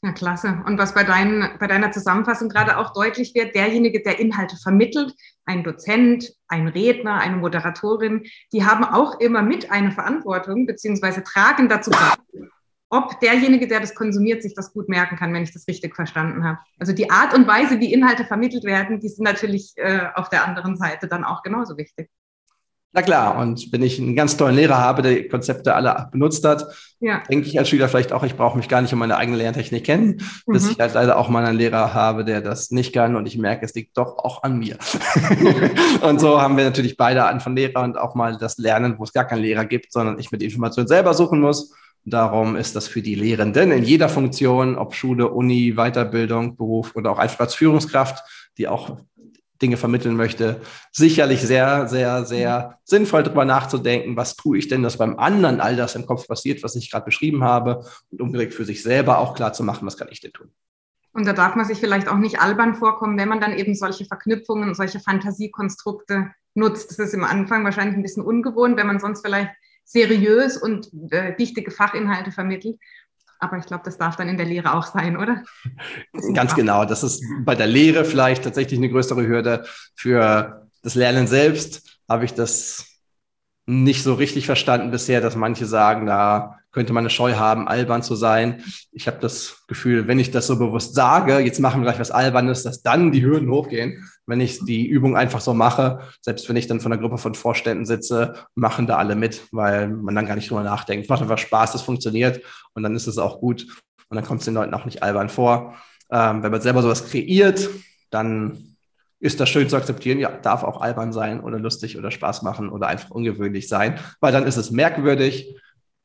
Ja, 0.01 0.13
klasse. 0.13 0.63
Und 0.65 0.77
was 0.77 0.93
bei, 0.93 1.03
dein, 1.03 1.57
bei 1.59 1.67
deiner 1.67 1.91
Zusammenfassung 1.91 2.47
gerade 2.47 2.77
auch 2.77 2.93
deutlich 2.93 3.35
wird, 3.35 3.53
derjenige, 3.53 4.01
der 4.01 4.19
Inhalte 4.19 4.55
vermittelt, 4.55 5.13
ein 5.45 5.63
Dozent, 5.63 6.31
ein 6.47 6.69
Redner, 6.69 7.15
eine 7.15 7.35
Moderatorin, 7.35 8.23
die 8.53 8.65
haben 8.65 8.85
auch 8.85 9.19
immer 9.19 9.41
mit 9.41 9.71
eine 9.71 9.91
Verantwortung, 9.91 10.65
beziehungsweise 10.65 11.21
tragen 11.23 11.67
dazu 11.67 11.91
bei, 11.91 12.47
ob 12.89 13.19
derjenige, 13.19 13.67
der 13.67 13.81
das 13.81 13.93
konsumiert, 13.93 14.41
sich 14.41 14.55
das 14.55 14.71
gut 14.71 14.87
merken 14.87 15.17
kann, 15.17 15.33
wenn 15.33 15.43
ich 15.43 15.53
das 15.53 15.67
richtig 15.67 15.95
verstanden 15.95 16.45
habe. 16.45 16.59
Also 16.79 16.93
die 16.93 17.11
Art 17.11 17.33
und 17.33 17.45
Weise, 17.45 17.79
wie 17.81 17.91
Inhalte 17.91 18.23
vermittelt 18.23 18.63
werden, 18.63 19.01
die 19.01 19.09
sind 19.09 19.25
natürlich 19.25 19.73
äh, 19.75 20.07
auf 20.15 20.29
der 20.29 20.47
anderen 20.47 20.77
Seite 20.77 21.07
dann 21.07 21.25
auch 21.25 21.43
genauso 21.43 21.77
wichtig. 21.77 22.09
Na 22.91 23.03
klar, 23.03 23.37
und 23.37 23.71
wenn 23.71 23.83
ich 23.83 23.99
einen 23.99 24.15
ganz 24.15 24.35
tollen 24.35 24.55
Lehrer 24.55 24.79
habe, 24.79 25.03
der 25.03 25.27
Konzepte 25.27 25.75
alle 25.75 26.09
benutzt 26.11 26.43
hat, 26.43 26.65
ja. 26.99 27.21
denke 27.29 27.47
ich 27.47 27.59
als 27.59 27.69
Schüler 27.69 27.87
vielleicht 27.87 28.11
auch, 28.11 28.23
ich 28.23 28.35
brauche 28.35 28.57
mich 28.57 28.67
gar 28.67 28.81
nicht 28.81 28.91
um 28.91 28.97
meine 28.97 29.15
eigene 29.15 29.37
Lerntechnik 29.37 29.83
kennen, 29.83 30.21
mhm. 30.47 30.53
bis 30.53 30.71
ich 30.71 30.79
halt 30.79 30.95
leider 30.95 31.17
auch 31.19 31.29
mal 31.29 31.45
einen 31.45 31.57
Lehrer 31.57 31.93
habe, 31.93 32.25
der 32.25 32.41
das 32.41 32.71
nicht 32.71 32.91
kann 32.91 33.15
und 33.15 33.27
ich 33.27 33.37
merke, 33.37 33.63
es 33.63 33.75
liegt 33.75 33.95
doch 33.95 34.17
auch 34.17 34.41
an 34.41 34.57
mir. 34.57 34.77
und 36.01 36.19
so 36.19 36.41
haben 36.41 36.57
wir 36.57 36.63
natürlich 36.63 36.97
beide 36.97 37.25
Arten 37.25 37.41
von 37.41 37.55
Lehrer 37.55 37.83
und 37.83 37.95
auch 37.95 38.15
mal 38.15 38.37
das 38.37 38.57
Lernen, 38.57 38.95
wo 38.97 39.03
es 39.03 39.13
gar 39.13 39.25
keinen 39.25 39.43
Lehrer 39.43 39.65
gibt, 39.65 39.93
sondern 39.93 40.17
ich 40.17 40.31
mir 40.31 40.39
die 40.39 40.45
Information 40.45 40.87
selber 40.87 41.13
suchen 41.13 41.41
muss. 41.41 41.75
Darum 42.05 42.55
ist 42.55 42.75
das 42.75 42.87
für 42.87 43.03
die 43.03 43.13
Lehrenden 43.13 43.71
in 43.71 43.83
jeder 43.83 44.09
Funktion, 44.09 44.77
ob 44.77 44.95
Schule, 44.95 45.29
Uni, 45.29 45.75
Weiterbildung, 45.75 46.55
Beruf 46.55 46.95
oder 46.95 47.11
auch 47.11 47.19
einfach 47.19 47.41
als 47.41 47.53
Führungskraft, 47.53 48.23
die 48.57 48.67
auch 48.67 48.97
Dinge 49.61 49.77
vermitteln 49.77 50.15
möchte, 50.15 50.61
sicherlich 50.91 51.41
sehr, 51.41 51.87
sehr, 51.87 52.25
sehr 52.25 52.79
sinnvoll 52.83 53.23
darüber 53.23 53.45
nachzudenken, 53.45 54.15
was 54.15 54.35
tue 54.35 54.57
ich 54.57 54.67
denn, 54.67 54.83
dass 54.83 54.97
beim 54.97 55.19
anderen 55.19 55.59
all 55.59 55.75
das 55.75 55.95
im 55.95 56.05
Kopf 56.05 56.27
passiert, 56.27 56.63
was 56.63 56.75
ich 56.75 56.91
gerade 56.91 57.05
beschrieben 57.05 57.43
habe 57.43 57.85
und 58.11 58.21
umgekehrt 58.21 58.53
für 58.53 58.65
sich 58.65 58.83
selber 58.83 59.19
auch 59.19 59.35
klar 59.35 59.53
zu 59.53 59.63
machen, 59.63 59.85
was 59.85 59.97
kann 59.97 60.07
ich 60.11 60.21
denn 60.21 60.31
tun. 60.31 60.51
Und 61.11 61.25
da 61.25 61.33
darf 61.33 61.55
man 61.55 61.65
sich 61.65 61.79
vielleicht 61.79 62.07
auch 62.07 62.17
nicht 62.17 62.39
albern 62.39 62.75
vorkommen, 62.75 63.17
wenn 63.17 63.29
man 63.29 63.41
dann 63.41 63.57
eben 63.57 63.75
solche 63.75 64.05
Verknüpfungen, 64.05 64.75
solche 64.75 64.99
Fantasiekonstrukte 64.99 66.31
nutzt. 66.53 66.91
Das 66.91 66.99
ist 66.99 67.13
im 67.13 67.23
Anfang 67.23 67.63
wahrscheinlich 67.63 67.95
ein 67.95 68.03
bisschen 68.03 68.23
ungewohnt, 68.23 68.77
wenn 68.77 68.87
man 68.87 68.99
sonst 68.99 69.25
vielleicht 69.25 69.51
seriös 69.83 70.55
und 70.55 70.91
äh, 71.11 71.35
wichtige 71.37 71.71
Fachinhalte 71.71 72.31
vermittelt. 72.31 72.77
Aber 73.39 73.57
ich 73.57 73.65
glaube, 73.65 73.83
das 73.85 73.97
darf 73.97 74.15
dann 74.17 74.27
in 74.27 74.37
der 74.37 74.45
Lehre 74.45 74.73
auch 74.73 74.85
sein, 74.85 75.17
oder? 75.17 75.43
Ganz 76.33 76.55
genau. 76.55 76.85
Das 76.85 77.03
ist 77.03 77.23
bei 77.45 77.55
der 77.55 77.67
Lehre 77.67 78.03
vielleicht 78.05 78.43
tatsächlich 78.43 78.79
eine 78.79 78.89
größere 78.89 79.25
Hürde. 79.25 79.65
Für 79.95 80.67
das 80.83 80.95
Lernen 80.95 81.27
selbst 81.27 82.01
habe 82.07 82.25
ich 82.25 82.33
das 82.33 82.85
nicht 83.65 84.03
so 84.03 84.15
richtig 84.15 84.45
verstanden 84.45 84.91
bisher, 84.91 85.21
dass 85.21 85.35
manche 85.35 85.65
sagen, 85.65 86.05
da 86.05 86.58
könnte 86.71 86.93
man 86.93 87.01
eine 87.01 87.09
Scheu 87.09 87.33
haben, 87.33 87.67
albern 87.67 88.03
zu 88.03 88.15
sein. 88.15 88.63
Ich 88.91 89.07
habe 89.07 89.17
das 89.19 89.63
Gefühl, 89.67 90.07
wenn 90.07 90.19
ich 90.19 90.31
das 90.31 90.47
so 90.47 90.59
bewusst 90.59 90.93
sage, 90.93 91.39
jetzt 91.39 91.59
machen 91.59 91.81
wir 91.81 91.85
gleich 91.85 91.99
was 91.99 92.11
Albernes, 92.11 92.63
dass 92.63 92.83
dann 92.83 93.11
die 93.11 93.23
Hürden 93.23 93.49
hochgehen. 93.49 94.07
Wenn 94.25 94.41
ich 94.41 94.63
die 94.63 94.87
Übung 94.87 95.17
einfach 95.17 95.41
so 95.41 95.53
mache, 95.53 95.99
selbst 96.21 96.47
wenn 96.47 96.55
ich 96.55 96.67
dann 96.67 96.79
von 96.79 96.91
einer 96.91 97.01
Gruppe 97.01 97.17
von 97.17 97.33
Vorständen 97.33 97.85
sitze, 97.85 98.35
machen 98.53 98.85
da 98.85 98.97
alle 98.97 99.15
mit, 99.15 99.47
weil 99.51 99.89
man 99.89 100.13
dann 100.13 100.27
gar 100.27 100.35
nicht 100.35 100.49
drüber 100.49 100.63
nachdenkt. 100.63 101.05
Es 101.05 101.09
macht 101.09 101.21
einfach 101.21 101.39
Spaß, 101.39 101.71
das 101.71 101.81
funktioniert 101.81 102.41
und 102.73 102.83
dann 102.83 102.95
ist 102.95 103.07
es 103.07 103.17
auch 103.17 103.39
gut 103.39 103.65
und 104.09 104.15
dann 104.15 104.25
kommt 104.25 104.41
es 104.41 104.45
den 104.45 104.53
Leuten 104.53 104.73
auch 104.73 104.85
nicht 104.85 105.01
albern 105.01 105.29
vor. 105.29 105.75
Ähm, 106.11 106.43
wenn 106.43 106.51
man 106.51 106.61
selber 106.61 106.81
sowas 106.81 107.09
kreiert, 107.09 107.69
dann 108.11 108.75
ist 109.19 109.39
das 109.39 109.49
schön 109.49 109.69
zu 109.69 109.75
akzeptieren. 109.75 110.19
Ja, 110.19 110.31
darf 110.31 110.63
auch 110.63 110.81
albern 110.81 111.13
sein 111.13 111.41
oder 111.41 111.59
lustig 111.59 111.97
oder 111.97 112.11
Spaß 112.11 112.41
machen 112.41 112.69
oder 112.69 112.87
einfach 112.87 113.11
ungewöhnlich 113.11 113.67
sein, 113.67 113.99
weil 114.19 114.31
dann 114.31 114.45
ist 114.45 114.57
es 114.57 114.71
merkwürdig 114.71 115.55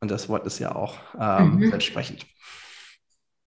und 0.04 0.10
das 0.10 0.28
Wort 0.28 0.46
ist 0.46 0.58
ja 0.58 0.74
auch 0.76 0.98
ähm, 1.18 1.56
mhm. 1.56 1.72
entsprechend. 1.72 2.26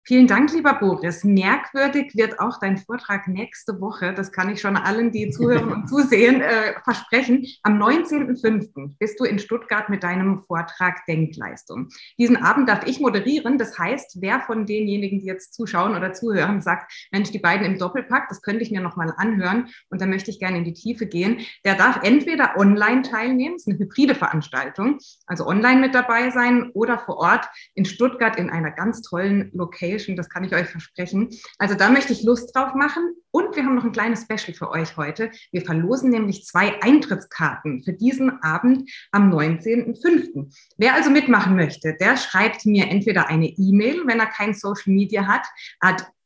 Vielen 0.09 0.27
Dank, 0.27 0.51
lieber 0.55 0.73
Boris. 0.73 1.23
Merkwürdig 1.23 2.17
wird 2.17 2.41
auch 2.41 2.59
dein 2.59 2.79
Vortrag 2.79 3.29
nächste 3.29 3.79
Woche. 3.79 4.15
Das 4.15 4.33
kann 4.33 4.49
ich 4.49 4.59
schon 4.59 4.75
allen, 4.75 5.13
die 5.13 5.29
zuhören 5.29 5.71
und 5.71 5.87
zusehen, 5.87 6.41
äh, 6.41 6.81
versprechen. 6.83 7.45
Am 7.63 7.79
19.05. 7.79 8.95
bist 8.99 9.21
du 9.21 9.25
in 9.25 9.39
Stuttgart 9.39 9.91
mit 9.91 10.03
deinem 10.03 10.39
Vortrag 10.47 11.05
Denkleistung. 11.05 11.91
Diesen 12.19 12.39
Abend 12.39 12.71
darf 12.71 12.87
ich 12.87 13.01
moderieren. 13.01 13.59
Das 13.59 13.79
heißt, 13.79 14.23
wer 14.23 14.41
von 14.41 14.65
denjenigen, 14.65 15.21
die 15.21 15.27
jetzt 15.27 15.53
zuschauen 15.53 15.95
oder 15.95 16.15
zuhören, 16.15 16.63
sagt, 16.63 16.91
Mensch, 17.13 17.31
die 17.31 17.39
beiden 17.39 17.67
im 17.67 17.79
Doppelpack, 17.79 18.31
das 18.31 18.41
könnte 18.41 18.63
ich 18.63 18.71
mir 18.71 18.81
nochmal 18.81 19.13
anhören 19.19 19.69
und 19.91 20.01
da 20.01 20.07
möchte 20.07 20.31
ich 20.31 20.39
gerne 20.39 20.57
in 20.57 20.65
die 20.65 20.73
Tiefe 20.73 21.05
gehen, 21.05 21.41
der 21.67 21.75
darf 21.75 22.01
entweder 22.03 22.57
online 22.57 23.03
teilnehmen, 23.03 23.57
das 23.57 23.67
ist 23.67 23.69
eine 23.69 23.79
hybride 23.79 24.15
Veranstaltung, 24.15 25.01
also 25.27 25.47
online 25.47 25.83
mit 25.83 25.95
dabei 25.95 26.31
sein 26.31 26.71
oder 26.73 26.99
vor 26.99 27.19
Ort 27.19 27.47
in 27.75 27.85
Stuttgart 27.85 28.39
in 28.39 28.49
einer 28.49 28.71
ganz 28.71 29.03
tollen 29.03 29.51
Location 29.53 29.98
Location, 29.99 30.17
das 30.17 30.29
kann 30.29 30.45
ich 30.45 30.55
euch 30.55 30.69
versprechen. 30.69 31.31
Also 31.59 31.75
da 31.75 31.91
möchte 31.91 32.13
ich 32.13 32.23
Lust 32.23 32.55
drauf 32.55 32.75
machen. 32.75 33.15
Und 33.31 33.57
wir 33.57 33.65
haben 33.65 33.75
noch 33.75 33.85
ein 33.85 33.93
kleines 33.93 34.23
Special 34.23 34.55
für 34.55 34.71
euch 34.71 34.97
heute. 34.97 35.31
Wir 35.53 35.61
verlosen 35.63 36.11
nämlich 36.11 36.47
zwei 36.47 36.81
Eintrittskarten 36.83 37.83
für 37.83 37.93
diesen 37.93 38.43
Abend 38.43 38.91
am 39.13 39.31
19.05. 39.33 40.51
Wer 40.79 40.95
also 40.95 41.11
mitmachen 41.11 41.55
möchte, 41.55 41.95
der 42.01 42.17
schreibt 42.17 42.65
mir 42.65 42.89
entweder 42.89 43.29
eine 43.29 43.49
E-Mail, 43.49 44.03
wenn 44.07 44.21
er 44.21 44.27
kein 44.27 44.55
Social 44.55 44.95
Media 44.95 45.27
hat, 45.27 45.47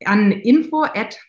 an 0.05 0.31
info 0.31 0.83
at 0.83 1.19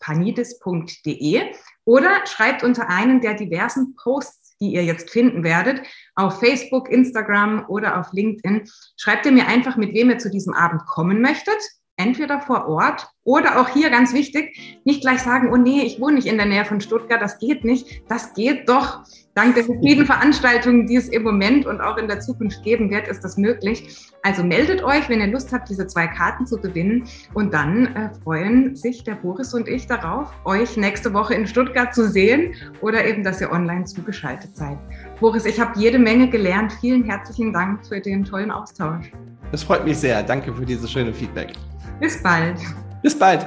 panidis.de 0.00 1.42
oder 1.84 2.26
schreibt 2.26 2.62
unter 2.62 2.88
einen 2.88 3.20
der 3.20 3.34
diversen 3.34 3.94
Posts 3.96 4.41
die 4.62 4.72
ihr 4.72 4.84
jetzt 4.84 5.10
finden 5.10 5.42
werdet, 5.42 5.82
auf 6.14 6.38
Facebook, 6.38 6.88
Instagram 6.88 7.66
oder 7.68 7.98
auf 7.98 8.12
LinkedIn. 8.12 8.62
Schreibt 8.96 9.26
ihr 9.26 9.32
mir 9.32 9.48
einfach, 9.48 9.76
mit 9.76 9.92
wem 9.92 10.10
ihr 10.10 10.18
zu 10.18 10.30
diesem 10.30 10.54
Abend 10.54 10.86
kommen 10.86 11.20
möchtet. 11.20 11.58
Entweder 12.02 12.40
vor 12.40 12.68
Ort 12.68 13.08
oder 13.24 13.60
auch 13.60 13.68
hier 13.68 13.90
ganz 13.90 14.12
wichtig, 14.12 14.80
nicht 14.84 15.02
gleich 15.02 15.20
sagen, 15.20 15.50
oh 15.52 15.56
nee, 15.56 15.82
ich 15.82 16.00
wohne 16.00 16.16
nicht 16.16 16.26
in 16.26 16.36
der 16.36 16.46
Nähe 16.46 16.64
von 16.64 16.80
Stuttgart, 16.80 17.22
das 17.22 17.38
geht 17.38 17.64
nicht. 17.64 18.02
Das 18.08 18.34
geht 18.34 18.68
doch. 18.68 19.04
Dank 19.34 19.54
der 19.54 19.64
vielen 19.64 20.04
Veranstaltungen, 20.04 20.86
die 20.86 20.96
es 20.96 21.08
im 21.08 21.22
Moment 21.22 21.64
und 21.64 21.80
auch 21.80 21.96
in 21.96 22.06
der 22.06 22.20
Zukunft 22.20 22.62
geben 22.64 22.90
wird, 22.90 23.08
ist 23.08 23.22
das 23.24 23.38
möglich. 23.38 24.10
Also 24.22 24.44
meldet 24.44 24.82
euch, 24.82 25.08
wenn 25.08 25.20
ihr 25.20 25.28
Lust 25.28 25.52
habt, 25.52 25.70
diese 25.70 25.86
zwei 25.86 26.06
Karten 26.06 26.46
zu 26.46 26.58
gewinnen. 26.58 27.08
Und 27.32 27.54
dann 27.54 27.86
äh, 27.94 28.10
freuen 28.22 28.76
sich 28.76 29.04
der 29.04 29.14
Boris 29.14 29.54
und 29.54 29.68
ich 29.68 29.86
darauf, 29.86 30.30
euch 30.44 30.76
nächste 30.76 31.14
Woche 31.14 31.34
in 31.34 31.46
Stuttgart 31.46 31.94
zu 31.94 32.10
sehen 32.10 32.54
oder 32.82 33.06
eben, 33.06 33.24
dass 33.24 33.40
ihr 33.40 33.50
online 33.50 33.84
zugeschaltet 33.84 34.54
seid. 34.54 34.76
Boris, 35.18 35.46
ich 35.46 35.58
habe 35.58 35.78
jede 35.78 35.98
Menge 35.98 36.28
gelernt. 36.28 36.72
Vielen 36.80 37.04
herzlichen 37.04 37.52
Dank 37.52 37.86
für 37.86 38.00
den 38.00 38.24
tollen 38.24 38.50
Austausch. 38.50 39.10
Das 39.50 39.62
freut 39.62 39.84
mich 39.84 39.98
sehr. 39.98 40.22
Danke 40.22 40.52
für 40.52 40.66
dieses 40.66 40.90
schöne 40.90 41.14
Feedback. 41.14 41.52
Bis 42.02 42.20
bald. 42.20 42.58
Bis 43.00 43.16
bald. 43.16 43.46